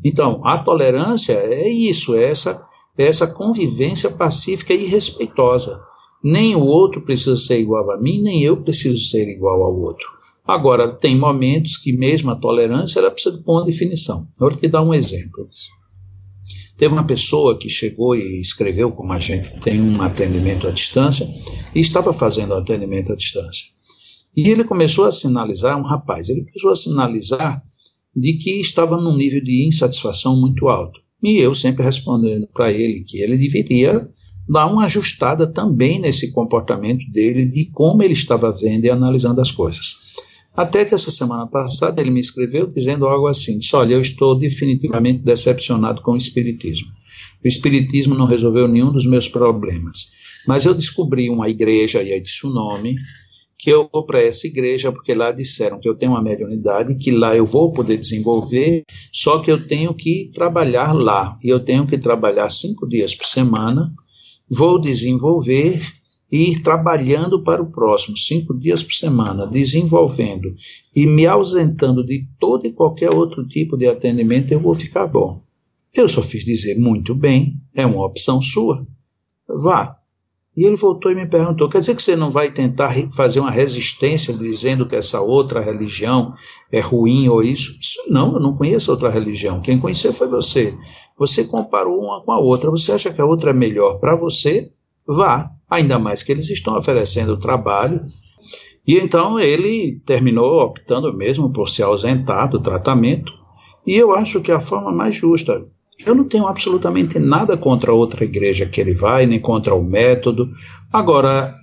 Então, 0.04 0.40
a 0.44 0.58
tolerância 0.58 1.32
é 1.32 1.68
isso, 1.68 2.14
é 2.14 2.22
essa, 2.22 2.60
essa 2.98 3.26
convivência 3.28 4.10
pacífica 4.10 4.74
e 4.74 4.84
respeitosa. 4.84 5.80
Nem 6.22 6.56
o 6.56 6.60
outro 6.60 7.00
precisa 7.00 7.36
ser 7.36 7.60
igual 7.60 7.90
a 7.92 8.00
mim, 8.00 8.20
nem 8.20 8.42
eu 8.42 8.56
preciso 8.56 9.08
ser 9.08 9.28
igual 9.28 9.62
ao 9.62 9.78
outro. 9.78 10.06
Agora, 10.44 10.88
tem 10.88 11.16
momentos 11.16 11.76
que 11.76 11.92
mesmo 11.92 12.30
a 12.30 12.36
tolerância 12.36 12.98
ela 12.98 13.10
precisa 13.10 13.36
de 13.36 13.44
uma 13.46 13.64
definição. 13.64 14.26
Eu 14.40 14.48
vou 14.48 14.50
te 14.50 14.66
dar 14.66 14.82
um 14.82 14.92
exemplo. 14.92 15.48
Teve 16.76 16.94
uma 16.94 17.04
pessoa 17.04 17.58
que 17.58 17.68
chegou 17.68 18.16
e 18.16 18.40
escreveu, 18.40 18.90
como 18.92 19.12
a 19.12 19.18
gente 19.18 19.60
tem 19.60 19.80
um 19.80 20.00
atendimento 20.00 20.66
à 20.66 20.70
distância, 20.70 21.28
e 21.74 21.80
estava 21.80 22.12
fazendo 22.12 22.54
atendimento 22.54 23.12
à 23.12 23.16
distância. 23.16 23.66
E 24.36 24.48
ele 24.48 24.64
começou 24.64 25.04
a 25.04 25.12
sinalizar, 25.12 25.78
um 25.78 25.82
rapaz, 25.82 26.28
ele 26.28 26.44
começou 26.44 26.70
a 26.70 26.76
sinalizar 26.76 27.62
de 28.14 28.34
que 28.34 28.60
estava 28.60 28.96
num 28.96 29.16
nível 29.16 29.42
de 29.42 29.66
insatisfação 29.66 30.40
muito 30.40 30.68
alto. 30.68 31.00
E 31.22 31.38
eu 31.38 31.54
sempre 31.54 31.84
respondendo 31.84 32.48
para 32.54 32.72
ele 32.72 33.02
que 33.04 33.18
ele 33.18 33.36
deveria 33.36 34.08
dar 34.48 34.66
uma 34.66 34.84
ajustada 34.84 35.46
também 35.46 36.00
nesse 36.00 36.32
comportamento 36.32 37.04
dele, 37.10 37.44
de 37.44 37.66
como 37.66 38.02
ele 38.02 38.14
estava 38.14 38.50
vendo 38.52 38.84
e 38.84 38.90
analisando 38.90 39.40
as 39.40 39.50
coisas. 39.50 40.08
Até 40.56 40.84
que 40.84 40.94
essa 40.94 41.10
semana 41.10 41.46
passada 41.46 42.00
ele 42.00 42.10
me 42.10 42.18
escreveu 42.18 42.66
dizendo 42.66 43.06
algo 43.06 43.28
assim: 43.28 43.58
disse, 43.58 43.76
Olha, 43.76 43.94
eu 43.94 44.00
estou 44.00 44.36
definitivamente 44.36 45.20
decepcionado 45.20 46.02
com 46.02 46.12
o 46.12 46.16
Espiritismo. 46.16 46.88
O 47.44 47.46
Espiritismo 47.46 48.14
não 48.14 48.26
resolveu 48.26 48.66
nenhum 48.66 48.92
dos 48.92 49.06
meus 49.06 49.28
problemas. 49.28 50.10
Mas 50.46 50.64
eu 50.64 50.74
descobri 50.74 51.30
uma 51.30 51.48
igreja, 51.48 52.02
e 52.02 52.12
aí 52.12 52.20
disse 52.20 52.44
o 52.46 52.50
nome, 52.50 52.96
que 53.58 53.70
eu 53.70 53.88
vou 53.92 54.06
para 54.06 54.22
essa 54.22 54.46
igreja 54.46 54.92
porque 54.92 55.12
lá 55.14 55.32
disseram 55.32 55.80
que 55.80 55.88
eu 55.88 55.96
tenho 55.96 56.12
uma 56.12 56.22
mediunidade, 56.22 56.94
que 56.94 57.10
lá 57.10 57.36
eu 57.36 57.44
vou 57.44 57.72
poder 57.72 57.96
desenvolver, 57.96 58.84
só 59.12 59.40
que 59.40 59.50
eu 59.50 59.66
tenho 59.66 59.92
que 59.92 60.30
trabalhar 60.32 60.92
lá. 60.92 61.36
E 61.42 61.48
eu 61.48 61.58
tenho 61.58 61.84
que 61.84 61.98
trabalhar 61.98 62.48
cinco 62.50 62.88
dias 62.88 63.14
por 63.16 63.26
semana, 63.26 63.92
vou 64.48 64.80
desenvolver 64.80 65.80
e 66.30 66.52
ir 66.52 66.62
trabalhando 66.62 67.42
para 67.42 67.62
o 67.62 67.70
próximo, 67.70 68.16
cinco 68.16 68.56
dias 68.56 68.82
por 68.82 68.92
semana, 68.92 69.46
desenvolvendo 69.48 70.54
e 70.94 71.06
me 71.06 71.26
ausentando 71.26 72.04
de 72.04 72.28
todo 72.38 72.66
e 72.66 72.72
qualquer 72.72 73.10
outro 73.10 73.46
tipo 73.46 73.76
de 73.76 73.86
atendimento, 73.86 74.52
eu 74.52 74.60
vou 74.60 74.74
ficar 74.74 75.06
bom. 75.06 75.42
Eu 75.94 76.08
só 76.08 76.22
fiz 76.22 76.44
dizer 76.44 76.78
muito 76.78 77.14
bem, 77.14 77.60
é 77.74 77.84
uma 77.84 78.06
opção 78.06 78.40
sua. 78.40 78.86
Vá. 79.48 79.97
E 80.58 80.64
ele 80.66 80.74
voltou 80.74 81.12
e 81.12 81.14
me 81.14 81.24
perguntou: 81.24 81.68
quer 81.68 81.78
dizer 81.78 81.94
que 81.94 82.02
você 82.02 82.16
não 82.16 82.32
vai 82.32 82.50
tentar 82.50 82.92
fazer 83.14 83.38
uma 83.38 83.50
resistência 83.50 84.34
dizendo 84.34 84.88
que 84.88 84.96
essa 84.96 85.20
outra 85.20 85.60
religião 85.60 86.32
é 86.72 86.80
ruim 86.80 87.28
ou 87.28 87.44
isso? 87.44 87.78
Isso 87.78 88.02
não, 88.10 88.34
eu 88.34 88.40
não 88.40 88.56
conheço 88.56 88.90
outra 88.90 89.08
religião. 89.08 89.60
Quem 89.62 89.78
conheceu 89.78 90.12
foi 90.12 90.26
você. 90.26 90.76
Você 91.16 91.44
comparou 91.44 92.02
uma 92.02 92.24
com 92.24 92.32
a 92.32 92.40
outra. 92.40 92.72
Você 92.72 92.90
acha 92.90 93.12
que 93.12 93.20
a 93.20 93.24
outra 93.24 93.50
é 93.50 93.54
melhor 93.54 94.00
para 94.00 94.16
você? 94.16 94.72
Vá 95.06 95.48
ainda 95.70 95.96
mais 95.96 96.24
que 96.24 96.32
eles 96.32 96.50
estão 96.50 96.76
oferecendo 96.76 97.36
trabalho. 97.36 98.00
E 98.84 98.96
então 98.96 99.38
ele 99.38 100.02
terminou 100.04 100.60
optando 100.64 101.16
mesmo 101.16 101.52
por 101.52 101.68
se 101.68 101.84
ausentar 101.84 102.50
do 102.50 102.58
tratamento 102.58 103.32
E 103.86 103.94
eu 103.94 104.12
acho 104.12 104.40
que 104.40 104.50
a 104.50 104.58
forma 104.58 104.90
mais 104.90 105.14
justa. 105.14 105.64
Eu 106.06 106.14
não 106.14 106.28
tenho 106.28 106.46
absolutamente 106.46 107.18
nada 107.18 107.56
contra 107.56 107.92
outra 107.92 108.24
igreja 108.24 108.66
que 108.66 108.80
ele 108.80 108.94
vai, 108.94 109.26
nem 109.26 109.40
contra 109.40 109.74
o 109.74 109.82
método. 109.82 110.48
Agora, 110.92 111.54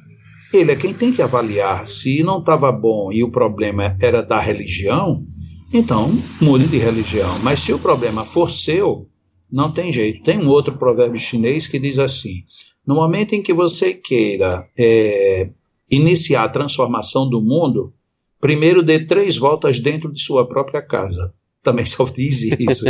ele 0.53 0.71
é 0.71 0.75
quem 0.75 0.93
tem 0.93 1.11
que 1.11 1.21
avaliar. 1.21 1.86
Se 1.86 2.21
não 2.23 2.39
estava 2.39 2.71
bom 2.71 3.11
e 3.11 3.23
o 3.23 3.31
problema 3.31 3.95
era 4.01 4.21
da 4.21 4.39
religião, 4.39 5.25
então 5.73 6.11
mude 6.41 6.67
de 6.67 6.77
religião. 6.77 7.39
Mas 7.39 7.59
se 7.59 7.73
o 7.73 7.79
problema 7.79 8.25
for 8.25 8.49
seu, 8.49 9.07
não 9.51 9.71
tem 9.71 9.91
jeito. 9.91 10.23
Tem 10.23 10.38
um 10.38 10.49
outro 10.49 10.77
provérbio 10.77 11.19
chinês 11.19 11.67
que 11.67 11.79
diz 11.79 11.97
assim: 11.97 12.43
no 12.86 12.95
momento 12.95 13.33
em 13.33 13.41
que 13.41 13.53
você 13.53 13.93
queira 13.93 14.67
é, 14.77 15.49
iniciar 15.89 16.43
a 16.43 16.49
transformação 16.49 17.29
do 17.29 17.41
mundo, 17.41 17.93
primeiro 18.39 18.83
dê 18.83 18.99
três 19.05 19.38
voltas 19.38 19.79
dentro 19.79 20.11
de 20.11 20.21
sua 20.21 20.47
própria 20.47 20.81
casa. 20.81 21.33
Também 21.66 21.84
só 21.84 22.03
diz 22.03 22.43
isso. 22.43 22.86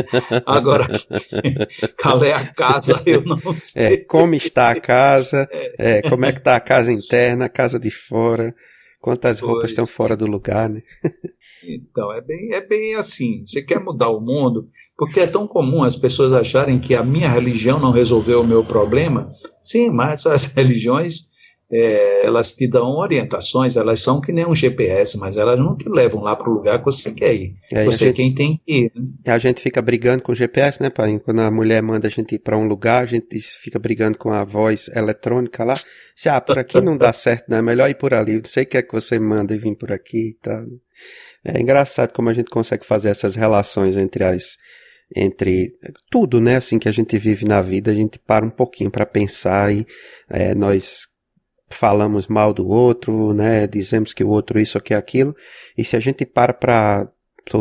Agora, 0.45 0.86
qual 1.97 2.21
é 2.26 2.34
a 2.34 2.45
casa, 2.45 3.01
eu 3.05 3.23
não 3.23 3.39
é, 3.53 3.57
sei. 3.57 3.86
É, 3.86 3.97
como 3.99 4.36
está 4.36 4.69
a 4.69 4.82
casa, 4.82 5.47
é, 5.80 6.01
como 6.09 6.26
é 6.26 6.34
que 6.34 6.39
está 6.39 6.57
a 6.57 6.59
casa 6.59 6.91
interna, 6.91 7.45
a 7.45 7.49
casa 7.49 7.80
de 7.80 7.89
fora, 7.89 8.53
quantas 8.99 9.39
pois. 9.39 9.49
roupas 9.49 9.69
estão 9.69 9.86
fora 9.86 10.17
do 10.17 10.28
lugar, 10.28 10.69
né? 10.69 10.82
Então, 11.63 12.11
é 12.11 12.21
bem, 12.21 12.53
é 12.53 12.61
bem 12.67 12.95
assim. 12.95 13.43
Você 13.45 13.61
quer 13.61 13.80
mudar 13.80 14.09
o 14.09 14.19
mundo, 14.19 14.67
porque 14.97 15.21
é 15.21 15.28
tão 15.28 15.47
comum 15.47 15.82
as 15.82 15.95
pessoas 15.95 16.34
acharem 16.34 16.78
que 16.78 16.93
a 16.93 17.01
minha 17.01 17.30
religião 17.30 17.80
não 17.80 17.91
resolveu 17.91 18.41
o 18.41 18.47
meu 18.47 18.63
problema. 18.63 19.32
Sim, 19.61 19.89
mas 19.89 20.26
as 20.26 20.47
religiões 20.53 21.34
é, 21.72 22.26
elas 22.26 22.53
te 22.53 22.68
dão 22.68 22.97
orientações, 22.97 23.76
elas 23.76 23.99
são 23.99 24.22
que 24.22 24.32
nem 24.32 24.45
um 24.45 24.53
GPS, 24.53 25.18
mas 25.18 25.36
elas 25.36 25.57
não 25.57 25.76
te 25.76 25.89
levam 25.89 26.22
lá 26.22 26.36
para 26.36 26.49
o 26.49 26.53
lugar 26.53 26.78
que 26.80 26.86
você 26.86 27.11
quer 27.11 27.34
ir. 27.34 27.55
você 27.86 28.09
é 28.09 28.13
quem 28.13 28.34
tem 28.34 28.61
que 28.63 28.74
ir. 28.74 28.91
Né? 28.95 29.34
A 29.34 29.38
gente 29.38 29.61
fica 29.61 29.82
brigando 29.82 30.22
com 30.22 30.32
o 30.32 30.36
GPS, 30.36 30.82
né, 30.82 30.89
pai? 30.89 31.20
Quando 31.20 31.41
a 31.41 31.49
mulher 31.49 31.82
manda 31.82 32.07
a 32.07 32.11
gente 32.11 32.36
ir 32.36 32.39
para 32.39 32.57
um 32.57 32.68
lugar, 32.68 33.01
a 33.01 33.05
gente 33.05 33.39
fica 33.39 33.80
brigando 33.80 34.18
com 34.18 34.32
a 34.32 34.43
voz 34.43 34.89
eletrônica 34.89 35.63
lá. 35.63 35.74
Se, 36.16 36.30
ah, 36.30 36.39
por 36.39 36.59
aqui 36.59 36.80
não 36.80 36.95
dá 36.95 37.11
certo, 37.13 37.45
não 37.49 37.57
é 37.57 37.61
melhor 37.61 37.89
ir 37.89 37.97
por 37.97 38.13
ali. 38.13 38.38
Não 38.38 38.45
sei 38.45 38.63
o 38.63 38.68
que 38.68 38.78
é 38.78 38.84
que 38.84 38.93
você 38.93 39.18
manda 39.18 39.55
e 39.55 39.57
vir 39.57 39.76
por 39.76 39.91
aqui 39.91 40.30
e 40.30 40.38
tal. 40.41 40.63
É 41.43 41.59
engraçado 41.59 42.11
como 42.13 42.30
a 42.30 42.34
gente 42.34 42.49
consegue 42.49 42.86
fazer 42.86 43.09
essas 43.09 43.36
relações 43.36 43.97
entre 43.97 44.24
as 44.24 44.57
entre 45.16 45.72
tudo, 46.09 46.41
né, 46.41 46.55
assim 46.55 46.80
que 46.80 46.89
a 46.89 46.91
gente 46.91 47.16
vive 47.20 47.45
na 47.45 47.61
vida, 47.61 47.91
a 47.91 47.93
gente 47.93 48.18
para 48.18 48.43
um 48.43 48.49
pouquinho 48.49 48.89
para 48.89 49.05
pensar 49.05 49.72
e 49.72 49.86
é, 50.28 50.55
nós 50.55 51.05
falamos 51.70 52.28
mal 52.28 52.53
do 52.53 52.68
outro, 52.68 53.34
né? 53.34 53.68
Dizemos 53.68 54.13
que 54.13 54.24
o 54.24 54.30
outro 54.30 54.59
isso 54.59 54.80
que 54.80 54.93
aquilo. 54.93 55.36
E 55.78 55.84
se 55.84 55.95
a 55.95 55.99
gente 55.99 56.26
para 56.26 56.53
para 56.53 57.09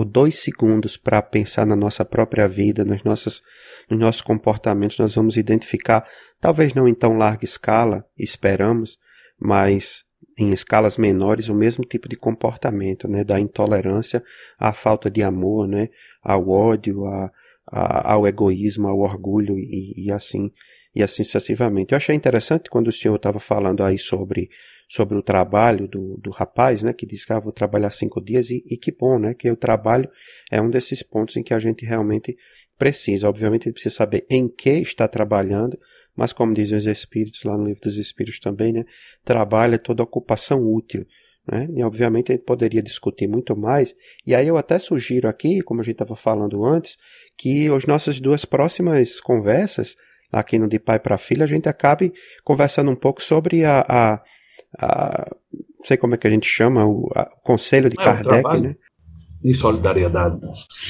dois 0.02 0.38
segundos 0.38 0.96
para 0.96 1.20
pensar 1.20 1.66
na 1.66 1.76
nossa 1.76 2.04
própria 2.06 2.48
vida, 2.48 2.86
nas 2.86 3.02
nossas, 3.04 3.42
nos 3.90 4.00
nossos 4.00 4.22
comportamentos, 4.22 4.98
nós 4.98 5.14
vamos 5.14 5.36
identificar, 5.36 6.08
talvez 6.40 6.72
não 6.72 6.88
em 6.88 6.94
tão 6.94 7.18
larga 7.18 7.44
escala, 7.44 8.02
esperamos, 8.18 8.98
mas 9.38 10.04
em 10.38 10.52
escalas 10.52 10.96
menores, 10.96 11.50
o 11.50 11.54
mesmo 11.54 11.84
tipo 11.84 12.08
de 12.08 12.16
comportamento, 12.16 13.06
né? 13.06 13.22
Da 13.22 13.38
intolerância 13.38 14.22
à 14.58 14.72
falta 14.72 15.10
de 15.10 15.22
amor, 15.22 15.68
né? 15.68 15.90
Ao 16.22 16.48
ódio, 16.48 17.04
a, 17.06 17.30
a, 17.66 18.12
ao 18.12 18.26
egoísmo, 18.26 18.88
ao 18.88 18.98
orgulho 18.98 19.58
e, 19.58 20.06
e 20.06 20.10
assim 20.10 20.50
e 20.94 21.02
assim 21.02 21.24
sucessivamente. 21.24 21.92
Eu 21.92 21.96
achei 21.96 22.14
interessante 22.14 22.70
quando 22.70 22.88
o 22.88 22.92
senhor 22.92 23.16
estava 23.16 23.40
falando 23.40 23.82
aí 23.82 23.98
sobre, 23.98 24.48
sobre 24.88 25.16
o 25.18 25.22
trabalho 25.22 25.88
do, 25.88 26.16
do 26.18 26.30
rapaz, 26.30 26.82
né, 26.82 26.92
que 26.92 27.04
disse 27.04 27.26
que 27.26 27.32
ah, 27.32 27.40
vou 27.40 27.52
trabalhar 27.52 27.90
cinco 27.90 28.20
dias 28.22 28.50
e, 28.50 28.64
e 28.68 28.76
que 28.76 28.92
bom, 28.92 29.18
né, 29.18 29.34
que 29.34 29.50
o 29.50 29.56
trabalho 29.56 30.08
é 30.50 30.60
um 30.60 30.70
desses 30.70 31.02
pontos 31.02 31.36
em 31.36 31.42
que 31.42 31.52
a 31.52 31.58
gente 31.58 31.84
realmente 31.84 32.36
precisa. 32.78 33.28
Obviamente 33.28 33.66
ele 33.66 33.72
precisa 33.72 33.94
saber 33.94 34.24
em 34.30 34.48
que 34.48 34.70
está 34.70 35.08
trabalhando, 35.08 35.78
mas 36.16 36.32
como 36.32 36.54
dizem 36.54 36.78
os 36.78 36.86
Espíritos 36.86 37.42
lá 37.42 37.56
no 37.56 37.64
livro 37.64 37.82
dos 37.82 37.98
Espíritos 37.98 38.38
também, 38.38 38.72
né, 38.72 38.84
trabalho 39.24 39.74
é 39.74 39.78
toda 39.78 40.02
ocupação 40.02 40.62
útil. 40.62 41.06
Né? 41.46 41.68
E 41.76 41.82
obviamente 41.82 42.32
a 42.32 42.34
gente 42.34 42.44
poderia 42.44 42.82
discutir 42.82 43.26
muito 43.26 43.54
mais. 43.54 43.94
E 44.26 44.34
aí 44.34 44.48
eu 44.48 44.56
até 44.56 44.78
sugiro 44.78 45.28
aqui, 45.28 45.60
como 45.60 45.80
a 45.80 45.84
gente 45.84 45.96
estava 45.96 46.16
falando 46.16 46.64
antes, 46.64 46.96
que 47.36 47.66
as 47.68 47.84
nossas 47.84 48.18
duas 48.18 48.46
próximas 48.46 49.20
conversas 49.20 49.94
aqui 50.38 50.58
no 50.58 50.68
De 50.68 50.78
Pai 50.78 50.98
para 50.98 51.16
Filho, 51.16 51.42
a 51.42 51.46
gente 51.46 51.68
acabe 51.68 52.12
conversando 52.42 52.90
um 52.90 52.96
pouco 52.96 53.22
sobre 53.22 53.64
a, 53.64 53.84
a, 53.88 54.22
a 54.78 55.30
não 55.78 55.84
sei 55.84 55.96
como 55.96 56.14
é 56.14 56.18
que 56.18 56.26
a 56.26 56.30
gente 56.30 56.46
chama, 56.46 56.86
o, 56.86 57.10
a, 57.14 57.22
o 57.22 57.42
Conselho 57.42 57.88
de 57.88 58.00
é, 58.00 58.04
Kardec, 58.04 58.60
né? 58.60 58.76
E 59.44 59.52
solidariedade. 59.52 60.40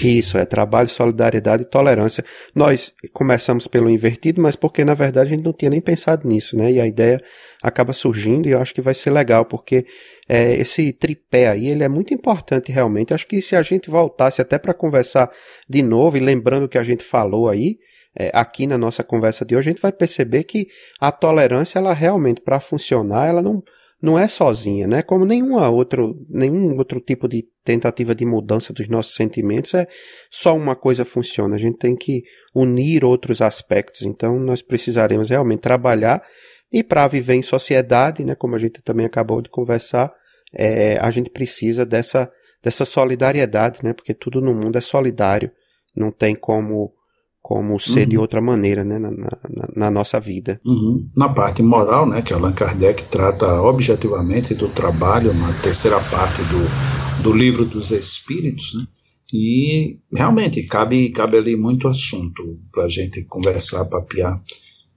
Isso, 0.05 0.38
é 0.38 0.45
trabalho, 0.45 0.88
solidariedade 0.88 1.64
e 1.64 1.66
tolerância. 1.66 2.24
Nós 2.55 2.92
começamos 3.12 3.66
pelo 3.66 3.90
invertido, 3.90 4.40
mas 4.40 4.55
porque 4.55 4.84
na 4.84 4.95
verdade 4.95 5.26
a 5.26 5.30
gente 5.30 5.45
não 5.45 5.53
tinha 5.53 5.70
nem 5.70 5.80
pensado 5.80 6.26
nisso, 6.26 6.57
né? 6.57 6.70
E 6.70 6.80
a 6.80 6.86
ideia 6.86 7.20
acaba 7.61 7.92
surgindo 7.92 8.49
e 8.49 8.53
eu 8.53 8.61
acho 8.61 8.72
que 8.72 8.80
vai 8.80 8.95
ser 8.95 9.11
legal, 9.11 9.45
porque 9.45 9.84
é, 10.28 10.55
esse 10.55 10.92
tripé 10.92 11.49
aí, 11.49 11.66
ele 11.66 11.82
é 11.82 11.88
muito 11.88 12.14
importante 12.14 12.70
realmente. 12.70 13.12
Acho 13.12 13.26
que 13.26 13.42
se 13.42 13.57
a 13.57 13.62
gente 13.62 13.90
voltasse 13.90 14.40
até 14.40 14.57
para 14.57 14.72
conversar 14.72 15.28
de 15.68 15.82
novo 15.82 16.16
e 16.16 16.20
lembrando 16.20 16.66
o 16.66 16.68
que 16.68 16.78
a 16.78 16.84
gente 16.84 17.03
falou 17.03 17.49
aí, 17.49 17.78
é, 18.19 18.31
aqui 18.33 18.67
na 18.67 18.79
nossa 18.79 19.03
conversa 19.03 19.45
de 19.45 19.57
hoje, 19.57 19.69
a 19.69 19.73
gente 19.73 19.83
vai 19.83 19.93
perceber 19.93 20.45
que 20.45 20.69
a 21.01 21.11
tolerância, 21.11 21.79
ela 21.79 21.93
realmente, 21.93 22.41
para 22.41 22.61
funcionar, 22.61 23.29
ela 23.29 23.43
não, 23.43 23.62
não 24.01 24.19
é 24.19 24.29
sozinha, 24.29 24.87
né? 24.87 25.03
Como 25.03 25.25
nenhuma 25.25 25.69
outro, 25.69 26.15
nenhum 26.29 26.77
outro 26.77 27.01
tipo 27.01 27.27
de 27.27 27.45
tentativa 27.65 28.15
de 28.15 28.25
mudança 28.25 28.73
dos 28.73 28.89
nossos 28.89 29.15
sentimentos 29.15 29.75
é 29.75 29.89
só 30.31 30.57
uma 30.57 30.77
coisa 30.77 31.05
funciona. 31.05 31.57
A 31.57 31.59
gente 31.59 31.79
tem 31.79 31.97
que 31.97 32.23
unir 32.55 33.05
outros 33.05 33.41
aspectos. 33.41 34.03
Então, 34.03 34.39
nós 34.39 34.62
precisaremos 34.62 35.31
realmente 35.31 35.61
trabalhar 35.61 36.23
e 36.73 36.85
para 36.85 37.07
viver 37.09 37.35
em 37.35 37.43
sociedade, 37.43 38.25
né? 38.25 38.35
Como 38.35 38.55
a 38.55 38.59
gente 38.59 38.83
também 38.83 39.07
acabou 39.07 39.41
de 39.41 39.49
conversar, 39.49 40.12
é, 40.53 40.99
a 41.01 41.11
gente 41.11 41.31
precisa 41.31 41.85
dessa 41.85 42.31
dessa 42.62 42.85
solidariedade, 42.87 43.81
né? 43.83 43.93
Porque 43.93 44.15
tudo 44.15 44.41
no 44.41 44.55
mundo 44.55 44.79
é 44.79 44.81
solidário. 44.81 45.51
Não 45.95 46.11
tem 46.11 46.35
como 46.35 46.95
como 47.45 47.78
ser 47.78 48.05
uhum. 48.05 48.09
de 48.09 48.16
outra 48.16 48.40
maneira 48.40 48.82
né, 48.82 48.99
na, 48.99 49.11
na, 49.11 49.28
na 49.76 49.90
nossa 49.90 50.18
vida. 50.18 50.59
Uhum. 50.64 51.11
Na 51.14 51.28
parte 51.28 51.62
moral, 51.62 52.09
né, 52.09 52.22
que 52.22 52.32
Allan 52.32 52.55
Kardec 52.55 53.03
trata 53.11 53.61
objetivamente 53.61 54.55
do 54.55 54.66
trabalho, 54.70 55.34
na 55.34 55.53
terceira 55.61 56.01
parte 56.01 56.40
do, 56.45 57.22
do 57.22 57.36
livro 57.36 57.66
dos 57.66 57.90
Espíritos, 57.90 58.72
né, 58.72 58.86
e 59.34 59.99
realmente 60.16 60.66
cabe, 60.66 61.11
cabe 61.11 61.36
ali 61.36 61.55
muito 61.55 61.86
assunto 61.86 62.59
para 62.72 62.84
a 62.84 62.88
gente 62.88 63.22
conversar, 63.24 63.84
papiar. 63.90 64.34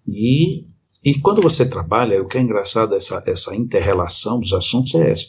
E, 0.08 0.64
e 1.04 1.20
quando 1.22 1.42
você 1.42 1.68
trabalha, 1.68 2.24
o 2.24 2.30
que 2.30 2.38
é 2.38 2.42
engraçado, 2.42 2.96
essa, 2.96 3.22
essa 3.28 3.54
inter-relação 3.58 4.40
dos 4.40 4.54
assuntos 4.54 4.96
é 4.96 5.12
essa. 5.12 5.26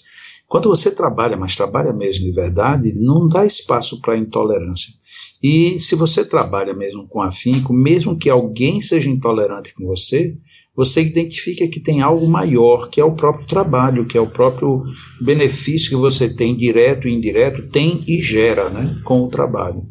Quando 0.47 0.69
você 0.69 0.93
trabalha, 0.93 1.37
mas 1.37 1.57
trabalha 1.57 1.93
mesmo 1.93 2.27
de 2.27 2.33
verdade, 2.33 2.95
não 2.95 3.29
dá 3.29 3.45
espaço 3.45 4.01
para 4.01 4.17
intolerância 4.17 4.93
e 5.43 5.79
se 5.79 5.95
você 5.95 6.25
trabalha 6.25 6.75
mesmo 6.75 7.07
com 7.09 7.23
afinco, 7.23 7.73
mesmo 7.73 8.19
que 8.19 8.29
alguém 8.29 8.81
seja 8.81 9.09
intolerante 9.09 9.73
com 9.73 9.87
você, 9.87 10.37
você 10.75 11.03
identifica 11.03 11.69
que 11.69 11.81
tem 11.81 12.01
algo 12.01 12.27
maior, 12.29 12.89
que 12.89 13.01
é 13.01 13.05
o 13.05 13.15
próprio 13.15 13.47
trabalho, 13.47 14.07
que 14.07 14.19
é 14.19 14.21
o 14.21 14.31
próprio 14.31 14.85
benefício 15.21 15.91
que 15.91 15.97
você 15.97 16.29
tem, 16.29 16.57
direto 16.57 17.07
e 17.07 17.13
indireto, 17.13 17.69
tem 17.69 18.03
e 18.07 18.21
gera 18.21 18.69
né, 18.69 19.01
com 19.05 19.23
o 19.23 19.29
trabalho. 19.29 19.87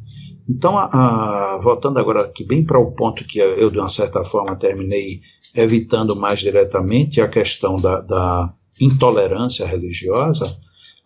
Então, 0.50 0.78
a, 0.78 0.86
a, 0.86 1.60
voltando 1.62 2.00
agora 2.00 2.24
aqui 2.24 2.46
bem 2.46 2.64
para 2.64 2.80
o 2.80 2.92
ponto 2.92 3.26
que 3.26 3.40
eu, 3.40 3.70
de 3.70 3.80
uma 3.80 3.90
certa 3.90 4.24
forma, 4.24 4.56
terminei 4.56 5.20
evitando 5.56 6.16
mais 6.16 6.40
diretamente, 6.40 7.20
a 7.20 7.28
questão 7.28 7.76
da, 7.76 8.02
da 8.02 8.54
intolerância 8.80 9.66
religiosa, 9.66 10.56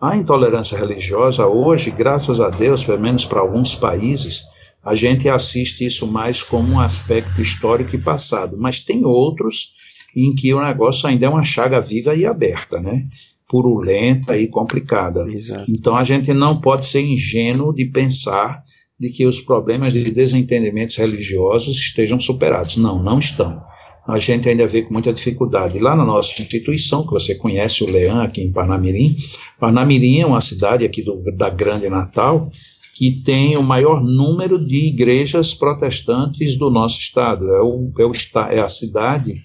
a 0.01 0.15
intolerância 0.15 0.77
religiosa 0.77 1.45
hoje, 1.45 1.91
graças 1.91 2.41
a 2.41 2.49
Deus, 2.49 2.83
pelo 2.83 2.99
menos 2.99 3.23
para 3.23 3.39
alguns 3.39 3.75
países, 3.75 4.43
a 4.83 4.95
gente 4.95 5.29
assiste 5.29 5.85
isso 5.85 6.07
mais 6.07 6.41
como 6.41 6.73
um 6.73 6.79
aspecto 6.79 7.39
histórico 7.39 7.95
e 7.95 7.99
passado, 7.99 8.57
mas 8.57 8.79
tem 8.79 9.05
outros 9.05 9.79
em 10.15 10.33
que 10.33 10.53
o 10.53 10.61
negócio 10.61 11.07
ainda 11.07 11.27
é 11.27 11.29
uma 11.29 11.43
chaga 11.43 11.79
viva 11.79 12.15
e 12.15 12.25
aberta, 12.25 12.79
né? 12.79 13.07
Purulenta 13.47 14.35
e 14.35 14.47
complicada. 14.47 15.21
Exato. 15.31 15.65
Então 15.69 15.95
a 15.95 16.03
gente 16.03 16.33
não 16.33 16.59
pode 16.59 16.85
ser 16.85 17.01
ingênuo 17.01 17.73
de 17.73 17.85
pensar 17.85 18.61
de 19.01 19.09
que 19.09 19.25
os 19.25 19.41
problemas 19.41 19.93
de 19.93 20.03
desentendimentos 20.11 20.95
religiosos 20.95 21.77
estejam 21.77 22.19
superados. 22.19 22.77
Não, 22.77 23.01
não 23.01 23.17
estão 23.17 23.61
a 24.07 24.17
gente 24.17 24.49
ainda 24.49 24.67
vê 24.67 24.81
com 24.81 24.93
muita 24.93 25.13
dificuldade. 25.13 25.79
Lá 25.79 25.95
na 25.95 26.05
nossa 26.05 26.41
instituição, 26.41 27.05
que 27.05 27.11
você 27.11 27.35
conhece, 27.35 27.83
o 27.83 27.91
Leão, 27.91 28.21
aqui 28.21 28.41
em 28.41 28.51
Parnamirim, 28.51 29.15
Parnamirim 29.59 30.19
é 30.19 30.25
uma 30.25 30.41
cidade 30.41 30.83
aqui 30.83 31.03
do, 31.03 31.21
da 31.35 31.49
Grande 31.49 31.87
Natal, 31.89 32.49
que 32.95 33.11
tem 33.23 33.57
o 33.57 33.63
maior 33.63 34.03
número 34.03 34.63
de 34.63 34.87
igrejas 34.87 35.53
protestantes 35.53 36.57
do 36.57 36.69
nosso 36.69 36.99
estado. 36.99 37.47
É, 37.47 37.61
o, 37.61 37.91
é, 37.99 38.05
o, 38.05 38.11
é 38.49 38.59
a 38.59 38.67
cidade, 38.67 39.35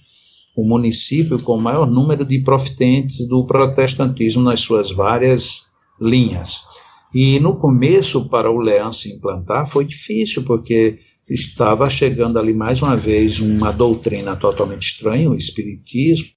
o 0.57 0.67
município 0.67 1.39
com 1.41 1.57
o 1.57 1.63
maior 1.63 1.87
número 1.87 2.25
de 2.25 2.41
profitentes 2.41 3.29
do 3.29 3.45
protestantismo 3.45 4.43
nas 4.43 4.61
suas 4.61 4.91
várias 4.91 5.67
linhas. 6.01 6.86
E 7.19 7.41
no 7.41 7.57
começo, 7.57 8.29
para 8.29 8.51
o 8.51 8.59
Leão 8.59 8.93
se 8.93 9.11
implantar, 9.11 9.67
foi 9.67 9.87
difícil, 9.87 10.43
porque 10.43 10.97
estava 11.27 11.89
chegando 11.89 12.39
ali 12.39 12.53
mais 12.53 12.83
uma 12.83 12.95
vez 12.95 13.41
uma 13.41 13.73
doutrina 13.73 14.37
totalmente 14.37 14.83
estranha, 14.83 15.31
o 15.31 15.35
Espiritismo, 15.35 16.29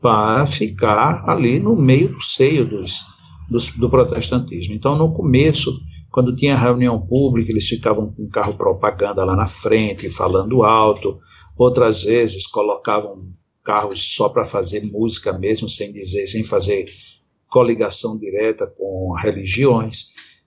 para 0.00 0.46
ficar 0.46 1.28
ali 1.28 1.58
no 1.58 1.74
meio 1.74 2.06
do 2.10 2.22
seio 2.22 2.64
dos, 2.64 3.00
dos, 3.50 3.70
do 3.70 3.90
protestantismo. 3.90 4.74
Então, 4.74 4.96
no 4.96 5.12
começo, 5.12 5.76
quando 6.08 6.36
tinha 6.36 6.56
reunião 6.56 7.04
pública, 7.04 7.50
eles 7.50 7.66
ficavam 7.66 8.12
com 8.12 8.30
carro 8.30 8.54
propaganda 8.54 9.24
lá 9.24 9.34
na 9.34 9.48
frente, 9.48 10.08
falando 10.08 10.62
alto, 10.62 11.18
outras 11.58 12.04
vezes 12.04 12.46
colocavam 12.46 13.12
carros 13.64 14.14
só 14.14 14.28
para 14.28 14.44
fazer 14.44 14.84
música 14.84 15.36
mesmo, 15.36 15.68
sem 15.68 15.92
dizer, 15.92 16.28
sem 16.28 16.44
fazer 16.44 16.88
coligação 17.52 18.18
direta 18.18 18.66
com 18.66 19.14
religiões, 19.14 20.06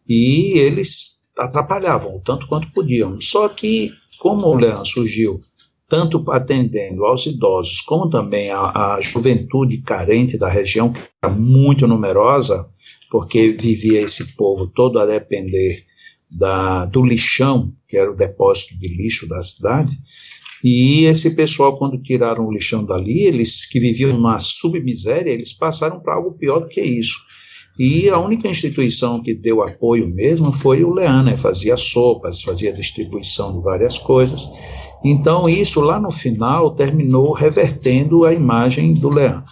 e 0.09 0.57
eles 0.57 1.19
atrapalhavam 1.37 2.15
o 2.15 2.21
tanto 2.21 2.47
quanto 2.47 2.71
podiam. 2.71 3.21
Só 3.21 3.47
que, 3.47 3.91
como 4.19 4.47
o 4.47 4.55
Leão 4.55 4.83
surgiu 4.83 5.39
tanto 5.87 6.23
atendendo 6.31 7.05
aos 7.05 7.27
idosos, 7.27 7.81
como 7.81 8.09
também 8.09 8.49
a 8.49 8.97
juventude 8.99 9.83
carente 9.83 10.35
da 10.35 10.49
região, 10.49 10.91
que 10.91 10.99
era 11.23 11.31
muito 11.31 11.85
numerosa, 11.85 12.67
porque 13.11 13.49
vivia 13.49 14.01
esse 14.01 14.35
povo 14.35 14.65
todo 14.67 14.97
a 14.97 15.05
depender 15.05 15.85
da, 16.31 16.85
do 16.85 17.05
lixão, 17.05 17.69
que 17.87 17.97
era 17.97 18.11
o 18.11 18.15
depósito 18.15 18.79
de 18.79 18.87
lixo 18.95 19.29
da 19.29 19.41
cidade, 19.43 19.95
e 20.67 21.05
esse 21.05 21.35
pessoal, 21.35 21.77
quando 21.77 22.01
tiraram 22.01 22.47
o 22.47 22.51
lixão 22.51 22.83
dali, 22.83 23.27
eles 23.27 23.67
que 23.67 23.79
viviam 23.79 24.11
numa 24.11 24.39
submiséria, 24.39 25.29
eles 25.29 25.53
passaram 25.53 25.99
para 25.99 26.15
algo 26.15 26.31
pior 26.31 26.57
do 26.57 26.67
que 26.67 26.81
isso. 26.81 27.19
E 27.77 28.09
a 28.09 28.17
única 28.17 28.47
instituição 28.47 29.21
que 29.21 29.35
deu 29.35 29.61
apoio 29.61 30.07
mesmo 30.15 30.51
foi 30.51 30.83
o 30.83 30.91
Leão, 30.91 31.21
né? 31.21 31.37
fazia 31.37 31.77
sopas, 31.77 32.41
fazia 32.41 32.73
distribuição 32.73 33.55
de 33.55 33.63
várias 33.63 33.99
coisas. 33.99 34.49
Então, 35.03 35.47
isso 35.47 35.81
lá 35.81 35.99
no 35.99 36.09
final 36.09 36.73
terminou 36.73 37.31
revertendo 37.31 38.25
a 38.25 38.33
imagem 38.33 38.91
do 38.95 39.09
Leão. 39.09 39.43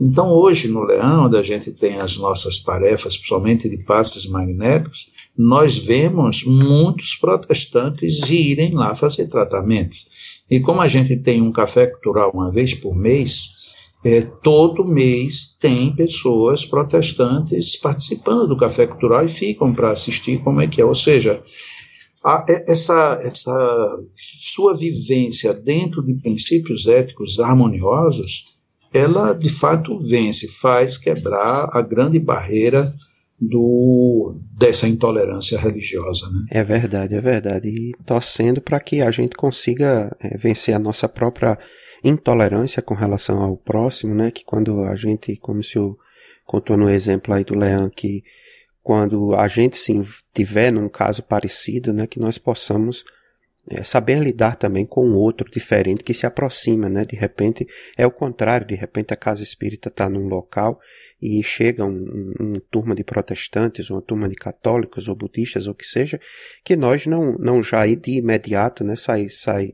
Então, 0.00 0.28
hoje 0.28 0.68
no 0.68 0.84
Leão, 0.84 1.26
onde 1.26 1.36
a 1.36 1.42
gente 1.42 1.70
tem 1.70 2.00
as 2.00 2.16
nossas 2.16 2.60
tarefas, 2.60 3.16
principalmente 3.16 3.68
de 3.68 3.84
passes 3.84 4.26
magnéticos, 4.26 5.06
nós 5.36 5.76
vemos 5.76 6.44
muitos 6.44 7.14
protestantes 7.16 8.30
irem 8.30 8.72
lá 8.72 8.94
fazer 8.94 9.28
tratamentos. 9.28 10.31
E 10.52 10.60
como 10.60 10.82
a 10.82 10.86
gente 10.86 11.16
tem 11.16 11.40
um 11.40 11.50
café 11.50 11.86
cultural 11.86 12.30
uma 12.34 12.52
vez 12.52 12.74
por 12.74 12.94
mês, 12.94 13.88
é, 14.04 14.20
todo 14.20 14.86
mês 14.86 15.56
tem 15.58 15.96
pessoas 15.96 16.66
protestantes 16.66 17.74
participando 17.76 18.48
do 18.48 18.56
café 18.58 18.86
cultural 18.86 19.24
e 19.24 19.30
ficam 19.30 19.72
para 19.72 19.92
assistir 19.92 20.42
como 20.42 20.60
é 20.60 20.66
que 20.66 20.78
é. 20.78 20.84
Ou 20.84 20.94
seja, 20.94 21.42
a, 22.22 22.44
essa, 22.68 23.18
essa 23.22 23.96
sua 24.14 24.76
vivência 24.76 25.54
dentro 25.54 26.04
de 26.04 26.20
princípios 26.20 26.86
éticos 26.86 27.40
harmoniosos, 27.40 28.44
ela 28.92 29.32
de 29.32 29.48
fato 29.48 29.98
vence, 30.00 30.48
faz 30.48 30.98
quebrar 30.98 31.70
a 31.72 31.80
grande 31.80 32.18
barreira 32.18 32.94
do 33.48 34.36
dessa 34.56 34.86
intolerância 34.86 35.58
religiosa. 35.58 36.26
Né? 36.30 36.60
É 36.60 36.62
verdade, 36.62 37.14
é 37.14 37.20
verdade. 37.20 37.68
E 37.68 37.92
torcendo 38.04 38.60
para 38.60 38.80
que 38.80 39.02
a 39.02 39.10
gente 39.10 39.34
consiga 39.34 40.14
é, 40.20 40.36
vencer 40.36 40.74
a 40.74 40.78
nossa 40.78 41.08
própria 41.08 41.58
intolerância 42.04 42.82
com 42.82 42.94
relação 42.94 43.42
ao 43.42 43.56
próximo, 43.56 44.14
né? 44.14 44.30
Que 44.30 44.44
quando 44.44 44.82
a 44.82 44.94
gente, 44.94 45.36
como 45.36 45.62
se 45.62 45.76
eu 45.76 45.96
contou 46.44 46.76
no 46.76 46.90
exemplo 46.90 47.34
aí 47.34 47.44
do 47.44 47.56
Leão, 47.56 47.88
que 47.88 48.22
quando 48.82 49.34
a 49.34 49.46
gente 49.46 49.76
se 49.76 49.92
tiver 50.34 50.72
num 50.72 50.88
caso 50.88 51.22
parecido, 51.22 51.92
né? 51.92 52.06
Que 52.06 52.20
nós 52.20 52.38
possamos 52.38 53.04
é, 53.70 53.82
saber 53.82 54.20
lidar 54.20 54.56
também 54.56 54.84
com 54.84 55.12
outro 55.12 55.48
diferente 55.50 56.02
que 56.02 56.14
se 56.14 56.26
aproxima, 56.26 56.88
né? 56.88 57.04
De 57.04 57.16
repente 57.16 57.66
é 57.96 58.06
o 58.06 58.10
contrário, 58.10 58.66
de 58.66 58.74
repente 58.74 59.12
a 59.12 59.16
casa 59.16 59.42
espírita 59.42 59.88
está 59.88 60.08
num 60.08 60.26
local 60.26 60.80
e 61.22 61.40
chega 61.42 61.84
um, 61.84 61.90
um, 61.90 62.34
uma 62.40 62.60
turma 62.68 62.94
de 62.96 63.04
protestantes, 63.04 63.88
uma 63.88 64.02
turma 64.02 64.28
de 64.28 64.34
católicos 64.34 65.06
ou 65.06 65.14
budistas, 65.14 65.68
ou 65.68 65.74
que 65.74 65.86
seja, 65.86 66.20
que 66.64 66.74
nós 66.74 67.06
não, 67.06 67.38
não 67.38 67.62
já 67.62 67.86
de 67.86 68.16
imediato, 68.16 68.82
né? 68.82 68.96
Sai, 68.96 69.28
sai 69.28 69.72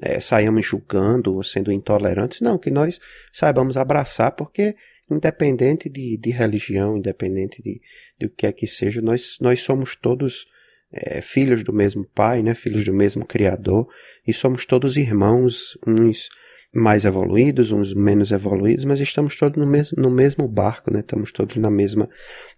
é, 0.00 0.20
saiamos 0.20 0.66
julgando 0.66 1.34
ou 1.34 1.42
sendo 1.42 1.72
intolerantes, 1.72 2.40
não, 2.40 2.58
que 2.58 2.70
nós 2.70 3.00
saibamos 3.32 3.76
abraçar, 3.76 4.32
porque 4.32 4.76
independente 5.10 5.88
de, 5.88 6.16
de 6.16 6.30
religião, 6.30 6.96
independente 6.96 7.62
de, 7.62 7.80
de 8.18 8.26
o 8.26 8.30
que 8.30 8.46
é 8.46 8.52
que 8.52 8.66
seja, 8.66 9.00
nós, 9.00 9.38
nós 9.40 9.60
somos 9.60 9.96
todos 9.96 10.46
é, 10.92 11.20
filhos 11.20 11.64
do 11.64 11.72
mesmo 11.72 12.06
Pai, 12.14 12.42
né, 12.42 12.54
filhos 12.54 12.84
do 12.84 12.92
mesmo 12.92 13.24
Criador, 13.24 13.88
e 14.26 14.32
somos 14.32 14.66
todos 14.66 14.96
irmãos, 14.96 15.78
uns 15.86 16.28
mais 16.74 17.04
evoluídos, 17.04 17.70
uns 17.70 17.94
menos 17.94 18.32
evoluídos, 18.32 18.84
mas 18.84 19.00
estamos 19.00 19.36
todos 19.36 19.58
no 19.58 19.66
mesmo, 19.66 20.00
no 20.00 20.10
mesmo 20.10 20.48
barco, 20.48 20.92
né, 20.92 21.00
estamos 21.00 21.30
todos 21.32 21.56
na 21.56 21.70
mesma, 21.70 22.08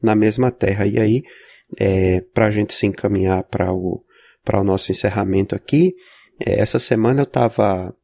na 0.00 0.14
mesma 0.14 0.50
terra. 0.50 0.86
E 0.86 0.98
aí, 0.98 1.22
é, 1.78 2.20
para 2.32 2.46
a 2.46 2.50
gente 2.50 2.74
se 2.74 2.86
encaminhar 2.86 3.42
para 3.44 3.72
o, 3.72 4.04
para 4.44 4.60
o 4.60 4.64
nosso 4.64 4.92
encerramento 4.92 5.54
aqui, 5.54 5.94
é, 6.38 6.60
essa 6.60 6.78
semana 6.78 7.20
eu 7.20 7.24
estava 7.24 7.94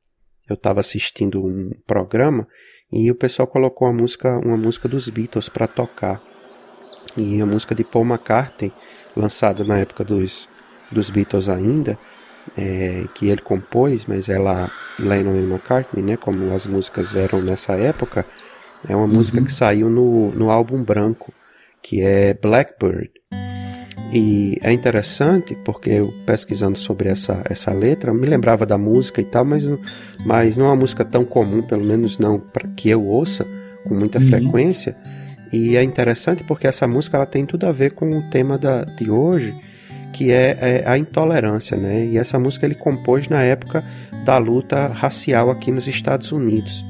eu 0.51 0.57
tava 0.57 0.81
assistindo 0.81 1.47
um 1.47 1.71
programa 1.87 2.47
e 2.93 3.09
o 3.09 3.15
pessoal 3.15 3.47
colocou 3.47 3.87
uma 3.87 3.95
música, 3.95 4.37
uma 4.39 4.57
música 4.57 4.89
dos 4.89 5.09
Beatles 5.09 5.49
para 5.49 5.69
tocar. 5.69 6.21
E 7.17 7.41
a 7.41 7.47
música 7.47 7.73
de 7.73 7.85
Paul 7.85 8.05
McCartney, 8.05 8.69
lançada 9.17 9.63
na 9.63 9.79
época 9.79 10.03
dos, 10.03 10.89
dos 10.93 11.09
Beatles 11.09 11.49
ainda, 11.49 11.97
é, 12.57 13.05
que 13.15 13.29
ele 13.29 13.41
compôs, 13.41 14.07
mas 14.07 14.29
ela, 14.29 14.71
Lennon 14.99 15.37
e 15.37 15.45
McCartney, 15.45 16.03
né, 16.03 16.17
como 16.17 16.53
as 16.55 16.67
músicas 16.67 17.17
eram 17.17 17.41
nessa 17.43 17.75
época, 17.75 18.25
é 18.89 18.97
uma 18.97 19.07
uhum. 19.07 19.15
música 19.15 19.43
que 19.43 19.53
saiu 19.53 19.87
no, 19.87 20.31
no 20.33 20.51
álbum 20.51 20.85
branco, 20.85 21.33
que 21.83 22.03
é 22.03 22.35
Blackbird. 22.35 23.11
E 24.13 24.59
é 24.61 24.73
interessante 24.73 25.57
porque 25.65 25.91
eu 25.91 26.13
pesquisando 26.27 26.77
sobre 26.77 27.09
essa, 27.09 27.43
essa 27.49 27.73
letra, 27.73 28.13
me 28.13 28.27
lembrava 28.27 28.67
da 28.67 28.77
música 28.77 29.21
e 29.21 29.25
tal, 29.25 29.45
mas, 29.45 29.65
mas 30.27 30.57
não 30.57 30.67
é 30.67 30.69
uma 30.71 30.77
música 30.77 31.05
tão 31.05 31.25
comum, 31.25 31.63
pelo 31.63 31.85
menos 31.85 32.19
não 32.19 32.39
para 32.39 32.69
que 32.69 32.91
eu 32.91 33.05
ouça 33.05 33.47
com 33.85 33.95
muita 33.95 34.19
uhum. 34.19 34.29
frequência. 34.29 34.97
E 35.53 35.77
é 35.77 35.83
interessante 35.83 36.43
porque 36.43 36.67
essa 36.67 36.89
música 36.89 37.17
ela 37.17 37.27
tem 37.27 37.47
tudo 37.47 37.67
a 37.67 37.73
ver 37.73 37.93
com 37.93 38.11
o 38.11 38.31
tema 38.31 38.59
da, 38.59 38.83
de 38.85 39.11
hoje, 39.11 39.55
que 40.13 40.33
é, 40.33 40.57
é, 40.61 40.85
a 40.87 40.99
intolerância, 40.99 41.77
né? 41.77 42.05
E 42.07 42.19
essa 42.19 42.39
música 42.39 42.67
ele 42.67 42.75
compôs 42.75 43.29
na 43.29 43.43
época 43.43 43.85
da 44.25 44.39
luta 44.39 44.89
racial 44.89 45.51
aqui 45.51 45.71
nos 45.71 45.87
Estados 45.87 46.33
Unidos, 46.33 46.85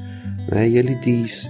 né? 0.51 0.69
E 0.69 0.79
ele 0.79 0.95
diz, 0.97 1.49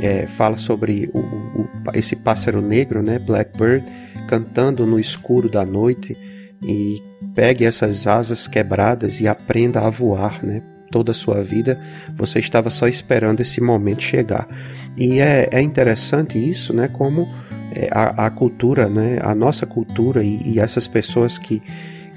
é, 0.00 0.26
fala 0.26 0.56
sobre 0.56 1.10
o, 1.12 1.18
o, 1.18 1.68
esse 1.94 2.16
pássaro 2.16 2.60
negro, 2.60 3.02
né? 3.02 3.18
Blackbird 3.18 3.84
cantando 4.26 4.86
no 4.86 4.98
escuro 4.98 5.48
da 5.48 5.64
noite 5.64 6.16
e 6.62 7.02
pegue 7.34 7.64
essas 7.64 8.06
asas 8.06 8.46
quebradas 8.46 9.20
e 9.20 9.28
aprenda 9.28 9.80
a 9.80 9.90
voar, 9.90 10.44
né? 10.44 10.62
Toda 10.90 11.12
a 11.12 11.14
sua 11.14 11.42
vida 11.42 11.80
você 12.14 12.38
estava 12.38 12.68
só 12.68 12.86
esperando 12.86 13.40
esse 13.40 13.60
momento 13.60 14.02
chegar. 14.02 14.46
E 14.96 15.20
é, 15.20 15.48
é 15.50 15.60
interessante 15.60 16.38
isso, 16.38 16.74
né? 16.74 16.88
Como 16.88 17.26
a, 17.90 18.26
a, 18.26 18.30
cultura, 18.30 18.88
né? 18.88 19.18
A 19.22 19.34
nossa 19.34 19.66
cultura 19.66 20.22
e, 20.22 20.40
e 20.44 20.60
essas 20.60 20.86
pessoas 20.86 21.38
que 21.38 21.62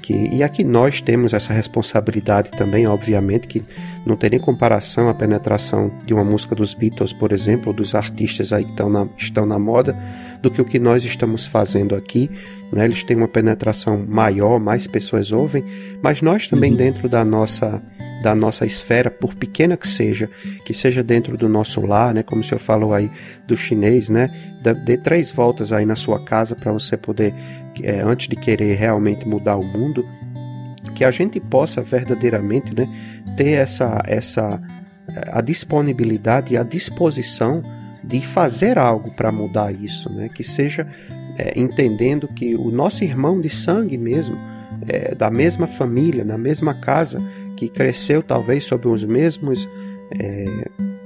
que, 0.06 0.12
e 0.12 0.40
aqui 0.44 0.62
nós 0.62 1.00
temos 1.00 1.34
essa 1.34 1.52
responsabilidade 1.52 2.52
também, 2.52 2.86
obviamente, 2.86 3.48
que 3.48 3.64
não 4.06 4.16
tem 4.16 4.30
nem 4.30 4.38
comparação 4.38 5.08
a 5.08 5.14
penetração 5.14 5.90
de 6.04 6.14
uma 6.14 6.22
música 6.22 6.54
dos 6.54 6.74
Beatles, 6.74 7.12
por 7.12 7.32
exemplo, 7.32 7.70
ou 7.70 7.74
dos 7.74 7.92
artistas 7.92 8.52
aí 8.52 8.62
que 8.62 8.70
estão 8.70 8.88
na, 8.88 9.08
estão 9.16 9.44
na 9.44 9.58
moda, 9.58 9.96
do 10.40 10.48
que 10.48 10.60
o 10.60 10.64
que 10.64 10.78
nós 10.78 11.04
estamos 11.04 11.44
fazendo 11.44 11.96
aqui. 11.96 12.30
Né? 12.72 12.84
Eles 12.84 13.04
têm 13.04 13.16
uma 13.16 13.28
penetração 13.28 14.04
maior, 14.06 14.58
mais 14.58 14.86
pessoas 14.86 15.32
ouvem, 15.32 15.64
mas 16.02 16.22
nós 16.22 16.48
também, 16.48 16.72
uhum. 16.72 16.76
dentro 16.76 17.08
da 17.08 17.24
nossa 17.24 17.82
da 18.22 18.34
nossa 18.34 18.64
esfera, 18.64 19.10
por 19.10 19.34
pequena 19.34 19.76
que 19.76 19.86
seja, 19.86 20.28
que 20.64 20.72
seja 20.72 21.02
dentro 21.02 21.36
do 21.36 21.48
nosso 21.48 21.80
lar, 21.82 22.14
né? 22.14 22.22
Como 22.22 22.40
o 22.40 22.44
senhor 22.44 22.58
falou 22.58 22.94
aí 22.94 23.10
do 23.46 23.56
chinês, 23.56 24.08
né? 24.08 24.30
Dê 24.84 24.96
três 24.96 25.30
voltas 25.30 25.70
aí 25.70 25.84
na 25.84 25.94
sua 25.94 26.24
casa 26.24 26.56
para 26.56 26.72
você 26.72 26.96
poder 26.96 27.32
é, 27.82 28.00
antes 28.00 28.26
de 28.26 28.34
querer 28.34 28.74
realmente 28.74 29.28
mudar 29.28 29.56
o 29.56 29.64
mundo, 29.64 30.04
que 30.94 31.04
a 31.04 31.10
gente 31.10 31.38
possa 31.38 31.82
verdadeiramente 31.82 32.74
né, 32.74 32.88
ter 33.36 33.50
essa, 33.50 34.02
essa 34.06 34.60
a 35.30 35.40
disponibilidade 35.40 36.54
e 36.54 36.56
a 36.56 36.62
disposição 36.62 37.62
de 38.02 38.20
fazer 38.20 38.78
algo 38.78 39.10
para 39.12 39.32
mudar 39.32 39.72
isso, 39.72 40.12
né? 40.12 40.28
que 40.28 40.44
seja 40.44 40.86
é, 41.38 41.58
entendendo 41.58 42.28
que 42.28 42.54
o 42.54 42.70
nosso 42.70 43.04
irmão 43.04 43.40
de 43.40 43.48
sangue 43.48 43.98
mesmo, 43.98 44.38
é, 44.88 45.14
da 45.14 45.30
mesma 45.30 45.66
família, 45.66 46.24
na 46.24 46.38
mesma 46.38 46.74
casa, 46.74 47.20
que 47.56 47.68
cresceu 47.68 48.22
talvez 48.22 48.64
sob 48.64 48.86
os 48.88 49.04
mesmos, 49.04 49.68
é, 50.18 50.44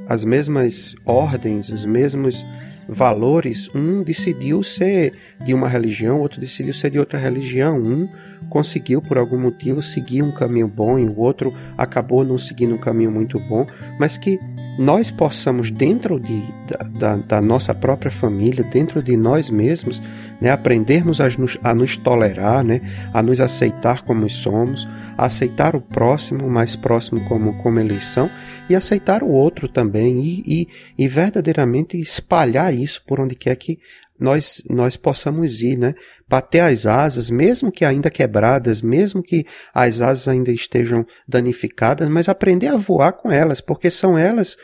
as 0.09 0.25
mesmas 0.25 0.95
ordens, 1.05 1.71
os 1.71 1.85
mesmos 1.85 2.45
valores, 2.91 3.71
um 3.73 4.03
decidiu 4.03 4.65
ser 4.65 5.13
de 5.45 5.55
uma 5.55 5.69
religião, 5.69 6.21
outro 6.21 6.41
decidiu 6.41 6.75
ser 6.75 6.91
de 6.91 6.99
outra 6.99 7.19
religião, 7.19 7.79
um 7.79 8.09
conseguiu 8.49 9.01
por 9.01 9.17
algum 9.17 9.39
motivo 9.39 9.81
seguir 9.81 10.23
um 10.23 10.33
caminho 10.33 10.67
bom 10.67 10.99
e 10.99 11.07
o 11.07 11.17
outro 11.21 11.55
acabou 11.79 12.25
não 12.25 12.37
seguindo 12.37 12.75
um 12.75 12.79
caminho 12.79 13.13
muito 13.13 13.39
bom, 13.39 13.65
mas 13.99 14.19
que 14.19 14.41
nós 14.81 15.11
possamos, 15.11 15.71
dentro 15.71 16.19
de, 16.19 16.43
da, 16.67 16.89
da, 16.89 17.17
da 17.17 17.41
nossa 17.43 17.75
própria 17.75 18.11
família, 18.11 18.65
dentro 18.65 19.03
de 19.03 19.15
nós 19.15 19.51
mesmos, 19.51 20.01
né, 20.41 20.51
aprendermos 20.51 21.21
a 21.21 21.29
nos, 21.29 21.59
a 21.63 21.75
nos 21.75 21.99
tolerar, 21.99 22.65
né, 22.65 22.81
a 23.13 23.23
nos 23.23 23.43
aceitar 23.43 24.01
como 24.05 24.27
somos, 24.31 24.89
a 25.19 25.27
aceitar 25.27 25.77
o 25.77 25.83
próximo, 25.83 26.49
mais 26.49 26.77
próximo 26.77 27.23
como, 27.29 27.59
como 27.59 27.79
eleição, 27.79 28.31
e 28.71 28.75
aceitar 28.75 29.23
o 29.23 29.29
outro 29.29 29.69
também, 29.69 30.19
e, 30.19 30.43
e, 30.47 30.69
e 31.05 31.07
verdadeiramente 31.07 32.01
espalhar 32.01 32.73
isso 32.73 33.03
por 33.07 33.21
onde 33.21 33.35
quer 33.35 33.57
que 33.57 33.79
nós, 34.21 34.63
nós 34.69 34.97
possamos 34.97 35.63
ir, 35.63 35.77
né? 35.77 35.95
Bater 36.29 36.61
as 36.61 36.87
asas, 36.87 37.31
mesmo 37.31 37.73
que 37.73 37.85
ainda 37.85 38.11
quebradas, 38.11 38.83
mesmo 38.83 39.23
que 39.23 39.47
as 39.75 40.01
asas 40.01 40.29
ainda 40.29 40.53
estejam 40.53 41.07
danificadas, 41.27 42.09
mas 42.09 42.29
aprender 42.29 42.69
a 42.69 42.77
voar 42.77 43.13
com 43.13 43.31
elas, 43.31 43.61
porque 43.61 43.91
são 43.91 44.19
elas 44.19 44.57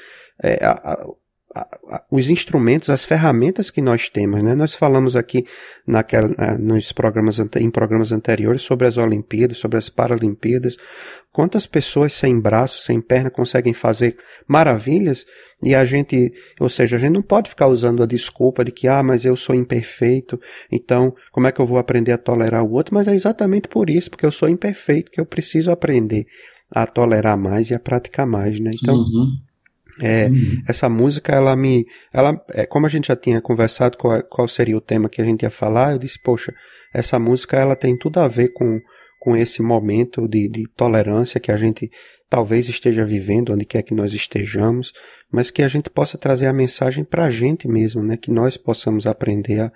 é, 0.43 0.65
a, 0.65 1.07
os 2.11 2.31
instrumentos, 2.31 2.91
as 2.91 3.05
ferramentas 3.05 3.71
que 3.71 3.81
nós 3.81 4.09
temos, 4.09 4.43
né? 4.43 4.55
Nós 4.55 4.75
falamos 4.75 5.17
aqui 5.17 5.45
naquela, 5.87 6.29
nos 6.59 6.93
programas, 6.93 7.39
em 7.39 7.71
programas 7.71 8.13
anteriores 8.13 8.63
sobre 8.63 8.87
as 8.87 8.99
Olimpíadas, 8.99 9.59
sobre 9.59 9.79
as 9.79 9.89
Paralimpíadas, 9.89 10.77
quantas 11.33 11.67
pessoas 11.67 12.13
sem 12.13 12.39
braço, 12.41 12.81
sem 12.81 13.01
perna 13.01 13.31
conseguem 13.31 13.73
fazer 13.73 14.17
maravilhas, 14.47 15.25
e 15.63 15.75
a 15.75 15.85
gente, 15.85 16.33
ou 16.61 16.69
seja, 16.69 16.97
a 16.97 16.99
gente 16.99 17.13
não 17.13 17.23
pode 17.23 17.49
ficar 17.49 17.67
usando 17.67 18.03
a 18.03 18.07
desculpa 18.07 18.65
de 18.65 18.71
que, 18.71 18.87
ah, 18.89 19.03
mas 19.03 19.25
eu 19.25 19.35
sou 19.37 19.55
imperfeito, 19.55 20.39
então 20.71 21.15
como 21.33 21.47
é 21.47 21.53
que 21.53 21.61
eu 21.61 21.67
vou 21.67 21.79
aprender 21.79 22.13
a 22.13 22.19
tolerar 22.19 22.63
o 22.63 22.73
outro? 22.73 22.95
Mas 22.95 23.09
é 23.09 23.15
exatamente 23.15 23.69
por 23.69 23.89
isso, 23.89 24.11
porque 24.11 24.27
eu 24.27 24.33
sou 24.33 24.49
imperfeito, 24.49 25.11
que 25.11 25.21
eu 25.21 25.25
preciso 25.25 25.71
aprender 25.71 26.27
a 26.71 26.87
tolerar 26.87 27.39
mais 27.39 27.71
e 27.71 27.75
a 27.75 27.79
praticar 27.79 28.27
mais, 28.27 28.61
né? 28.61 28.71
Então, 28.75 28.97
uhum. 28.97 29.29
É, 30.01 30.27
uhum. 30.27 30.63
essa 30.69 30.89
música, 30.89 31.35
ela 31.35 31.57
me, 31.57 31.87
ela, 32.13 32.39
é, 32.53 32.67
como 32.67 32.85
a 32.87 32.89
gente 32.89 33.09
já 33.09 33.17
tinha 33.17 33.41
conversado 33.41 33.97
qual, 33.97 34.23
qual 34.25 34.47
seria 34.47 34.77
o 34.77 34.81
tema 34.81 35.09
que 35.09 35.21
a 35.23 35.25
gente 35.25 35.43
ia 35.43 35.51
falar, 35.51 35.93
eu 35.93 35.99
disse, 35.99 36.19
poxa, 36.23 36.55
essa 36.93 37.19
música, 37.19 37.57
ela 37.57 37.75
tem 37.75 37.97
tudo 37.97 38.21
a 38.21 38.29
ver 38.29 38.53
com, 38.53 38.81
com 39.19 39.37
esse 39.37 39.63
momento 39.63 40.29
de, 40.29 40.49
de 40.49 40.65
tolerância 40.77 41.41
que 41.41 41.51
a 41.51 41.57
gente 41.57 41.91
talvez 42.29 42.69
esteja 42.69 43.05
vivendo, 43.05 43.53
onde 43.53 43.65
quer 43.65 43.83
que 43.83 43.95
nós 43.95 44.13
estejamos, 44.13 44.93
mas 45.31 45.51
que 45.51 45.63
a 45.63 45.69
gente 45.69 45.89
possa 45.89 46.19
trazer 46.19 46.47
a 46.47 46.53
mensagem 46.53 47.05
para 47.05 47.27
a 47.27 47.31
gente 47.31 47.69
mesmo, 47.69 48.03
né? 48.03 48.17
Que 48.17 48.31
nós 48.31 48.57
possamos 48.57 49.07
aprender 49.07 49.61
a, 49.61 49.73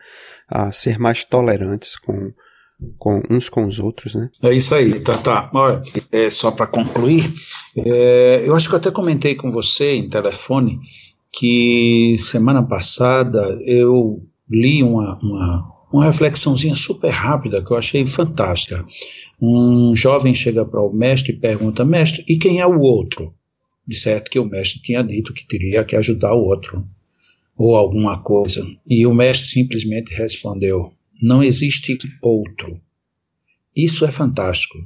a 0.48 0.72
ser 0.72 0.98
mais 0.98 1.24
tolerantes 1.24 1.96
com, 1.96 2.32
com 2.98 3.22
uns 3.30 3.48
com 3.48 3.66
os 3.66 3.78
outros, 3.78 4.14
né? 4.14 4.30
É 4.42 4.52
isso 4.52 4.74
aí, 4.74 5.00
tá, 5.00 5.16
tá. 5.18 5.50
Olha, 5.54 5.82
é, 6.12 6.30
só 6.30 6.50
para 6.50 6.66
concluir, 6.66 7.24
é, 7.76 8.42
eu 8.44 8.54
acho 8.54 8.68
que 8.68 8.74
eu 8.74 8.78
até 8.78 8.90
comentei 8.90 9.34
com 9.34 9.50
você 9.50 9.94
em 9.94 10.08
telefone 10.08 10.78
que 11.32 12.16
semana 12.18 12.62
passada 12.62 13.40
eu 13.66 14.22
li 14.48 14.82
uma, 14.82 15.18
uma, 15.22 15.72
uma 15.92 16.04
reflexãozinha 16.04 16.74
super 16.74 17.10
rápida 17.10 17.64
que 17.64 17.70
eu 17.70 17.76
achei 17.76 18.06
fantástica. 18.06 18.84
Um 19.40 19.94
jovem 19.94 20.34
chega 20.34 20.64
para 20.64 20.82
o 20.82 20.92
mestre 20.92 21.32
e 21.32 21.36
pergunta: 21.36 21.84
Mestre, 21.84 22.24
e 22.28 22.36
quem 22.36 22.60
é 22.60 22.66
o 22.66 22.80
outro? 22.80 23.32
De 23.86 23.96
certo 23.96 24.30
que 24.30 24.38
o 24.38 24.44
mestre 24.44 24.82
tinha 24.82 25.02
dito 25.02 25.32
que 25.32 25.46
teria 25.46 25.84
que 25.84 25.96
ajudar 25.96 26.34
o 26.34 26.44
outro, 26.44 26.84
ou 27.56 27.76
alguma 27.76 28.22
coisa. 28.22 28.64
E 28.86 29.06
o 29.06 29.14
mestre 29.14 29.48
simplesmente 29.48 30.14
respondeu: 30.14 30.92
Não 31.22 31.42
existe 31.42 31.96
outro. 32.22 32.80
Isso 33.76 34.04
é 34.04 34.10
fantástico. 34.10 34.76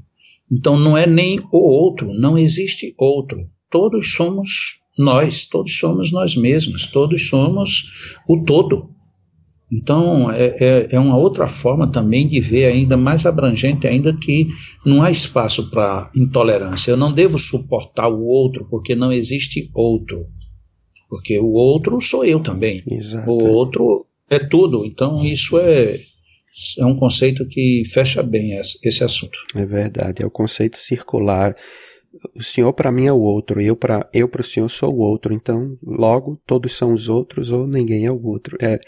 Então 0.53 0.79
não 0.79 0.97
é 0.97 1.07
nem 1.07 1.41
o 1.53 1.59
outro, 1.59 2.13
não 2.15 2.37
existe 2.37 2.95
outro. 2.99 3.43
Todos 3.71 4.13
somos 4.13 4.85
nós, 4.99 5.47
todos 5.47 5.77
somos 5.77 6.13
nós 6.13 6.37
mesmos, 6.37 6.87
todos 6.87 7.29
somos 7.29 8.15
o 8.29 8.43
todo. 8.45 8.95
Então, 9.73 10.31
é, 10.31 10.55
é, 10.61 10.89
é, 10.93 11.01
uma 11.01 11.17
outra 11.17 11.49
forma 11.49 11.91
também 11.91 12.29
de 12.29 12.39
ver 12.39 12.67
ainda 12.67 12.97
mais 12.97 13.27
abrangente, 13.27 13.89
ainda 13.89 14.17
que 14.17 14.47
não 14.87 15.03
há 15.03 15.11
espaço 15.11 15.69
para 15.71 16.11
intolerância. 16.15 16.93
Eu 16.93 16.97
não 16.97 17.13
devo 17.13 17.39
suportar 17.39 18.09
o 18.09 18.23
outro 18.25 18.67
porque 18.71 18.95
não 18.95 19.13
existe 19.13 19.69
outro. 19.75 20.27
Porque 21.09 21.39
o 21.41 21.53
outro 21.53 22.01
sou 22.01 22.25
eu 22.25 22.41
também. 22.41 22.85
Exato. 22.89 23.29
O 23.29 23.47
outro 23.49 24.07
é 24.31 24.39
tudo. 24.39 24.85
Então, 24.85 25.25
isso 25.25 25.59
é, 25.59 25.95
é 26.79 26.85
um 26.85 26.97
conceito 26.97 27.47
que 27.49 27.83
fecha 27.93 28.23
bem 28.23 28.53
esse, 28.59 29.05
assunto. 29.05 29.39
É 29.55 29.65
verdade. 29.65 30.23
É 30.23 30.27
o 30.27 30.31
conceito 30.31 30.79
circular 30.79 31.57
o 32.35 32.43
senhor 32.43 32.73
para 32.73 32.93
mim 32.93 33.07
é 33.07 33.13
o 33.13 33.21
outro, 33.21 33.61
eu 33.61 33.75
para 33.75 34.09
eu 34.13 34.31
o 34.33 34.43
senhor 34.43 34.69
sou 34.69 34.95
o 34.95 34.99
outro, 34.99 35.35
então 35.35 35.77
logo 35.83 36.41
todos 36.47 36.77
são 36.77 36.93
os 36.93 37.09
outros 37.09 37.51
ou 37.51 37.67
ninguém 37.67 38.07
é 38.07 38.11
o 38.11 38.23
outro. 38.25 38.57
É, 38.61 38.79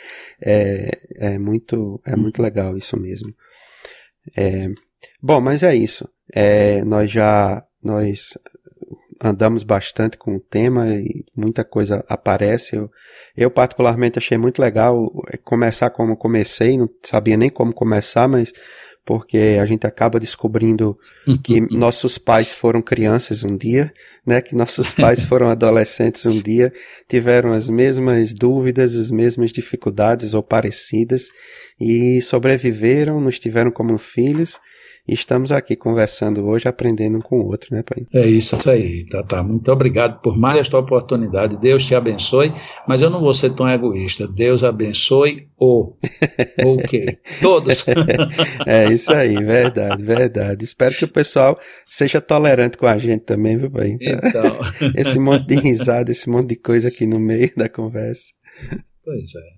é, 0.40 0.90
é 1.16 1.38
muito 1.38 2.00
é 2.04 2.14
muito 2.14 2.40
legal 2.40 2.76
isso 2.76 2.96
mesmo. 2.98 3.34
É, 4.36 4.68
bom, 5.20 5.40
mas 5.40 5.62
é 5.62 5.74
isso. 5.74 6.08
É, 6.32 6.84
nós 6.84 7.10
já 7.10 7.64
nós 7.82 8.38
andamos 9.26 9.62
bastante 9.62 10.16
com 10.16 10.36
o 10.36 10.40
tema 10.40 10.88
e 10.88 11.24
muita 11.34 11.64
coisa 11.64 12.04
aparece. 12.08 12.76
Eu, 12.76 12.90
eu 13.36 13.50
particularmente 13.50 14.18
achei 14.18 14.38
muito 14.38 14.60
legal 14.60 15.10
começar 15.44 15.90
como 15.90 16.16
comecei, 16.16 16.76
não 16.76 16.88
sabia 17.02 17.36
nem 17.36 17.50
como 17.50 17.72
começar, 17.72 18.28
mas 18.28 18.52
porque 19.04 19.56
a 19.62 19.64
gente 19.64 19.86
acaba 19.86 20.18
descobrindo 20.18 20.98
que 21.44 21.60
nossos 21.70 22.18
pais 22.18 22.52
foram 22.52 22.82
crianças 22.82 23.44
um 23.44 23.56
dia, 23.56 23.92
né? 24.26 24.40
Que 24.40 24.56
nossos 24.56 24.92
pais 24.92 25.22
foram 25.26 25.48
adolescentes 25.48 26.26
um 26.26 26.42
dia, 26.42 26.72
tiveram 27.08 27.52
as 27.52 27.68
mesmas 27.68 28.34
dúvidas, 28.34 28.96
as 28.96 29.10
mesmas 29.10 29.52
dificuldades 29.52 30.34
ou 30.34 30.42
parecidas 30.42 31.28
e 31.80 32.20
sobreviveram, 32.20 33.20
nos 33.20 33.38
tiveram 33.38 33.70
como 33.70 33.96
filhos 33.96 34.58
e 35.09 35.14
estamos 35.14 35.52
aqui 35.52 35.76
conversando 35.76 36.44
hoje, 36.46 36.68
aprendendo 36.68 37.18
um 37.18 37.20
com 37.20 37.40
o 37.40 37.46
outro, 37.46 37.74
né, 37.74 37.82
pai? 37.82 38.07
É 38.12 38.26
isso 38.26 38.57
aí, 38.68 39.07
tá, 39.07 39.22
tá. 39.22 39.42
Muito 39.42 39.70
obrigado 39.70 40.20
por 40.20 40.36
mais 40.36 40.59
esta 40.59 40.78
oportunidade. 40.78 41.61
Deus 41.61 41.84
te 41.84 41.94
abençoe, 41.94 42.52
mas 42.88 43.02
eu 43.02 43.11
não 43.11 43.20
vou 43.20 43.32
ser 43.32 43.50
tão 43.54 43.68
egoísta. 43.68 44.26
Deus 44.26 44.64
abençoe 44.64 45.48
o. 45.59 45.92
O 46.64 46.76
quê? 46.88 47.18
Todos. 47.40 47.86
é 48.66 48.92
isso 48.92 49.12
aí, 49.12 49.34
verdade, 49.34 50.02
verdade. 50.02 50.64
Espero 50.64 50.94
que 50.94 51.04
o 51.04 51.12
pessoal 51.12 51.59
seja 51.84 52.20
tolerante 52.20 52.76
com 52.76 52.86
a 52.86 52.98
gente 52.98 53.24
também, 53.24 53.57
viu, 53.57 53.70
pai? 53.70 53.96
Então. 54.00 54.59
esse 54.96 55.18
monte 55.18 55.46
de 55.46 55.54
risada, 55.57 56.11
esse 56.11 56.28
monte 56.28 56.48
de 56.48 56.57
coisa 56.57 56.88
aqui 56.88 57.07
no 57.07 57.20
meio 57.20 57.52
da 57.57 57.68
conversa. 57.68 58.32
Pois 59.04 59.34
é. 59.36 59.55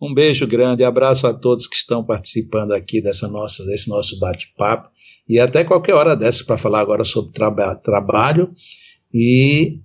Um 0.00 0.14
beijo 0.14 0.46
grande, 0.46 0.82
abraço 0.82 1.26
a 1.26 1.34
todos 1.34 1.66
que 1.66 1.76
estão 1.76 2.02
participando 2.02 2.72
aqui 2.72 3.02
dessa 3.02 3.28
nossa, 3.28 3.64
desse 3.66 3.90
nosso 3.90 4.18
bate-papo 4.18 4.88
e 5.28 5.38
até 5.38 5.62
qualquer 5.62 5.92
hora 5.92 6.16
dessa 6.16 6.42
para 6.44 6.56
falar 6.56 6.80
agora 6.80 7.04
sobre 7.04 7.32
traba 7.32 7.76
trabalho 7.76 8.50
e, 9.12 9.78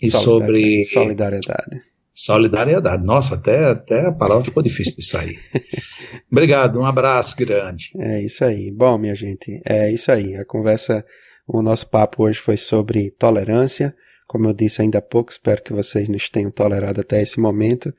e 0.00 0.10
sobre 0.10 0.82
solidariedade. 0.86 1.82
Solidariedade. 2.10 3.04
Nossa, 3.04 3.34
até, 3.34 3.66
até 3.66 4.06
a 4.06 4.12
palavra 4.12 4.44
ficou 4.44 4.62
difícil 4.62 4.96
de 4.96 5.04
sair. 5.04 5.38
Obrigado, 6.32 6.80
um 6.80 6.86
abraço 6.86 7.36
grande. 7.36 7.90
É 7.98 8.24
isso 8.24 8.42
aí. 8.44 8.70
Bom, 8.70 8.96
minha 8.96 9.14
gente, 9.14 9.60
é 9.64 9.92
isso 9.92 10.10
aí. 10.10 10.36
A 10.36 10.44
conversa, 10.44 11.04
o 11.46 11.60
nosso 11.60 11.86
papo 11.86 12.24
hoje 12.24 12.38
foi 12.38 12.56
sobre 12.56 13.10
tolerância. 13.10 13.94
Como 14.26 14.48
eu 14.48 14.54
disse 14.54 14.80
ainda 14.80 14.98
há 14.98 15.02
pouco, 15.02 15.30
espero 15.30 15.62
que 15.62 15.72
vocês 15.72 16.08
nos 16.08 16.28
tenham 16.30 16.50
tolerado 16.50 17.00
até 17.00 17.22
esse 17.22 17.38
momento 17.38 17.92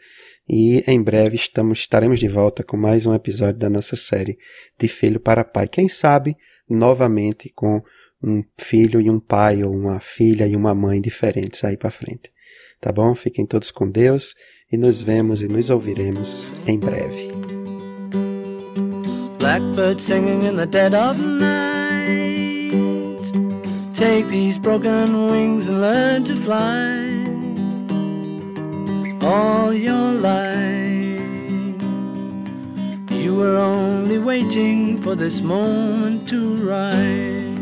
e 0.50 0.84
em 0.88 1.00
breve 1.02 1.36
estamos, 1.36 1.80
estaremos 1.80 2.20
de 2.20 2.28
volta 2.28 2.64
com 2.64 2.76
mais 2.76 3.06
um 3.06 3.14
episódio 3.14 3.60
da 3.60 3.70
nossa 3.70 3.96
série 3.96 4.40
de 4.80 4.88
Filho 4.88 5.20
para 5.20 5.44
Pai. 5.44 5.68
Quem 5.68 5.88
sabe, 5.88 6.36
novamente, 6.68 7.52
com 7.54 7.84
um 8.24 8.44
filho 8.58 9.00
e 9.00 9.12
um 9.12 9.20
pai, 9.20 9.64
ou 9.64 9.72
uma 9.72 10.00
filha 10.00 10.48
e 10.48 10.56
uma 10.56 10.74
mãe 10.74 11.00
diferentes 11.00 11.64
aí 11.64 11.78
para 11.78 11.92
frente. 11.92 12.32
Tá 12.82 12.92
bom? 12.92 13.14
Fiquem 13.14 13.46
todos 13.46 13.70
com 13.70 13.88
Deus 13.90 14.34
e 14.72 14.78
nos 14.78 15.02
vemos 15.02 15.44
e 15.44 15.48
nos 15.48 15.70
ouviremos 15.70 16.52
em 16.66 16.80
breve. 16.80 17.30
Blackbird 19.38 20.02
singing 20.02 20.48
in 20.48 20.56
the 20.56 20.66
dead 20.66 20.96
of 20.96 21.20
night. 21.22 21.50
Take 23.94 24.28
these 24.30 24.60
broken 24.60 25.30
wings 25.30 25.68
and 25.68 25.80
learn 25.80 26.24
to 26.24 26.36
fly. 26.36 27.09
all 29.22 29.74
your 29.74 30.14
life. 30.14 30.40
You 33.12 33.36
were 33.36 33.58
only 33.58 34.18
waiting 34.18 35.02
for 35.02 35.16
this 35.16 35.42
moment 35.42 36.28
to 36.30 36.56
rise. 36.58 37.60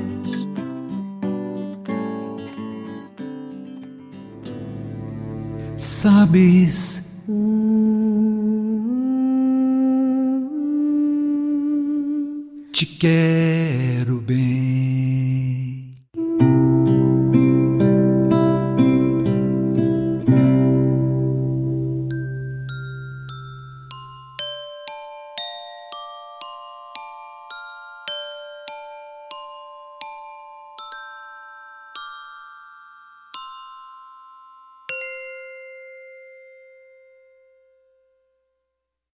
Sabes. 5.77 7.25
Te 12.71 12.85
quero 12.99 14.21
bem. 14.21 14.56